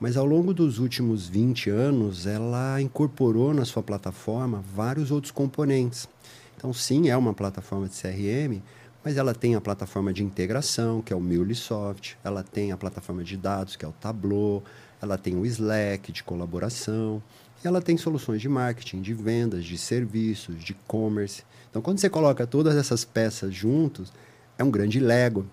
Mas 0.00 0.16
ao 0.16 0.24
longo 0.24 0.54
dos 0.54 0.78
últimos 0.78 1.28
20 1.28 1.68
anos, 1.68 2.26
ela 2.26 2.80
incorporou 2.80 3.52
na 3.52 3.66
sua 3.66 3.82
plataforma 3.82 4.64
vários 4.74 5.10
outros 5.10 5.30
componentes. 5.30 6.08
Então, 6.56 6.72
sim, 6.72 7.10
é 7.10 7.16
uma 7.18 7.34
plataforma 7.34 7.86
de 7.86 8.00
CRM, 8.00 8.62
mas 9.04 9.18
ela 9.18 9.34
tem 9.34 9.54
a 9.54 9.60
plataforma 9.60 10.10
de 10.10 10.24
integração, 10.24 11.02
que 11.02 11.12
é 11.12 11.16
o 11.16 11.20
MuleSoft, 11.20 12.16
ela 12.24 12.42
tem 12.42 12.72
a 12.72 12.78
plataforma 12.78 13.22
de 13.22 13.36
dados, 13.36 13.76
que 13.76 13.84
é 13.84 13.88
o 13.88 13.92
Tableau, 13.92 14.64
ela 15.02 15.18
tem 15.18 15.36
o 15.36 15.44
Slack 15.44 16.12
de 16.12 16.24
colaboração, 16.24 17.22
e 17.62 17.66
ela 17.66 17.80
tem 17.80 17.96
soluções 17.96 18.40
de 18.40 18.48
marketing, 18.48 19.02
de 19.02 19.12
vendas, 19.12 19.64
de 19.64 19.76
serviços, 19.76 20.62
de 20.62 20.72
e-commerce. 20.72 21.42
Então, 21.68 21.82
quando 21.82 21.98
você 21.98 22.08
coloca 22.08 22.46
todas 22.46 22.74
essas 22.74 23.04
peças 23.04 23.54
juntos, 23.54 24.12
é 24.58 24.64
um 24.64 24.70
grande 24.70 24.98
Lego. 24.98 25.46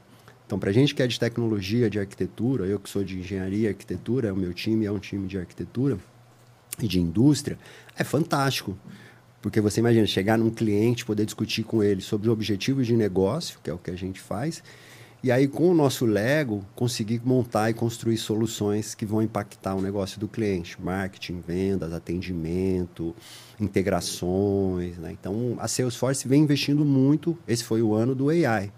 Então, 0.46 0.58
para 0.58 0.70
a 0.70 0.74
gente 0.74 0.96
que 0.96 1.04
é 1.04 1.08
de 1.08 1.20
tecnologia, 1.20 1.90
de 1.90 2.00
arquitetura, 2.00 2.66
eu 2.66 2.80
que 2.80 2.90
sou 2.90 3.04
de 3.04 3.20
engenharia 3.20 3.68
e 3.68 3.68
arquitetura, 3.68 4.34
o 4.34 4.38
meu 4.38 4.54
time 4.54 4.86
é 4.86 4.92
um 4.92 5.00
time 5.00 5.28
de 5.28 5.38
arquitetura 5.38 5.98
e 6.82 6.88
de 6.88 7.00
indústria, 7.00 7.58
é 7.98 8.04
fantástico. 8.04 8.78
Porque 9.42 9.60
você 9.60 9.82
imagina 9.82 10.08
chegar 10.08 10.38
num 10.38 10.50
cliente, 10.50 11.06
poder 11.06 11.26
discutir 11.26 11.64
com 11.64 11.84
ele 11.84 12.02
sobre 12.02 12.30
objetivos 12.30 12.88
de 12.88 12.96
negócio, 12.96 13.60
que 13.62 13.70
é 13.70 13.74
o 13.74 13.78
que 13.78 13.92
a 13.92 13.96
gente 13.96 14.20
faz, 14.20 14.64
e 15.24 15.32
aí 15.32 15.48
com 15.48 15.70
o 15.70 15.74
nosso 15.74 16.06
Lego 16.06 16.64
conseguir 16.76 17.22
montar 17.26 17.70
e 17.70 17.74
construir 17.74 18.18
soluções 18.18 18.94
que 18.94 19.06
vão 19.06 19.22
impactar 19.22 19.76
o 19.76 19.82
negócio 19.82 20.20
do 20.20 20.28
cliente, 20.28 20.82
marketing, 20.82 21.42
vendas, 21.46 21.92
atendimento, 21.94 23.16
integrações, 23.60 24.98
né? 24.98 25.12
Então 25.12 25.58
a 25.60 25.68
Salesforce 25.68 26.28
vem 26.28 26.44
investindo 26.44 26.86
muito. 26.86 27.38
Esse 27.48 27.64
foi 27.64 27.82
o 27.82 27.94
ano 27.94 28.14
do 28.14 28.30
AI. 28.30 28.72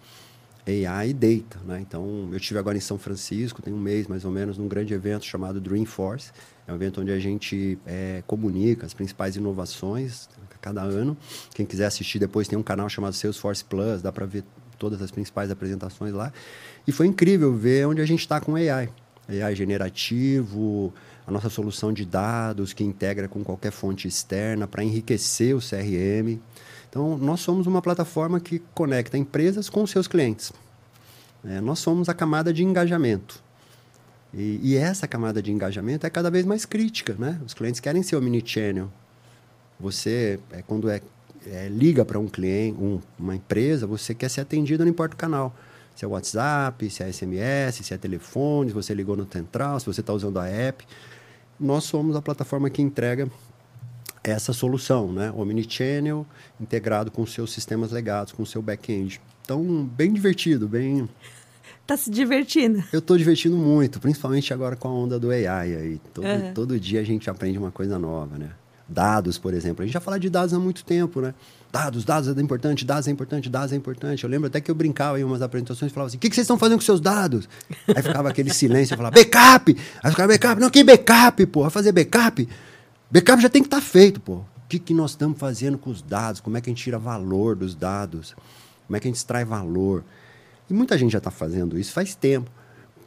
AI 0.67 1.13
Data. 1.13 1.60
Né? 1.65 1.80
Então, 1.82 2.30
eu 2.32 2.39
tive 2.39 2.60
agora 2.60 2.78
em 2.78 2.82
São 2.82 2.97
Francisco, 2.97 3.62
tem 3.62 3.73
um 3.73 3.80
mês 3.80 4.08
mais 4.08 4.23
ou 4.23 4.32
menos, 4.32 4.58
num 4.58 4.67
grande 4.67 4.93
evento 4.93 5.25
chamado 5.25 5.60
Dreamforce. 5.60 6.32
É 6.67 6.71
um 6.71 6.75
evento 6.75 7.02
onde 7.02 7.12
a 7.12 7.19
gente 7.19 7.80
é, 7.88 8.23
comunica 8.28 8.86
as 8.86 8.93
principais 8.93 9.36
inovações 9.36 10.30
cada 10.62 10.82
ano. 10.82 11.17
Quem 11.54 11.65
quiser 11.65 11.86
assistir 11.86 12.19
depois 12.19 12.47
tem 12.47 12.58
um 12.58 12.63
canal 12.63 12.89
chamado 12.89 13.13
Salesforce 13.13 13.63
Plus, 13.63 14.02
dá 14.02 14.12
para 14.12 14.25
ver 14.25 14.43
todas 14.80 15.02
as 15.02 15.12
principais 15.12 15.52
apresentações 15.52 16.13
lá. 16.13 16.34
E 16.88 16.92
foi 16.92 17.06
incrível 17.06 17.54
ver 17.54 17.86
onde 17.86 18.02
a 18.02 18.06
gente 18.06 18.22
está 18.22 18.39
com 18.39 18.56
AI. 18.56 18.89
AI 19.28 19.56
generativo, 19.56 20.92
a 21.28 21.32
nossa 21.32 21.50
solução 21.50 21.94
de 21.94 22.06
dados 22.06 22.74
que 22.74 22.84
integra 22.84 23.28
com 23.28 23.44
qualquer 23.44 23.72
fonte 23.72 24.08
externa 24.08 24.68
para 24.68 24.84
enriquecer 24.84 25.56
o 25.56 25.60
CRM. 25.60 26.39
Então, 26.89 27.18
nós 27.18 27.42
somos 27.42 27.68
uma 27.68 27.82
plataforma 27.82 28.39
que 28.39 28.60
conecta 28.74 29.15
empresas 29.15 29.70
com 29.70 29.86
seus 29.86 30.08
clientes. 30.08 30.52
É, 31.46 31.62
nós 31.62 31.78
somos 31.80 32.10
a 32.10 32.13
camada 32.13 32.52
de 32.52 32.63
engajamento. 32.63 33.44
E, 34.34 34.60
e, 34.62 34.76
essa 34.76 35.08
camada 35.08 35.42
de 35.42 35.52
engajamento 35.52 36.06
é 36.06 36.10
cada 36.10 36.30
vez 36.30 36.46
mais 36.46 36.65
crítica, 36.65 37.15
né? 37.18 37.39
Os 37.46 37.54
clientes 37.54 37.80
querem 37.80 38.04
ser 38.04 38.15
omnichannel. 38.15 38.92
Você, 39.80 40.39
é, 40.52 40.62
quando 40.62 40.89
é, 40.89 41.02
é 41.45 41.67
liga 41.67 42.04
para 42.04 42.19
um 42.19 42.28
cliente, 42.28 42.78
um, 42.80 42.99
uma 43.17 43.36
empresa, 43.36 43.88
você 43.88 44.13
quer 44.13 44.30
ser 44.30 44.41
atendido, 44.41 44.84
não 44.84 44.91
importa 44.91 45.15
o 45.15 45.17
canal. 45.17 45.56
Se 45.95 46.06
é 46.06 46.08
WhatsApp, 46.08 46.89
se 46.89 47.04
é 47.04 47.12
SMS, 47.12 47.86
se 47.86 47.93
é 47.93 47.97
telefone, 47.97 48.69
se 48.69 48.73
você 48.73 48.93
ligou 48.93 49.17
no 49.17 49.28
Central, 49.32 49.80
se 49.80 49.86
você 49.86 49.99
está 49.99 50.13
usando 50.13 50.39
a 50.39 50.47
app. 50.47 50.86
Nós 51.60 51.84
somos 51.84 52.15
a 52.15 52.21
plataforma 52.21 52.69
que 52.69 52.82
entrega 52.82 53.30
essa 54.23 54.54
solução, 54.54 55.12
né? 55.12 55.32
Omnichannel 55.32 56.25
integrado 56.60 57.12
com 57.12 57.25
seus 57.25 57.52
sistemas 57.52 57.91
legados, 57.91 58.32
com 58.32 58.43
o 58.43 58.45
seu 58.45 58.62
back-end. 58.62 59.19
Então, 59.43 59.84
bem 59.86 60.13
divertido, 60.13 60.67
bem... 60.67 61.08
Tá 61.86 61.97
se 61.97 62.12
divertindo. 62.12 62.84
Eu 62.93 62.99
estou 62.99 63.17
divertindo 63.17 63.58
muito, 63.58 63.99
principalmente 63.99 64.54
agora 64.54 64.75
com 64.75 64.88
a 64.88 64.91
onda 64.91 65.19
do 65.19 65.32
AI 65.32 65.75
aí. 65.75 66.02
Todo, 66.13 66.23
uhum. 66.28 66.54
todo 66.54 66.80
dia 66.80 67.02
a 67.02 67.04
gente 67.04 67.28
aprende 67.32 67.58
uma 67.58 67.71
coisa 67.71 67.97
nova, 67.97 68.38
né? 68.38 68.52
Dados, 68.89 69.38
por 69.38 69.54
exemplo. 69.54 69.84
A 69.84 69.86
gente 69.86 69.93
já 69.93 69.99
fala 69.99 70.19
de 70.19 70.30
dados 70.30 70.54
há 70.54 70.60
muito 70.60 70.84
tempo, 70.84 71.21
né? 71.21 71.34
Dados, 71.71 72.04
dados 72.04 72.36
é 72.36 72.41
importante, 72.41 72.84
dados 72.84 73.08
é 73.08 73.12
importante, 73.12 73.47
dados 73.47 73.71
é 73.71 73.75
importante. 73.75 74.23
Eu 74.23 74.30
lembro 74.30 74.47
até 74.47 74.60
que 74.60 74.71
eu 74.71 74.75
brincava 74.75 75.19
em 75.19 75.23
umas 75.23 75.43
apresentações 75.43 75.91
e 75.91 75.93
falava 75.93 76.08
assim: 76.08 76.17
o 76.17 76.19
que, 76.19 76.30
que 76.30 76.36
vocês 76.36 76.45
estão 76.45 76.58
fazendo 76.58 76.80
com 76.80 76.86
seus 76.86 76.99
dados? 76.99 77.47
Aí 77.95 78.02
ficava 78.02 78.30
aquele 78.30 78.52
silêncio, 78.52 78.93
eu 78.93 78.97
falava, 78.97 79.13
backup! 79.13 79.78
Aí 80.04 80.12
ficava 80.12 80.28
backup, 80.34 80.60
não, 80.60 80.69
que 80.71 80.84
backup? 80.84 81.45
Vai 81.45 81.69
fazer 81.69 81.91
backup? 81.91 82.49
Backup 83.12 83.41
já 83.41 83.49
tem 83.49 83.62
que 83.62 83.67
estar 83.67 83.78
tá 83.78 83.84
feito, 83.84 84.19
pô. 84.19 84.38
O 84.38 84.45
que, 84.67 84.80
que 84.80 84.93
nós 84.93 85.12
estamos 85.12 85.38
fazendo 85.38 85.78
com 85.78 85.91
os 85.91 86.02
dados? 86.02 86.41
Como 86.41 86.58
é 86.58 86.62
que 86.62 86.69
a 86.69 86.71
gente 86.71 86.84
tira 86.84 86.97
valor 86.97 87.56
dos 87.56 87.75
dados? 87.75 88.36
Como 88.88 88.97
é 88.97 88.99
que 88.99 89.08
a 89.08 89.10
gente 89.10 89.17
extrai 89.17 89.45
valor? 89.45 90.04
E 90.69 90.73
muita 90.73 90.97
gente 90.97 91.12
já 91.12 91.17
está 91.19 91.32
fazendo 91.32 91.78
isso 91.78 91.91
faz 91.91 92.15
tempo 92.15 92.49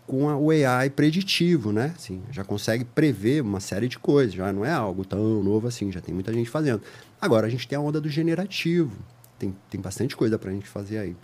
com 0.07 0.29
a, 0.29 0.37
o 0.37 0.51
AI 0.51 0.91
preditivo, 0.91 1.73
né? 1.73 1.95
Assim, 1.97 2.23
já 2.31 2.45
consegue 2.45 2.85
prever 2.85 3.43
uma 3.43 3.61
série 3.61 3.89
de 3.89 3.99
coisas, 3.99 4.35
já 4.35 4.53
não 4.53 4.65
é 4.65 4.73
algo 4.73 5.05
tão 5.05 5.43
novo 5.43 5.67
assim, 5.69 5.91
já 5.91 6.01
tem 6.01 6.15
muita 6.15 6.33
gente 6.33 6.51
fazendo. 6.51 6.83
Agora, 7.21 7.47
a 7.47 7.51
gente 7.51 7.67
tem 7.67 7.77
a 7.77 7.81
onda 7.81 8.01
do 8.01 8.09
generativo, 8.09 8.97
tem, 9.39 9.55
tem 9.71 9.81
bastante 9.81 10.17
coisa 10.17 10.39
para 10.39 10.51
a 10.51 10.53
gente 10.53 10.69
fazer 10.69 10.99
aí. 10.99 11.17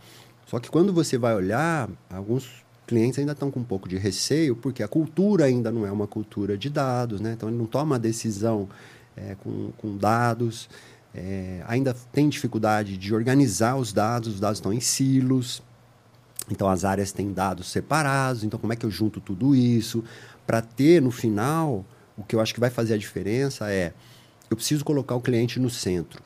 Só 0.47 0.59
que 0.59 0.71
quando 0.71 0.93
você 0.93 1.19
vai 1.19 1.35
olhar, 1.35 1.91
alguns 2.09 2.65
clientes 2.87 3.19
ainda 3.19 3.33
estão 3.33 3.51
com 3.51 3.61
um 3.61 3.65
pouco 3.65 3.89
de 3.89 3.99
receio, 3.99 4.57
porque 4.57 4.83
a 4.83 4.89
cultura 4.89 5.45
ainda 5.45 5.71
não 5.71 5.87
é 5.87 5.93
uma 5.93 6.07
cultura 6.07 6.57
de 6.57 6.71
dados, 6.71 7.21
né? 7.21 7.33
Então, 7.33 7.49
ele 7.49 7.59
não 7.59 7.67
toma 7.67 7.99
decisão 7.99 8.69
é, 9.15 9.37
com, 9.43 9.71
com 9.77 9.97
dados, 9.97 10.69
é, 11.15 11.63
ainda 11.67 11.95
tem 12.13 12.29
dificuldade 12.29 12.97
de 12.97 13.15
organizar 13.15 13.77
os 13.77 13.93
dados, 13.93 14.35
os 14.35 14.41
dados 14.41 14.59
estão 14.59 14.73
em 14.73 14.81
silos, 14.81 15.63
então 16.51 16.69
as 16.69 16.85
áreas 16.85 17.13
têm 17.13 17.33
dados 17.33 17.71
separados. 17.71 18.45
Então 18.45 18.59
como 18.59 18.73
é 18.73 18.77
que 18.77 18.87
eu 18.87 18.91
junto 18.91 19.21
tudo 19.21 19.55
isso 19.55 20.05
para 20.47 20.61
ter 20.63 21.03
no 21.03 21.11
final 21.11 21.85
o 22.17 22.25
que 22.25 22.35
eu 22.35 22.41
acho 22.41 22.53
que 22.53 22.61
vai 22.61 22.71
fazer 22.71 22.95
a 22.95 22.99
diferença 22.99 23.71
é 23.71 23.93
eu 24.51 24.57
preciso 24.57 24.85
colocar 24.85 25.15
o 25.15 25.21
cliente 25.21 25.61
no 25.61 25.71
centro 25.71 26.23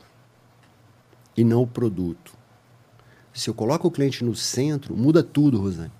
e 1.35 1.43
não 1.43 1.63
o 1.63 1.67
produto. 1.67 2.33
Se 3.33 3.49
eu 3.49 3.53
coloco 3.53 3.87
o 3.87 3.91
cliente 3.91 4.23
no 4.23 4.35
centro, 4.35 4.95
muda 4.95 5.23
tudo, 5.23 5.59
Rosane. 5.59 5.91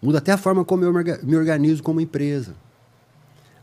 Muda 0.00 0.18
até 0.18 0.32
a 0.32 0.38
forma 0.38 0.64
como 0.64 0.84
eu 0.84 0.92
me 1.22 1.36
organizo 1.36 1.82
como 1.82 2.00
empresa. 2.00 2.54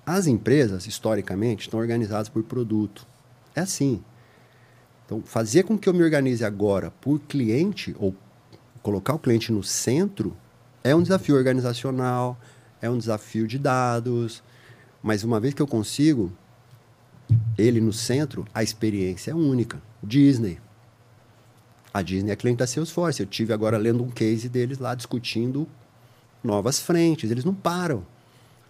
As 0.06 0.28
empresas, 0.28 0.86
historicamente, 0.86 1.64
estão 1.64 1.80
organizadas 1.80 2.30
por 2.30 2.44
produto. 2.44 3.08
É 3.56 3.62
assim. 3.62 4.04
Então, 5.06 5.22
fazer 5.22 5.64
com 5.64 5.78
que 5.78 5.90
eu 5.90 5.94
me 5.94 6.04
organize 6.04 6.44
agora 6.46 6.92
por 7.02 7.20
cliente 7.20 7.96
ou 8.00 8.16
colocar 8.86 9.16
o 9.16 9.20
cliente 9.20 9.52
no 9.52 9.64
centro 9.64 10.38
é 10.84 10.96
um 10.96 11.02
desafio 11.02 11.36
organizacional, 11.36 12.40
é 12.80 12.88
um 12.88 13.00
desafio 13.00 13.48
de 13.48 13.58
dados, 13.58 14.44
mas 15.02 15.24
uma 15.24 15.40
vez 15.40 15.56
que 15.56 15.62
eu 15.62 15.66
consigo 15.66 16.32
ele 17.58 17.82
no 17.82 17.92
centro, 17.92 18.46
a 18.54 18.62
experiência 18.62 19.32
é 19.32 19.34
única. 19.34 19.82
Disney. 20.04 20.60
A 21.92 22.04
Disney 22.04 22.30
é 22.30 22.36
cliente 22.36 22.60
da 22.60 22.68
Salesforce. 22.68 23.22
Eu 23.22 23.26
tive 23.26 23.52
agora 23.54 23.76
lendo 23.76 24.04
um 24.04 24.12
case 24.12 24.48
deles 24.48 24.78
lá 24.78 24.94
discutindo 24.94 25.68
novas 26.44 26.80
frentes. 26.80 27.32
Eles 27.32 27.44
não 27.44 27.56
param. 27.56 28.06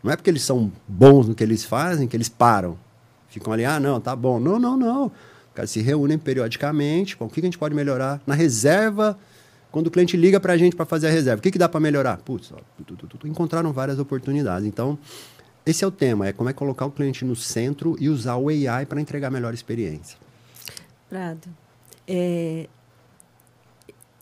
Não 0.01 0.13
é 0.13 0.15
porque 0.15 0.30
eles 0.30 0.43
são 0.43 0.71
bons 0.88 1.28
no 1.28 1.36
que 1.36 1.43
eles 1.43 1.65
fazem 1.65 2.08
que 2.08 2.15
eles 2.15 2.30
param. 2.30 2.80
Ficam 3.28 3.51
ali, 3.51 3.65
ah, 3.65 3.82
não, 3.82 3.99
tá 3.99 4.15
bom. 4.15 4.39
Não, 4.39 4.58
não, 4.58 4.78
não. 4.78 5.12
Os 5.62 5.69
se 5.69 5.82
reúnem 5.82 6.17
periodicamente. 6.17 7.17
o 7.19 7.27
que 7.27 7.42
a 7.42 7.44
gente 7.44 7.58
pode 7.58 7.75
melhorar? 7.75 8.21
Na 8.25 8.33
reserva 8.33 9.19
quando 9.76 9.88
o 9.88 9.92
cliente 9.92 10.15
liga 10.15 10.40
para 10.40 10.54
a 10.54 10.58
gente 10.58 10.73
para 10.73 10.86
fazer 10.86 11.08
a 11.08 11.12
reserva, 11.12 11.40
o 11.40 11.44
que, 11.44 11.52
que 11.52 11.60
dá 11.60 11.67
para 11.67 11.82
melhorar? 11.82 12.15
Putz, 12.19 12.50
ó, 12.54 12.56
tu, 12.86 12.96
tu, 12.96 13.17
tu, 13.17 13.28
encontraram 13.28 13.73
várias 13.73 14.00
oportunidades. 14.00 14.65
Então, 14.65 14.98
esse 15.65 15.84
é 15.84 15.88
o 15.88 15.92
tema, 15.92 16.26
é 16.30 16.32
como 16.32 16.50
é 16.50 16.54
colocar 16.54 16.86
o 16.86 16.92
cliente 16.92 17.26
no 17.26 17.36
centro 17.36 17.94
e 18.00 18.08
usar 18.08 18.38
o 18.38 18.48
AI 18.48 18.86
para 18.86 19.02
entregar 19.02 19.30
melhor 19.30 19.54
experiência. 19.54 20.17
Prado, 21.10 21.50
é, 22.08 22.69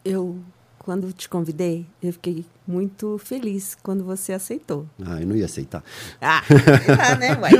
eu 0.04 0.39
quando 0.80 1.14
te 1.14 1.30
convidei, 1.30 1.86
eu 2.01 2.14
fiquei 2.14 2.43
muito 2.66 3.20
feliz 3.20 3.78
quando 3.84 4.04
você 4.04 4.34
aceitou. 4.34 4.88
Ah, 5.06 5.22
eu 5.22 5.28
não 5.28 5.36
ia 5.36 5.45
aceitar. 5.45 5.84
Ah, 6.20 6.41
tá, 6.97 7.16
né, 7.16 7.38
uai? 7.38 7.51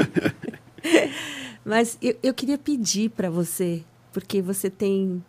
Mas 1.64 1.96
eu, 2.02 2.18
eu 2.24 2.34
queria 2.34 2.58
pedir 2.58 3.12
para 3.12 3.30
você, 3.30 3.84
porque 4.12 4.42
você 4.42 4.68
tem. 4.68 5.24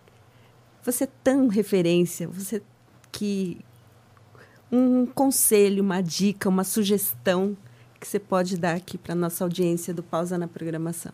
Você 0.85 1.05
é 1.05 1.09
tão 1.23 1.49
referência, 1.49 2.29
você 2.29 2.63
que. 3.11 3.59
Um 4.73 5.07
conselho, 5.07 5.83
uma 5.83 6.01
dica, 6.01 6.49
uma 6.49 6.65
sugestão 6.65 7.57
que 8.01 8.09
você 8.09 8.19
pode 8.19 8.57
dar 8.57 8.75
aqui 8.75 8.99
para 8.99 9.15
nossa 9.15 9.45
audiência 9.45 9.95
do 9.95 10.03
Pausa 10.03 10.37
na 10.37 10.49
Programação. 10.49 11.13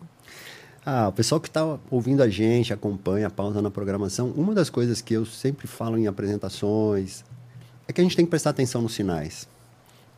Ah, 0.83 1.09
o 1.09 1.11
pessoal 1.11 1.39
que 1.39 1.47
está 1.47 1.77
ouvindo 1.91 2.23
a 2.23 2.27
gente, 2.27 2.73
acompanha 2.73 3.27
a 3.27 3.29
pausa 3.29 3.61
na 3.61 3.69
programação, 3.69 4.31
uma 4.31 4.55
das 4.55 4.67
coisas 4.67 4.99
que 4.99 5.13
eu 5.13 5.27
sempre 5.27 5.67
falo 5.67 5.95
em 5.95 6.07
apresentações 6.07 7.23
é 7.87 7.93
que 7.93 8.01
a 8.01 8.03
gente 8.03 8.15
tem 8.15 8.25
que 8.25 8.31
prestar 8.31 8.49
atenção 8.49 8.81
nos 8.81 8.95
sinais. 8.95 9.47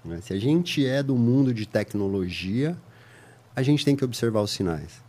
Né? 0.06 0.22
Se 0.22 0.32
a 0.32 0.40
gente 0.40 0.86
é 0.86 1.04
do 1.04 1.16
mundo 1.18 1.54
de 1.54 1.66
tecnologia, 1.66 2.78
a 3.54 3.62
gente 3.62 3.84
tem 3.84 3.94
que 3.94 4.06
observar 4.06 4.42
os 4.42 4.52
sinais. 4.52 5.04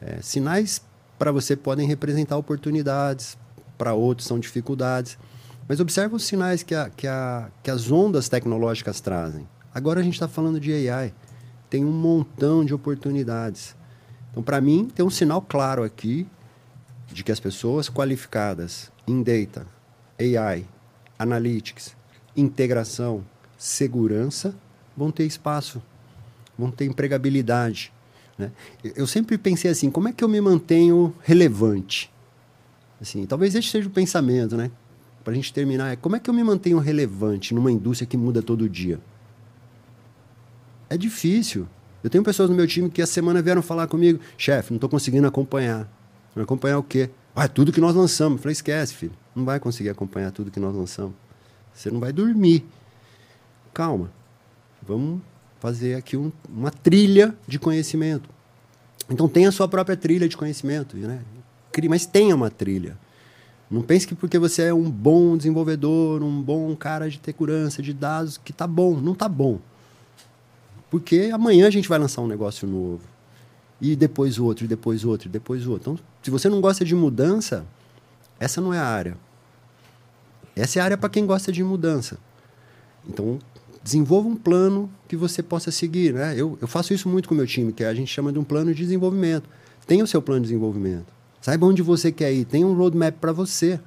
É, 0.00 0.22
sinais 0.22 0.80
para 1.18 1.30
você 1.30 1.54
podem 1.54 1.86
representar 1.86 2.38
oportunidades, 2.38 3.36
para 3.84 3.92
outros 3.92 4.26
são 4.26 4.38
dificuldades. 4.38 5.18
Mas 5.68 5.78
observa 5.78 6.16
os 6.16 6.24
sinais 6.24 6.62
que, 6.62 6.74
a, 6.74 6.88
que, 6.88 7.06
a, 7.06 7.50
que 7.62 7.70
as 7.70 7.90
ondas 7.90 8.30
tecnológicas 8.30 8.98
trazem. 8.98 9.46
Agora 9.74 10.00
a 10.00 10.02
gente 10.02 10.14
está 10.14 10.26
falando 10.26 10.58
de 10.58 10.72
AI. 10.88 11.12
Tem 11.68 11.84
um 11.84 11.92
montão 11.92 12.64
de 12.64 12.72
oportunidades. 12.72 13.76
Então, 14.30 14.42
para 14.42 14.58
mim, 14.58 14.88
tem 14.94 15.04
um 15.04 15.10
sinal 15.10 15.42
claro 15.42 15.82
aqui 15.82 16.26
de 17.12 17.22
que 17.22 17.30
as 17.30 17.38
pessoas 17.38 17.90
qualificadas 17.90 18.90
em 19.06 19.22
data, 19.22 19.66
AI, 20.18 20.64
analytics, 21.18 21.94
integração, 22.34 23.22
segurança 23.58 24.54
vão 24.96 25.10
ter 25.10 25.24
espaço, 25.24 25.82
vão 26.58 26.70
ter 26.70 26.86
empregabilidade. 26.86 27.92
Né? 28.38 28.50
Eu 28.82 29.06
sempre 29.06 29.36
pensei 29.36 29.70
assim: 29.70 29.90
como 29.90 30.08
é 30.08 30.12
que 30.12 30.24
eu 30.24 30.28
me 30.28 30.40
mantenho 30.40 31.14
relevante? 31.20 32.13
Assim, 33.00 33.26
talvez 33.26 33.54
esse 33.54 33.68
seja 33.68 33.88
o 33.88 33.90
pensamento, 33.90 34.56
né? 34.56 34.70
Para 35.22 35.32
a 35.32 35.36
gente 35.36 35.52
terminar, 35.52 35.92
é 35.92 35.96
como 35.96 36.16
é 36.16 36.20
que 36.20 36.28
eu 36.28 36.34
me 36.34 36.44
mantenho 36.44 36.78
relevante 36.78 37.54
numa 37.54 37.72
indústria 37.72 38.06
que 38.06 38.16
muda 38.16 38.42
todo 38.42 38.68
dia? 38.68 39.00
É 40.88 40.96
difícil. 40.96 41.66
Eu 42.02 42.10
tenho 42.10 42.22
pessoas 42.22 42.50
no 42.50 42.54
meu 42.54 42.66
time 42.66 42.90
que 42.90 43.00
a 43.00 43.06
semana 43.06 43.40
vieram 43.40 43.62
falar 43.62 43.86
comigo, 43.86 44.20
chefe, 44.36 44.70
não 44.70 44.76
estou 44.76 44.90
conseguindo 44.90 45.26
acompanhar. 45.26 45.88
Acompanhar 46.36 46.78
o 46.78 46.82
quê? 46.82 47.08
Ah, 47.34 47.44
é 47.44 47.48
tudo 47.48 47.72
que 47.72 47.80
nós 47.80 47.94
lançamos. 47.94 48.38
Eu 48.38 48.42
falei, 48.42 48.52
esquece, 48.52 48.94
filho. 48.94 49.12
Não 49.34 49.44
vai 49.44 49.58
conseguir 49.58 49.88
acompanhar 49.88 50.30
tudo 50.30 50.50
que 50.50 50.60
nós 50.60 50.74
lançamos. 50.74 51.14
Você 51.72 51.90
não 51.90 51.98
vai 51.98 52.12
dormir. 52.12 52.64
Calma. 53.72 54.10
Vamos 54.82 55.20
fazer 55.58 55.94
aqui 55.94 56.16
um, 56.16 56.30
uma 56.48 56.70
trilha 56.70 57.34
de 57.48 57.58
conhecimento. 57.58 58.28
Então 59.08 59.28
tenha 59.28 59.48
a 59.48 59.52
sua 59.52 59.66
própria 59.66 59.96
trilha 59.96 60.28
de 60.28 60.36
conhecimento, 60.36 60.96
né? 60.96 61.22
Mas 61.88 62.06
tenha 62.06 62.34
uma 62.34 62.50
trilha. 62.50 62.96
Não 63.70 63.82
pense 63.82 64.06
que 64.06 64.14
porque 64.14 64.38
você 64.38 64.62
é 64.62 64.74
um 64.74 64.90
bom 64.90 65.36
desenvolvedor, 65.36 66.22
um 66.22 66.42
bom 66.42 66.74
cara 66.76 67.08
de 67.08 67.20
segurança 67.22 67.82
de 67.82 67.92
dados, 67.92 68.38
que 68.38 68.52
tá 68.52 68.66
bom. 68.66 68.96
Não 68.96 69.14
tá 69.14 69.28
bom. 69.28 69.58
Porque 70.90 71.30
amanhã 71.32 71.66
a 71.66 71.70
gente 71.70 71.88
vai 71.88 71.98
lançar 71.98 72.22
um 72.22 72.26
negócio 72.26 72.68
novo. 72.68 73.02
E 73.80 73.96
depois 73.96 74.38
outro, 74.38 74.64
e 74.64 74.68
depois 74.68 75.04
outro, 75.04 75.28
e 75.28 75.30
depois 75.30 75.66
outro. 75.66 75.92
Então, 75.92 76.06
se 76.22 76.30
você 76.30 76.48
não 76.48 76.60
gosta 76.60 76.84
de 76.84 76.94
mudança, 76.94 77.66
essa 78.38 78.60
não 78.60 78.72
é 78.72 78.78
a 78.78 78.86
área. 78.86 79.16
Essa 80.54 80.78
é 80.78 80.82
a 80.82 80.84
área 80.84 80.96
para 80.96 81.08
quem 81.08 81.26
gosta 81.26 81.50
de 81.50 81.64
mudança. 81.64 82.18
Então, 83.08 83.38
desenvolva 83.82 84.28
um 84.28 84.36
plano 84.36 84.90
que 85.08 85.16
você 85.16 85.42
possa 85.42 85.70
seguir. 85.70 86.14
Né? 86.14 86.34
Eu, 86.36 86.56
eu 86.60 86.68
faço 86.68 86.94
isso 86.94 87.08
muito 87.08 87.28
com 87.28 87.34
o 87.34 87.36
meu 87.36 87.46
time, 87.46 87.72
que 87.72 87.84
a 87.84 87.92
gente 87.92 88.12
chama 88.12 88.32
de 88.32 88.38
um 88.38 88.44
plano 88.44 88.72
de 88.72 88.82
desenvolvimento. 88.82 89.48
Tenha 89.86 90.04
o 90.04 90.06
seu 90.06 90.22
plano 90.22 90.42
de 90.42 90.48
desenvolvimento. 90.48 91.13
Saiba 91.44 91.66
onde 91.66 91.82
você 91.82 92.10
quer 92.10 92.32
ir. 92.32 92.46
Tenha 92.46 92.66
um 92.66 92.72
roadmap 92.72 93.16
para 93.20 93.30
você. 93.30 93.78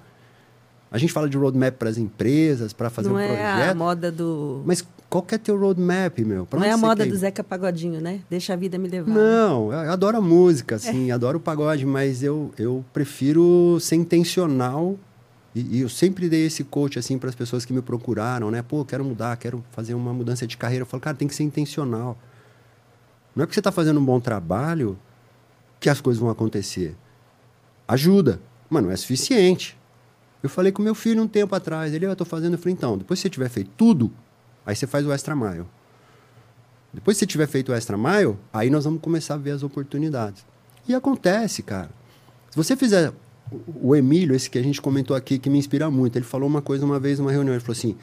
A 0.92 0.98
gente 1.00 1.12
fala 1.12 1.28
de 1.28 1.36
roadmap 1.36 1.74
para 1.74 1.90
as 1.90 1.98
empresas, 1.98 2.72
para 2.72 2.88
fazer 2.88 3.10
não 3.10 3.16
um 3.16 3.18
projeto. 3.18 3.40
Não 3.40 3.64
é 3.64 3.70
a 3.70 3.74
moda 3.74 4.12
do... 4.12 4.62
Mas 4.64 4.86
qual 5.10 5.24
que 5.24 5.34
é 5.34 5.40
teu 5.40 5.58
roadmap, 5.60 6.20
meu? 6.20 6.46
Pra 6.46 6.60
não 6.60 6.68
é 6.68 6.70
a 6.70 6.78
moda 6.78 7.04
do 7.04 7.16
Zeca 7.16 7.44
Pagodinho, 7.44 8.00
né? 8.00 8.20
Deixa 8.30 8.54
a 8.54 8.56
vida 8.56 8.78
me 8.78 8.88
levar. 8.88 9.12
Não, 9.12 9.74
eu 9.74 9.92
adoro 9.92 10.18
a 10.18 10.22
música, 10.22 10.76
assim, 10.76 11.10
é. 11.10 11.12
adoro 11.12 11.40
o 11.40 11.42
pagode, 11.42 11.84
mas 11.84 12.22
eu, 12.22 12.52
eu 12.60 12.86
prefiro 12.94 13.80
ser 13.82 13.96
intencional 13.96 14.96
e, 15.56 15.78
e 15.78 15.82
eu 15.82 15.90
sempre 15.90 16.30
dei 16.30 16.46
esse 16.46 16.64
coach, 16.64 17.00
assim, 17.00 17.18
para 17.18 17.30
as 17.30 17.36
pessoas 17.36 17.66
que 17.66 17.74
me 17.74 17.82
procuraram, 17.82 18.52
né? 18.52 18.62
Pô, 18.62 18.86
quero 18.86 19.04
mudar, 19.04 19.36
quero 19.36 19.66
fazer 19.72 19.96
uma 19.96 20.14
mudança 20.14 20.46
de 20.46 20.56
carreira. 20.56 20.84
Eu 20.84 20.88
falo, 20.88 21.02
cara, 21.02 21.18
tem 21.18 21.28
que 21.28 21.34
ser 21.34 21.42
intencional. 21.42 22.20
Não 23.36 23.42
é 23.42 23.48
porque 23.48 23.56
você 23.56 23.62
está 23.62 23.72
fazendo 23.72 24.00
um 24.00 24.06
bom 24.06 24.20
trabalho 24.20 24.96
que 25.80 25.90
as 25.90 26.00
coisas 26.00 26.22
vão 26.22 26.30
acontecer. 26.30 26.96
Ajuda, 27.88 28.42
mas 28.70 28.84
não 28.84 28.92
é 28.92 28.96
suficiente. 28.96 29.78
Eu 30.44 30.50
falei 30.50 30.72
com 30.72 30.82
meu 30.82 30.94
filho 30.94 31.22
um 31.22 31.28
tempo 31.28 31.56
atrás, 31.56 31.94
ele, 31.94 32.06
eu 32.06 32.12
estou 32.12 32.28
fazendo, 32.28 32.54
eu 32.54 32.60
falei, 32.60 32.74
então, 32.74 32.98
depois 32.98 33.20
que 33.20 33.24
você 33.24 33.30
tiver 33.30 33.50
feito 33.50 33.72
tudo, 33.76 34.12
Aí 34.68 34.76
você 34.76 34.86
faz 34.86 35.08
o 35.08 35.14
extra 35.14 35.34
mile. 35.34 35.64
Depois 36.94 37.16
que 37.16 37.20
você 37.20 37.26
tiver 37.26 37.48
feito 37.48 37.72
o 37.72 37.76
extra 37.76 37.98
mile, 37.98 38.36
aí 38.52 38.70
nós 38.70 38.84
vamos 38.84 39.00
começar 39.00 39.36
a 39.36 39.38
ver 39.38 39.52
as 39.52 39.64
oportunidades. 39.64 40.46
E 40.86 40.94
acontece, 40.94 41.64
cara. 41.64 41.90
Se 42.52 42.58
você 42.58 42.76
fizer 42.76 43.14
o 43.82 43.96
Emílio, 43.96 44.36
esse 44.36 44.50
que 44.50 44.60
a 44.60 44.62
gente 44.62 44.82
comentou 44.82 45.16
aqui, 45.16 45.40
que 45.40 45.50
me 45.50 45.58
inspira 45.58 45.90
muito, 45.90 46.18
ele 46.18 46.26
falou 46.26 46.50
uma 46.50 46.62
coisa 46.62 46.84
uma 46.84 47.00
vez 47.00 47.18
numa 47.18 47.32
reunião, 47.32 47.54
ele 47.54 47.62
falou 47.62 47.78
assim: 47.78 47.96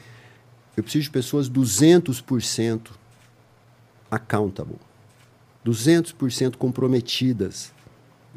"Eu 0.75 0.81
preciso 0.81 1.03
de 1.03 1.11
pessoas 1.11 1.47
200% 1.47 2.89
accountable. 4.09 4.79
200% 5.63 6.55
comprometidas. 6.57 7.71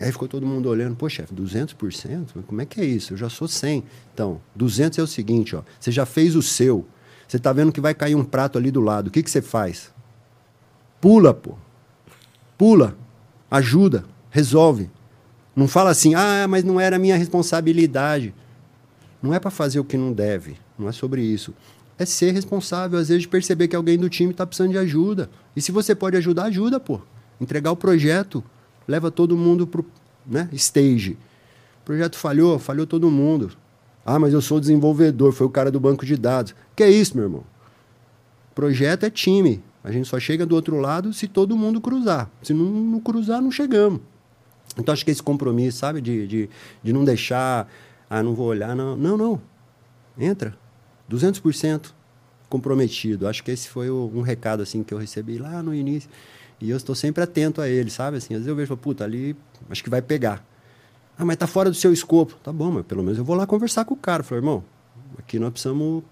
Aí 0.00 0.12
ficou 0.12 0.28
todo 0.28 0.46
mundo 0.46 0.68
olhando, 0.68 0.94
pô, 0.94 1.08
chefe, 1.08 1.34
200%? 1.34 2.44
Como 2.46 2.62
é 2.62 2.66
que 2.66 2.80
é 2.80 2.84
isso? 2.84 3.14
Eu 3.14 3.16
já 3.16 3.28
sou 3.28 3.48
100. 3.48 3.82
Então, 4.14 4.40
200 4.54 4.98
é 4.98 5.02
o 5.02 5.06
seguinte, 5.06 5.56
ó, 5.56 5.62
você 5.78 5.90
já 5.90 6.06
fez 6.06 6.36
o 6.36 6.42
seu, 6.42 6.86
você 7.26 7.36
está 7.36 7.52
vendo 7.52 7.72
que 7.72 7.80
vai 7.80 7.94
cair 7.94 8.14
um 8.14 8.24
prato 8.24 8.56
ali 8.56 8.70
do 8.70 8.80
lado. 8.80 9.08
O 9.08 9.10
que, 9.10 9.22
que 9.22 9.30
você 9.30 9.42
faz? 9.42 9.92
Pula, 11.00 11.34
pô. 11.34 11.56
Pula. 12.56 12.96
Ajuda. 13.50 14.04
Resolve. 14.30 14.90
Não 15.54 15.68
fala 15.68 15.90
assim, 15.90 16.14
ah, 16.14 16.46
mas 16.48 16.64
não 16.64 16.80
era 16.80 16.98
minha 16.98 17.16
responsabilidade. 17.16 18.32
Não 19.20 19.34
é 19.34 19.40
para 19.40 19.50
fazer 19.50 19.80
o 19.80 19.84
que 19.84 19.96
não 19.96 20.12
deve. 20.12 20.56
Não 20.78 20.88
é 20.88 20.92
sobre 20.92 21.20
isso. 21.20 21.52
É 21.98 22.06
ser 22.06 22.30
responsável, 22.30 22.98
às 22.98 23.08
vezes, 23.08 23.22
de 23.22 23.28
perceber 23.28 23.68
que 23.68 23.76
alguém 23.76 23.98
do 23.98 24.08
time 24.08 24.30
está 24.30 24.46
precisando 24.46 24.70
de 24.70 24.78
ajuda. 24.78 25.28
E 25.56 25.60
se 25.60 25.72
você 25.72 25.94
pode 25.94 26.16
ajudar, 26.16 26.44
ajuda, 26.44 26.78
pô. 26.78 27.00
Entregar 27.40 27.72
o 27.72 27.76
projeto, 27.76 28.42
leva 28.88 29.10
todo 29.10 29.36
mundo 29.36 29.66
pro 29.66 29.84
né, 30.26 30.48
stage. 30.52 31.18
O 31.82 31.84
projeto 31.84 32.16
falhou, 32.16 32.58
falhou 32.58 32.86
todo 32.86 33.10
mundo. 33.10 33.50
Ah, 34.04 34.18
mas 34.18 34.32
eu 34.32 34.40
sou 34.40 34.58
desenvolvedor, 34.58 35.32
foi 35.32 35.46
o 35.46 35.50
cara 35.50 35.70
do 35.70 35.78
banco 35.78 36.06
de 36.06 36.16
dados. 36.16 36.54
Que 36.74 36.82
é 36.82 36.90
isso, 36.90 37.14
meu 37.14 37.26
irmão? 37.26 37.44
Projeto 38.54 39.04
é 39.04 39.10
time. 39.10 39.62
A 39.84 39.92
gente 39.92 40.08
só 40.08 40.18
chega 40.18 40.44
do 40.44 40.54
outro 40.54 40.78
lado 40.80 41.12
se 41.12 41.28
todo 41.28 41.56
mundo 41.56 41.80
cruzar. 41.80 42.30
Se 42.42 42.52
não, 42.52 42.64
não 42.64 43.00
cruzar, 43.00 43.40
não 43.40 43.50
chegamos. 43.50 44.00
Então, 44.78 44.92
acho 44.92 45.04
que 45.04 45.10
esse 45.10 45.22
compromisso, 45.22 45.78
sabe, 45.78 46.00
de, 46.00 46.26
de, 46.26 46.50
de 46.82 46.92
não 46.92 47.04
deixar, 47.04 47.68
ah, 48.08 48.22
não 48.22 48.34
vou 48.34 48.46
olhar, 48.46 48.74
não. 48.74 48.96
Não, 48.96 49.16
não. 49.16 49.40
Entra. 50.18 50.56
200% 51.10 51.92
comprometido. 52.48 53.28
Acho 53.28 53.42
que 53.42 53.50
esse 53.50 53.68
foi 53.68 53.90
o, 53.90 54.10
um 54.14 54.22
recado, 54.22 54.62
assim, 54.62 54.82
que 54.82 54.92
eu 54.92 54.98
recebi 54.98 55.38
lá 55.38 55.62
no 55.62 55.74
início. 55.74 56.08
E 56.60 56.70
eu 56.70 56.76
estou 56.76 56.94
sempre 56.94 57.22
atento 57.22 57.60
a 57.60 57.68
ele, 57.68 57.90
sabe? 57.90 58.16
Assim, 58.16 58.34
às 58.34 58.40
vezes 58.40 58.48
eu 58.48 58.56
vejo, 58.56 58.76
puta, 58.76 59.04
ali 59.04 59.36
acho 59.70 59.82
que 59.82 59.90
vai 59.90 60.02
pegar. 60.02 60.44
Ah, 61.16 61.24
mas 61.24 61.36
tá 61.36 61.46
fora 61.46 61.70
do 61.70 61.76
seu 61.76 61.92
escopo. 61.92 62.36
Tá 62.42 62.52
bom, 62.52 62.70
mas 62.70 62.86
pelo 62.86 63.02
menos 63.02 63.18
eu 63.18 63.24
vou 63.24 63.36
lá 63.36 63.46
conversar 63.46 63.84
com 63.84 63.94
o 63.94 63.96
cara. 63.96 64.22
Falei, 64.22 64.42
irmão, 64.42 64.64
aqui 65.18 65.38
nós 65.38 65.50
precisamos 65.50 66.02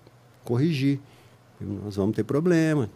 corrigir. 0.45 1.01
Nós 1.61 1.97
vamos 1.97 2.15
ter 2.15 2.25
problema. 2.25 2.89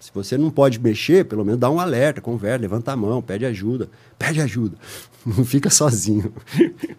Se 0.00 0.10
você 0.12 0.36
não 0.36 0.50
pode 0.50 0.80
mexer, 0.80 1.24
pelo 1.24 1.44
menos 1.44 1.60
dá 1.60 1.70
um 1.70 1.78
alerta, 1.78 2.20
conversa, 2.20 2.62
levanta 2.62 2.92
a 2.92 2.96
mão, 2.96 3.22
pede 3.22 3.44
ajuda. 3.44 3.88
Pede 4.18 4.40
ajuda. 4.40 4.76
Não 5.24 5.44
fica 5.44 5.70
sozinho. 5.70 6.32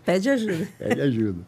Pede 0.06 0.30
ajuda. 0.30 0.68
pede 0.78 1.02
ajuda. 1.02 1.40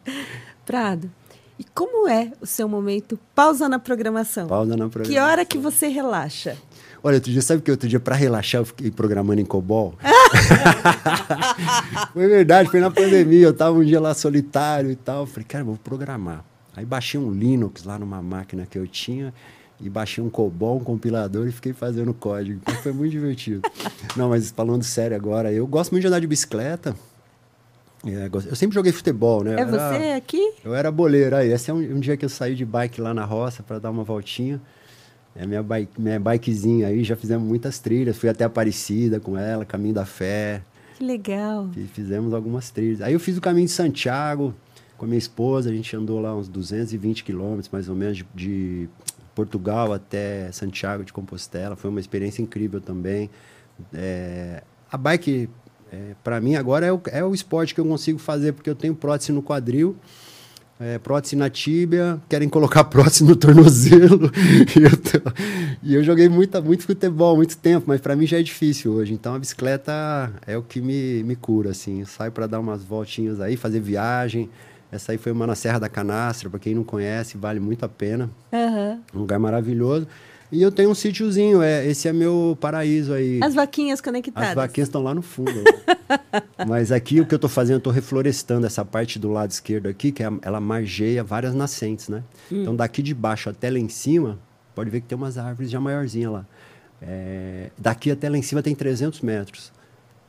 Prado, 0.66 1.10
e 1.58 1.64
como 1.74 2.08
é 2.08 2.32
o 2.40 2.46
seu 2.46 2.68
momento 2.68 3.18
pausa 3.34 3.68
na 3.68 3.78
programação? 3.78 4.48
Pausa 4.48 4.76
na 4.76 4.88
programação. 4.88 5.12
Que 5.12 5.18
hora 5.18 5.44
que 5.44 5.58
você 5.58 5.88
relaxa? 5.88 6.56
Olha, 7.02 7.16
outro 7.16 7.32
dia, 7.32 7.40
sabe 7.40 7.62
que 7.62 7.70
outro 7.70 7.88
dia, 7.88 7.98
para 7.98 8.14
relaxar, 8.14 8.60
eu 8.60 8.64
fiquei 8.64 8.90
programando 8.90 9.40
em 9.40 9.44
COBOL? 9.44 9.94
foi 12.12 12.28
verdade, 12.28 12.70
foi 12.70 12.80
na 12.80 12.90
pandemia. 12.90 13.46
Eu 13.46 13.54
tava 13.54 13.78
um 13.78 13.84
dia 13.84 14.00
lá 14.00 14.12
solitário 14.12 14.90
e 14.90 14.96
tal. 14.96 15.26
Falei, 15.26 15.44
cara, 15.44 15.64
vou 15.64 15.76
programar. 15.76 16.44
Aí 16.76 16.84
baixei 16.84 17.18
um 17.18 17.32
Linux 17.32 17.84
lá 17.84 17.98
numa 17.98 18.22
máquina 18.22 18.66
que 18.68 18.78
eu 18.78 18.86
tinha 18.86 19.32
e 19.80 19.88
baixei 19.88 20.22
um 20.22 20.28
COBOL, 20.28 20.78
um 20.78 20.84
compilador 20.84 21.48
e 21.48 21.52
fiquei 21.52 21.72
fazendo 21.72 22.12
código. 22.12 22.60
Então 22.62 22.74
foi 22.82 22.92
muito 22.92 23.12
divertido. 23.12 23.62
Não, 24.16 24.28
mas 24.28 24.50
falando 24.50 24.82
sério 24.82 25.16
agora, 25.16 25.52
eu 25.52 25.66
gosto 25.66 25.92
muito 25.92 26.02
de 26.02 26.08
andar 26.08 26.20
de 26.20 26.26
bicicleta. 26.26 26.94
É, 28.06 28.30
eu 28.32 28.56
sempre 28.56 28.74
joguei 28.74 28.92
futebol, 28.92 29.44
né? 29.44 29.60
É 29.60 29.64
você 29.64 29.76
era, 29.76 30.16
aqui? 30.16 30.54
Eu 30.64 30.74
era 30.74 30.90
boleiro. 30.90 31.36
Aí, 31.36 31.52
esse 31.52 31.70
é 31.70 31.74
um, 31.74 31.96
um, 31.96 32.00
dia 32.00 32.16
que 32.16 32.24
eu 32.24 32.30
saí 32.30 32.54
de 32.54 32.64
bike 32.64 33.00
lá 33.00 33.12
na 33.12 33.24
roça 33.24 33.62
para 33.62 33.78
dar 33.78 33.90
uma 33.90 34.04
voltinha. 34.04 34.60
É 35.34 35.46
minha, 35.46 35.62
bike, 35.62 36.00
minha 36.00 36.18
bikezinha 36.18 36.88
aí, 36.88 37.04
já 37.04 37.16
fizemos 37.16 37.46
muitas 37.46 37.78
trilhas. 37.78 38.16
Fui 38.16 38.28
até 38.28 38.44
Aparecida 38.44 39.20
com 39.20 39.38
ela, 39.38 39.64
Caminho 39.64 39.94
da 39.94 40.04
Fé. 40.04 40.62
Que 40.96 41.04
legal. 41.04 41.68
Fizemos 41.92 42.34
algumas 42.34 42.70
trilhas. 42.70 43.00
Aí 43.00 43.12
eu 43.12 43.20
fiz 43.20 43.36
o 43.38 43.40
caminho 43.40 43.66
de 43.66 43.72
Santiago 43.72 44.54
com 44.98 45.04
a 45.04 45.08
minha 45.08 45.18
esposa. 45.18 45.70
A 45.70 45.72
gente 45.72 45.94
andou 45.96 46.20
lá 46.20 46.34
uns 46.34 46.48
220 46.48 47.24
quilômetros, 47.24 47.68
mais 47.68 47.88
ou 47.88 47.94
menos, 47.94 48.18
de, 48.18 48.26
de 48.34 48.88
Portugal 49.34 49.92
até 49.92 50.50
Santiago 50.52 51.04
de 51.04 51.12
Compostela. 51.12 51.76
Foi 51.76 51.88
uma 51.88 52.00
experiência 52.00 52.42
incrível 52.42 52.80
também. 52.80 53.30
É, 53.94 54.62
a 54.90 54.98
bike 54.98 55.48
é, 55.92 56.14
para 56.22 56.40
mim 56.40 56.54
agora 56.54 56.86
é 56.86 56.92
o, 56.92 57.00
é 57.10 57.24
o 57.24 57.34
esporte 57.34 57.74
que 57.74 57.80
eu 57.80 57.84
consigo 57.84 58.18
fazer, 58.18 58.52
porque 58.52 58.70
eu 58.70 58.74
tenho 58.74 58.94
prótese 58.94 59.32
no 59.32 59.42
quadril, 59.42 59.96
é, 60.80 60.98
prótese 60.98 61.36
na 61.36 61.50
tíbia, 61.50 62.18
querem 62.28 62.48
colocar 62.48 62.84
prótese 62.90 63.22
no 63.22 63.36
tornozelo. 63.36 64.32
e, 64.74 64.82
eu 64.82 64.96
tô, 64.96 65.30
e, 65.82 65.94
eu 65.94 66.02
joguei 66.02 66.28
muita, 66.28 66.60
muito 66.60 66.84
futebol, 66.84 67.36
muito 67.36 67.56
tempo, 67.58 67.84
mas 67.86 68.00
para 68.00 68.16
mim 68.16 68.26
já 68.26 68.38
é 68.38 68.42
difícil 68.42 68.92
hoje. 68.92 69.12
Então 69.12 69.34
a 69.34 69.38
bicicleta 69.38 70.32
é 70.46 70.56
o 70.56 70.62
que 70.62 70.80
me, 70.80 71.22
me 71.22 71.36
cura, 71.36 71.70
assim. 71.70 72.00
Eu 72.00 72.06
saio 72.06 72.32
para 72.32 72.46
dar 72.46 72.58
umas 72.58 72.82
voltinhas 72.82 73.40
aí, 73.40 73.56
fazer 73.56 73.80
viagem. 73.80 74.48
Essa 74.90 75.12
aí 75.12 75.18
foi 75.18 75.30
uma 75.30 75.46
na 75.46 75.54
Serra 75.54 75.78
da 75.78 75.88
Canastra, 75.88 76.50
para 76.50 76.58
quem 76.58 76.74
não 76.74 76.82
conhece, 76.82 77.36
vale 77.36 77.60
muito 77.60 77.84
a 77.84 77.88
pena. 77.88 78.28
Uhum. 78.50 79.00
Um 79.14 79.18
lugar 79.20 79.38
maravilhoso. 79.38 80.08
E 80.52 80.60
eu 80.60 80.72
tenho 80.72 80.90
um 80.90 80.94
sítiozinho, 80.94 81.62
é, 81.62 81.86
esse 81.86 82.08
é 82.08 82.12
meu 82.12 82.56
paraíso 82.60 83.12
aí. 83.12 83.38
As 83.42 83.54
vaquinhas 83.54 84.00
conectadas. 84.00 84.50
As 84.50 84.54
vaquinhas 84.54 84.88
estão 84.88 85.02
lá 85.02 85.14
no 85.14 85.22
fundo. 85.22 85.52
Mas 86.66 86.90
aqui 86.90 87.20
o 87.20 87.26
que 87.26 87.32
eu 87.32 87.36
estou 87.36 87.48
fazendo, 87.48 87.74
eu 87.74 87.78
estou 87.78 87.92
reflorestando 87.92 88.66
essa 88.66 88.84
parte 88.84 89.18
do 89.18 89.30
lado 89.30 89.50
esquerdo 89.50 89.86
aqui, 89.86 90.10
que 90.10 90.22
é, 90.22 90.30
ela 90.42 90.60
margeia 90.60 91.22
várias 91.22 91.54
nascentes, 91.54 92.08
né? 92.08 92.24
Hum. 92.50 92.62
Então 92.62 92.76
daqui 92.76 93.00
de 93.02 93.14
baixo 93.14 93.48
até 93.48 93.70
lá 93.70 93.78
em 93.78 93.88
cima, 93.88 94.38
pode 94.74 94.90
ver 94.90 95.00
que 95.00 95.06
tem 95.06 95.16
umas 95.16 95.38
árvores 95.38 95.70
já 95.70 95.80
maiorzinhas 95.80 96.32
lá. 96.32 96.46
É, 97.00 97.70
daqui 97.78 98.10
até 98.10 98.28
lá 98.28 98.36
em 98.36 98.42
cima 98.42 98.62
tem 98.62 98.74
300 98.74 99.20
metros. 99.20 99.72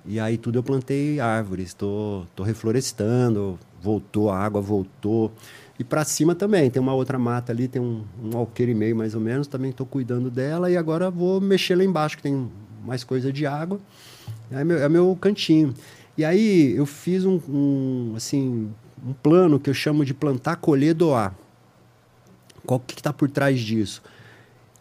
E 0.06 0.20
aí 0.20 0.38
tudo 0.38 0.60
eu 0.60 0.64
plantei 0.64 1.20
árvores, 1.20 1.70
estou 1.70 2.28
reflorestando, 2.44 3.60
voltou, 3.82 4.30
a 4.30 4.38
água 4.38 4.62
voltou. 4.62 5.32
E 5.80 5.84
para 5.84 6.04
cima 6.04 6.36
também, 6.36 6.70
tem 6.70 6.82
uma 6.82 6.94
outra 6.94 7.18
mata 7.18 7.52
ali, 7.52 7.68
tem 7.68 7.82
um, 7.82 8.04
um 8.24 8.38
alqueire 8.38 8.72
e 8.72 8.76
meio 8.76 8.96
mais 8.96 9.16
ou 9.16 9.22
menos, 9.22 9.48
também 9.48 9.72
estou 9.72 9.86
cuidando 9.86 10.30
dela 10.30 10.70
e 10.70 10.78
agora 10.78 11.10
vou 11.10 11.42
mexer 11.42 11.76
lá 11.76 11.84
embaixo, 11.84 12.18
que 12.18 12.24
tem 12.24 12.52
mais 12.86 13.04
coisa 13.04 13.32
de 13.32 13.46
água. 13.46 13.80
É 14.52 14.64
meu, 14.64 14.78
é 14.78 14.90
meu 14.90 15.18
cantinho. 15.20 15.74
E 16.18 16.26
aí 16.26 16.76
eu 16.76 16.86
fiz 16.86 17.26
um, 17.26 17.40
um, 17.50 18.14
assim, 18.16 18.70
um 19.06 19.14
plano 19.14 19.60
que 19.60 19.70
eu 19.70 19.74
chamo 19.74 20.06
de 20.06 20.14
plantar, 20.14 20.58
colher, 20.58 20.94
doar. 20.94 21.34
Qual 22.66 22.80
que 22.80 22.94
está 22.94 23.12
por 23.12 23.30
trás 23.30 23.60
disso? 23.60 24.04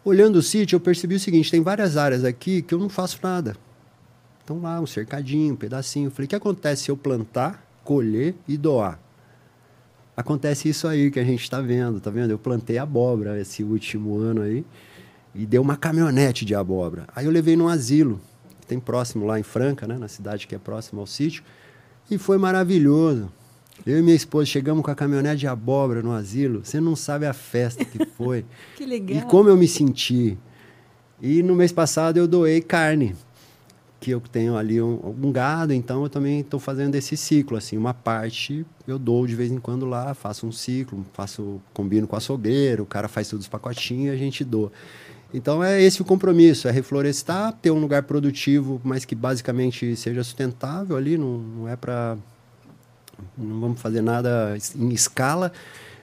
Olhando 0.03 0.37
o 0.37 0.41
sítio, 0.41 0.75
eu 0.75 0.79
percebi 0.79 1.15
o 1.15 1.19
seguinte: 1.19 1.49
tem 1.49 1.61
várias 1.61 1.97
áreas 1.97 2.23
aqui 2.23 2.61
que 2.61 2.73
eu 2.73 2.79
não 2.79 2.89
faço 2.89 3.19
nada. 3.23 3.55
Então 4.43 4.61
lá, 4.61 4.79
um 4.79 4.85
cercadinho, 4.85 5.53
um 5.53 5.57
pedacinho. 5.57 6.07
Eu 6.07 6.11
falei: 6.11 6.25
o 6.25 6.29
que 6.29 6.35
acontece 6.35 6.83
se 6.83 6.91
eu 6.91 6.97
plantar, 6.97 7.65
colher 7.83 8.35
e 8.47 8.57
doar? 8.57 8.99
Acontece 10.15 10.69
isso 10.69 10.87
aí 10.87 11.09
que 11.09 11.19
a 11.19 11.23
gente 11.23 11.41
está 11.41 11.61
vendo, 11.61 11.99
tá 11.99 12.09
vendo? 12.09 12.31
Eu 12.31 12.39
plantei 12.39 12.77
abóbora 12.77 13.39
esse 13.39 13.63
último 13.63 14.17
ano 14.17 14.41
aí 14.41 14.65
e 15.33 15.45
deu 15.45 15.61
uma 15.61 15.77
caminhonete 15.77 16.45
de 16.45 16.53
abóbora. 16.53 17.07
Aí 17.15 17.25
eu 17.25 17.31
levei 17.31 17.55
num 17.55 17.67
asilo, 17.67 18.19
que 18.59 18.67
tem 18.67 18.79
próximo 18.79 19.25
lá 19.25 19.39
em 19.39 19.43
Franca, 19.43 19.87
né, 19.87 19.97
na 19.97 20.07
cidade 20.07 20.47
que 20.47 20.55
é 20.55 20.59
próximo 20.59 21.01
ao 21.01 21.07
sítio, 21.07 21.43
e 22.09 22.17
foi 22.17 22.37
maravilhoso. 22.37 23.31
Eu 23.85 23.97
e 23.97 24.01
minha 24.01 24.15
esposa 24.15 24.45
chegamos 24.45 24.83
com 24.83 24.91
a 24.91 24.95
caminhonete 24.95 25.39
de 25.39 25.47
abóbora 25.47 26.03
no 26.03 26.11
asilo. 26.11 26.63
Você 26.63 26.79
não 26.79 26.95
sabe 26.95 27.25
a 27.25 27.33
festa 27.33 27.83
que 27.83 28.05
foi. 28.05 28.45
que 28.75 28.85
legal. 28.85 29.17
E 29.17 29.21
como 29.23 29.49
eu 29.49 29.57
me 29.57 29.67
senti. 29.67 30.37
E 31.19 31.41
no 31.41 31.55
mês 31.55 31.71
passado 31.71 32.17
eu 32.17 32.27
doei 32.27 32.61
carne 32.61 33.15
que 34.01 34.09
eu 34.09 34.19
tenho 34.19 34.57
ali 34.57 34.81
um, 34.81 35.15
um 35.23 35.31
gado, 35.31 35.71
então 35.71 36.01
eu 36.01 36.09
também 36.09 36.39
estou 36.39 36.59
fazendo 36.59 36.95
esse 36.95 37.15
ciclo, 37.15 37.55
assim, 37.55 37.77
uma 37.77 37.93
parte 37.93 38.65
eu 38.87 38.97
dou 38.97 39.27
de 39.27 39.35
vez 39.35 39.51
em 39.51 39.59
quando 39.59 39.85
lá, 39.85 40.15
faço 40.15 40.47
um 40.47 40.51
ciclo, 40.51 41.05
faço, 41.13 41.61
combino 41.71 42.07
com 42.07 42.15
açougueiro, 42.15 42.81
o 42.81 42.85
cara 42.85 43.07
faz 43.07 43.29
todos 43.29 43.45
os 43.45 43.49
pacotinhos 43.49 44.07
e 44.07 44.09
a 44.09 44.17
gente 44.17 44.43
doa. 44.43 44.71
Então 45.31 45.63
é 45.63 45.79
esse 45.79 46.01
o 46.01 46.05
compromisso, 46.05 46.67
é 46.67 46.71
reflorestar, 46.71 47.53
ter 47.53 47.69
um 47.69 47.79
lugar 47.79 48.03
produtivo, 48.03 48.81
mas 48.83 49.05
que 49.05 49.13
basicamente 49.13 49.95
seja 49.95 50.23
sustentável 50.23 50.97
ali, 50.97 51.15
não, 51.15 51.37
não 51.37 51.69
é 51.69 51.75
para 51.75 52.17
não 53.37 53.59
vamos 53.61 53.79
fazer 53.79 54.01
nada 54.01 54.57
em 54.75 54.89
escala, 54.89 55.53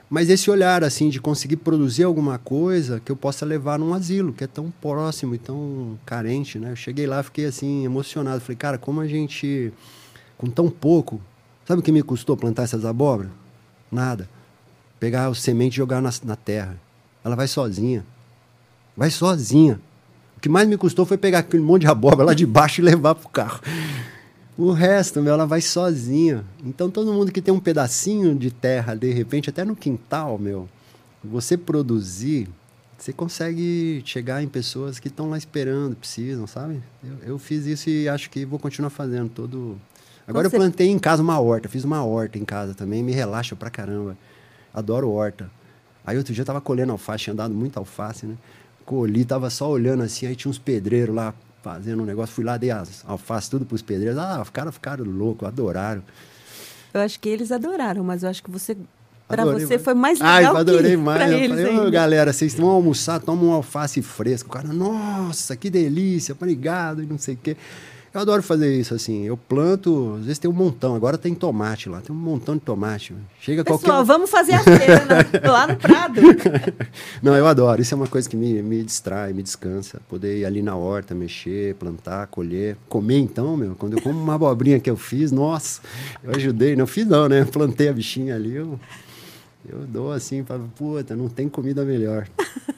mas 0.09 0.29
esse 0.29 0.49
olhar, 0.49 0.83
assim, 0.83 1.09
de 1.09 1.21
conseguir 1.21 1.57
produzir 1.57 2.03
alguma 2.03 2.39
coisa 2.39 2.99
que 2.99 3.11
eu 3.11 3.15
possa 3.15 3.45
levar 3.45 3.77
num 3.77 3.93
asilo, 3.93 4.33
que 4.33 4.43
é 4.43 4.47
tão 4.47 4.71
próximo 4.81 5.35
e 5.35 5.37
tão 5.37 5.99
carente, 6.03 6.57
né? 6.57 6.71
Eu 6.71 6.75
cheguei 6.75 7.05
lá, 7.05 7.21
fiquei, 7.21 7.45
assim, 7.45 7.85
emocionado. 7.85 8.41
Falei, 8.41 8.57
cara, 8.57 8.77
como 8.77 8.99
a 9.01 9.07
gente, 9.07 9.71
com 10.37 10.49
tão 10.49 10.69
pouco... 10.69 11.21
Sabe 11.65 11.81
o 11.81 11.83
que 11.83 11.91
me 11.91 12.01
custou 12.01 12.35
plantar 12.35 12.63
essas 12.63 12.83
abóboras? 12.83 13.29
Nada. 13.91 14.27
Pegar 14.99 15.29
o 15.29 15.35
semente 15.35 15.73
e 15.73 15.77
jogar 15.77 16.01
na, 16.01 16.09
na 16.23 16.35
terra. 16.35 16.75
Ela 17.23 17.35
vai 17.35 17.47
sozinha. 17.47 18.03
Vai 18.97 19.11
sozinha. 19.11 19.79
O 20.35 20.39
que 20.39 20.49
mais 20.49 20.67
me 20.67 20.77
custou 20.77 21.05
foi 21.05 21.15
pegar 21.15 21.39
aquele 21.39 21.61
monte 21.61 21.81
de 21.81 21.87
abóbora 21.87 22.23
lá 22.23 22.33
de 22.33 22.47
baixo 22.47 22.81
e 22.81 22.83
levar 22.83 23.13
pro 23.13 23.29
carro. 23.29 23.61
O 24.59 24.73
resto, 24.73 25.21
meu, 25.21 25.35
ela 25.35 25.45
vai 25.45 25.61
sozinha. 25.61 26.43
Então 26.65 26.91
todo 26.91 27.13
mundo 27.13 27.31
que 27.31 27.41
tem 27.41 27.53
um 27.53 27.61
pedacinho 27.61 28.35
de 28.35 28.51
terra, 28.51 28.93
de 28.93 29.09
repente, 29.09 29.49
até 29.49 29.63
no 29.63 29.73
quintal, 29.73 30.37
meu, 30.37 30.67
você 31.23 31.55
produzir, 31.55 32.49
você 32.97 33.13
consegue 33.13 34.01
chegar 34.03 34.43
em 34.43 34.49
pessoas 34.49 34.99
que 34.99 35.07
estão 35.07 35.29
lá 35.29 35.37
esperando, 35.37 35.95
precisam, 35.95 36.45
sabe? 36.45 36.83
Eu, 37.01 37.17
eu, 37.25 37.39
fiz 37.39 37.65
isso 37.67 37.89
e 37.89 38.09
acho 38.09 38.29
que 38.29 38.43
vou 38.43 38.59
continuar 38.59 38.89
fazendo 38.89 39.29
todo. 39.29 39.79
Agora 40.27 40.49
você... 40.49 40.57
eu 40.57 40.59
plantei 40.59 40.89
em 40.89 40.99
casa 40.99 41.23
uma 41.23 41.39
horta, 41.39 41.69
fiz 41.69 41.85
uma 41.85 42.03
horta 42.03 42.37
em 42.37 42.43
casa 42.43 42.73
também, 42.73 43.01
me 43.01 43.13
relaxa 43.13 43.55
pra 43.55 43.69
caramba. 43.69 44.17
Adoro 44.73 45.09
horta. 45.09 45.49
Aí 46.05 46.17
outro 46.17 46.33
dia 46.33 46.41
eu 46.41 46.45
tava 46.45 46.59
colhendo 46.59 46.91
alface, 46.91 47.23
tinha 47.23 47.33
dado 47.33 47.53
muita 47.53 47.79
alface, 47.79 48.25
né? 48.25 48.35
Colhi, 48.85 49.23
tava 49.23 49.49
só 49.49 49.69
olhando 49.69 50.03
assim, 50.03 50.25
aí 50.25 50.35
tinha 50.35 50.51
uns 50.51 50.59
pedreiros 50.59 51.15
lá 51.15 51.33
fazendo 51.61 52.03
um 52.03 52.05
negócio. 52.05 52.33
Fui 52.33 52.43
lá, 52.43 52.57
dei 52.57 52.71
as 52.71 53.03
alface 53.05 53.49
tudo 53.49 53.65
para 53.65 53.75
os 53.75 53.81
pedreiros. 53.81 54.17
Ah, 54.17 54.41
os 54.41 54.49
caras 54.49 54.73
ficaram 54.73 55.05
loucos, 55.05 55.47
adoraram. 55.47 56.03
Eu 56.93 57.01
acho 57.01 57.19
que 57.19 57.29
eles 57.29 57.51
adoraram, 57.51 58.03
mas 58.03 58.23
eu 58.23 58.29
acho 58.29 58.43
que 58.43 58.49
você 58.49 58.75
para 59.29 59.45
você 59.45 59.77
foi 59.77 59.93
mais 59.93 60.19
legal 60.19 60.55
ah, 60.55 60.59
adorei 60.59 60.91
que 60.91 60.97
mais. 60.97 61.31
Eu 61.31 61.37
eles 61.37 61.69
falei, 61.69 61.91
galera, 61.91 62.33
vocês 62.33 62.55
vão 62.55 62.69
almoçar, 62.69 63.19
tomam 63.19 63.49
um 63.49 63.53
alface 63.53 64.01
fresco. 64.01 64.49
O 64.49 64.51
cara, 64.51 64.69
nossa, 64.69 65.55
que 65.55 65.69
delícia, 65.69 66.33
obrigado, 66.33 67.03
e 67.03 67.05
não 67.05 67.19
sei 67.19 67.35
o 67.35 67.37
quê. 67.37 67.55
Eu 68.19 68.23
adoro 68.23 68.43
fazer 68.43 68.77
isso, 68.77 68.93
assim. 68.93 69.23
Eu 69.23 69.37
planto, 69.37 70.15
às 70.19 70.25
vezes 70.25 70.39
tem 70.39 70.51
um 70.51 70.53
montão. 70.53 70.93
Agora 70.93 71.17
tem 71.17 71.33
tomate 71.33 71.87
lá, 71.87 72.01
tem 72.01 72.13
um 72.13 72.19
montão 72.19 72.55
de 72.55 72.59
tomate. 72.59 73.15
Chega 73.39 73.63
Pessoal, 73.63 73.79
qualquer. 73.79 74.03
vamos 74.05 74.29
fazer 74.29 74.55
a 74.55 74.59
feira 74.61 75.05
lá 75.49 75.67
no 75.67 75.77
Prado. 75.77 76.19
Não, 77.23 77.33
eu 77.37 77.47
adoro. 77.47 77.81
Isso 77.81 77.93
é 77.93 77.97
uma 77.97 78.07
coisa 78.07 78.29
que 78.29 78.35
me, 78.35 78.61
me 78.61 78.83
distrai, 78.83 79.31
me 79.31 79.41
descansa. 79.41 80.01
Poder 80.09 80.39
ir 80.39 80.43
ali 80.43 80.61
na 80.61 80.75
horta, 80.75 81.15
mexer, 81.15 81.75
plantar, 81.75 82.27
colher. 82.27 82.75
Comer, 82.89 83.19
então, 83.19 83.55
meu. 83.55 83.73
Quando 83.75 83.93
eu 83.93 84.01
como 84.01 84.21
uma 84.21 84.35
abobrinha 84.35 84.81
que 84.81 84.89
eu 84.89 84.97
fiz, 84.97 85.31
nossa, 85.31 85.79
eu 86.21 86.35
ajudei. 86.35 86.75
Não 86.75 86.85
fiz, 86.85 87.07
não, 87.07 87.29
né? 87.29 87.45
Plantei 87.45 87.87
a 87.87 87.93
bichinha 87.93 88.35
ali, 88.35 88.53
eu, 88.53 88.77
eu 89.65 89.79
dou 89.87 90.11
assim, 90.11 90.43
para 90.43 90.59
puta, 90.59 91.15
não 91.15 91.29
tem 91.29 91.47
comida 91.47 91.85
melhor. 91.85 92.27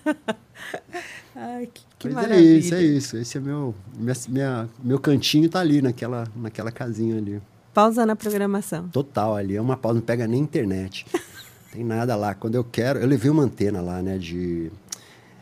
Ai, 1.35 1.67
que, 1.73 1.81
que 2.07 2.13
Mas 2.13 2.27
maravilha. 2.27 2.55
é 2.55 2.57
isso, 2.57 2.75
é 2.75 2.83
isso. 2.83 3.17
Esse 3.17 3.37
é 3.37 3.41
meu, 3.41 3.75
minha, 3.97 4.13
minha, 4.29 4.69
meu 4.83 4.99
cantinho 4.99 5.49
tá 5.49 5.59
ali 5.59 5.81
naquela, 5.81 6.27
naquela 6.35 6.71
casinha 6.71 7.17
ali. 7.17 7.41
Pausa 7.73 8.05
na 8.05 8.15
programação. 8.15 8.89
Total, 8.89 9.35
ali 9.35 9.55
é 9.55 9.61
uma 9.61 9.77
pausa, 9.77 9.99
não 9.99 10.05
pega 10.05 10.27
nem 10.27 10.41
internet. 10.41 11.05
Tem 11.71 11.85
nada 11.85 12.15
lá. 12.17 12.35
Quando 12.35 12.55
eu 12.55 12.63
quero, 12.65 12.99
eu 12.99 13.07
levei 13.07 13.31
uma 13.31 13.43
antena 13.43 13.79
lá, 13.79 14.01
né, 14.01 14.17
de 14.17 14.69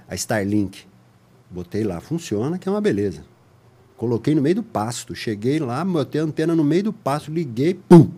a 0.07 0.14
Starlink. 0.14 0.84
Botei 1.49 1.84
lá, 1.84 1.99
funciona, 1.99 2.60
que 2.60 2.70
é 2.70 2.72
uma 2.72 2.80
beleza. 2.80 3.24
Coloquei 3.97 4.36
no 4.36 4.41
meio 4.41 4.55
do 4.55 4.64
pasto, 4.64 5.16
cheguei 5.16 5.57
lá, 5.60 5.84
botei 5.84 6.22
a 6.22 6.24
antena 6.24 6.55
no 6.55 6.64
meio 6.64 6.84
do 6.84 6.93
pasto, 6.93 7.32
liguei, 7.32 7.74
pum, 7.74 8.10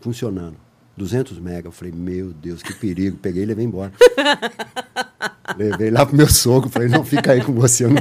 funcionando. 0.00 0.56
200 0.96 1.38
mega. 1.38 1.68
Eu 1.68 1.72
falei, 1.72 1.92
meu 1.92 2.32
Deus, 2.32 2.62
que 2.62 2.72
perigo. 2.74 3.16
Peguei 3.18 3.42
e 3.42 3.46
levei 3.46 3.64
embora. 3.64 3.92
levei 5.56 5.90
lá 5.90 6.04
pro 6.06 6.16
meu 6.16 6.28
sogro. 6.28 6.68
Falei, 6.68 6.88
não, 6.88 7.04
fica 7.04 7.32
aí 7.32 7.42
com 7.42 7.52
você. 7.52 7.86
Não, 7.86 7.94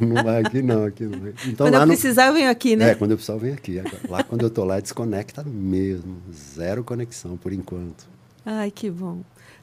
não 0.00 0.22
vai 0.22 0.42
aqui, 0.42 0.62
não. 0.62 0.84
Aqui 0.84 1.04
não. 1.04 1.28
Então, 1.46 1.70
quando 1.70 1.80
eu 1.80 1.86
precisar, 1.86 2.26
eu 2.28 2.34
venho 2.34 2.50
aqui, 2.50 2.76
né? 2.76 2.90
É, 2.90 2.94
quando 2.94 3.12
eu 3.12 3.16
precisar, 3.16 3.34
eu 3.34 3.40
venho 3.40 3.54
aqui. 3.54 3.82
Lá, 4.08 4.22
quando 4.22 4.42
eu 4.42 4.50
tô 4.50 4.64
lá, 4.64 4.80
desconecta 4.80 5.42
mesmo. 5.44 6.16
Zero 6.32 6.82
conexão, 6.84 7.36
por 7.36 7.52
enquanto. 7.52 8.06
Ai, 8.44 8.70
que 8.70 8.90
bom. 8.90 9.20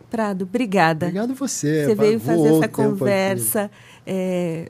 Prado, 0.10 0.44
obrigada. 0.44 1.08
Obrigado 1.08 1.36
você. 1.36 1.86
Você 1.86 1.96
veio 1.96 2.20
fazer 2.20 2.56
essa 2.56 2.68
conversa. 2.68 3.72
É, 4.06 4.70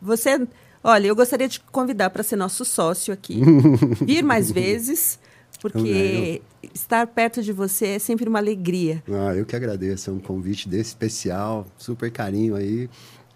você... 0.00 0.46
Olha, 0.82 1.06
eu 1.06 1.14
gostaria 1.14 1.46
de 1.46 1.60
convidar 1.60 2.10
para 2.10 2.22
ser 2.22 2.36
nosso 2.36 2.64
sócio 2.64 3.12
aqui. 3.12 3.42
Vir 4.04 4.22
mais 4.22 4.50
vezes 4.50 5.18
porque 5.60 6.42
eu, 6.62 6.70
estar 6.74 7.06
perto 7.06 7.42
de 7.42 7.52
você 7.52 7.88
é 7.88 7.98
sempre 7.98 8.28
uma 8.28 8.38
alegria. 8.38 9.02
Ah, 9.08 9.34
eu 9.34 9.44
que 9.44 9.54
agradeço. 9.54 10.10
É 10.10 10.12
um 10.12 10.18
convite 10.18 10.68
desse 10.68 10.90
especial, 10.90 11.66
super 11.78 12.10
carinho 12.10 12.54
aí. 12.56 12.88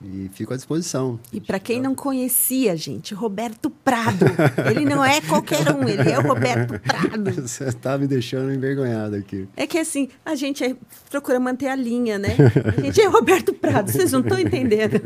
E 0.03 0.29
fico 0.35 0.53
à 0.53 0.57
disposição. 0.57 1.19
E 1.33 1.41
para 1.41 1.59
quem 1.59 1.81
não 1.81 1.95
conhecia, 1.95 2.77
gente, 2.77 3.15
Roberto 3.15 3.71
Prado. 3.71 4.27
ele 4.71 4.85
não 4.85 5.03
é 5.03 5.21
qualquer 5.23 5.75
um, 5.75 5.89
ele 5.89 6.11
é 6.11 6.19
o 6.19 6.23
Roberto 6.23 6.79
Prado. 6.79 7.31
Você 7.41 7.65
está 7.65 7.97
me 7.97 8.07
deixando 8.07 8.53
envergonhado 8.53 9.17
aqui. 9.17 9.49
É 9.57 9.67
que 9.67 9.79
assim, 9.79 10.11
a 10.25 10.35
gente 10.35 10.63
é, 10.63 10.77
procura 11.09 11.41
manter 11.41 11.69
a 11.69 11.77
linha, 11.77 12.19
né? 12.19 12.37
A 12.77 12.81
gente 12.83 13.01
é 13.01 13.07
Roberto 13.07 13.55
Prado, 13.55 13.91
vocês 13.91 14.13
não 14.13 14.21
estão 14.21 14.39
entendendo. 14.39 15.01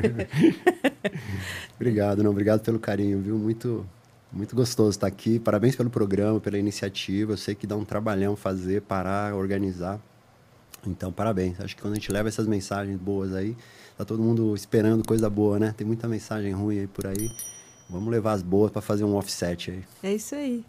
obrigado, 1.77 2.25
não, 2.25 2.33
obrigado 2.33 2.61
pelo 2.63 2.81
carinho, 2.81 3.21
viu? 3.21 3.39
Muito, 3.39 3.87
muito 4.33 4.55
gostoso 4.55 4.91
estar 4.91 5.07
aqui. 5.07 5.39
Parabéns 5.39 5.75
pelo 5.75 5.91
programa, 5.91 6.39
pela 6.41 6.59
iniciativa. 6.59 7.33
Eu 7.33 7.37
sei 7.37 7.55
que 7.55 7.67
dá 7.67 7.77
um 7.77 7.85
trabalhão 7.85 8.37
fazer, 8.37 8.83
parar, 8.83 9.35
organizar. 9.35 10.01
Então, 10.87 11.13
parabéns. 11.13 11.61
Acho 11.61 11.75
que 11.75 11.83
quando 11.83 11.93
a 11.93 11.97
gente 11.97 12.13
leva 12.13 12.29
essas 12.29 12.47
mensagens 12.47 12.99
boas 12.99 13.35
aí, 13.35 13.57
tá 13.97 14.05
todo 14.05 14.23
mundo 14.23 14.55
esperando 14.55 15.07
coisa 15.07 15.29
boa, 15.29 15.59
né? 15.59 15.75
Tem 15.77 15.87
muita 15.87 16.07
mensagem 16.07 16.53
ruim 16.53 16.81
aí 16.81 16.87
por 16.87 17.07
aí. 17.07 17.31
Vamos 17.89 18.11
levar 18.11 18.33
as 18.33 18.43
boas 18.43 18.71
para 18.71 18.83
fazer 18.83 19.05
um 19.05 19.15
offset 19.17 19.71
aí. 19.71 19.85
É 20.03 20.15
isso 20.15 20.35
aí. 20.35 20.65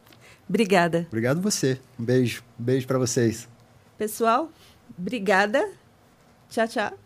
Obrigada. 0.47 1.05
Obrigado 1.07 1.41
você. 1.41 1.79
Um 1.99 2.03
beijo. 2.03 2.43
Um 2.59 2.63
beijo 2.63 2.87
para 2.87 2.97
vocês. 2.97 3.47
Pessoal, 3.97 4.49
obrigada. 4.97 5.69
Tchau, 6.49 6.67
tchau. 6.67 6.97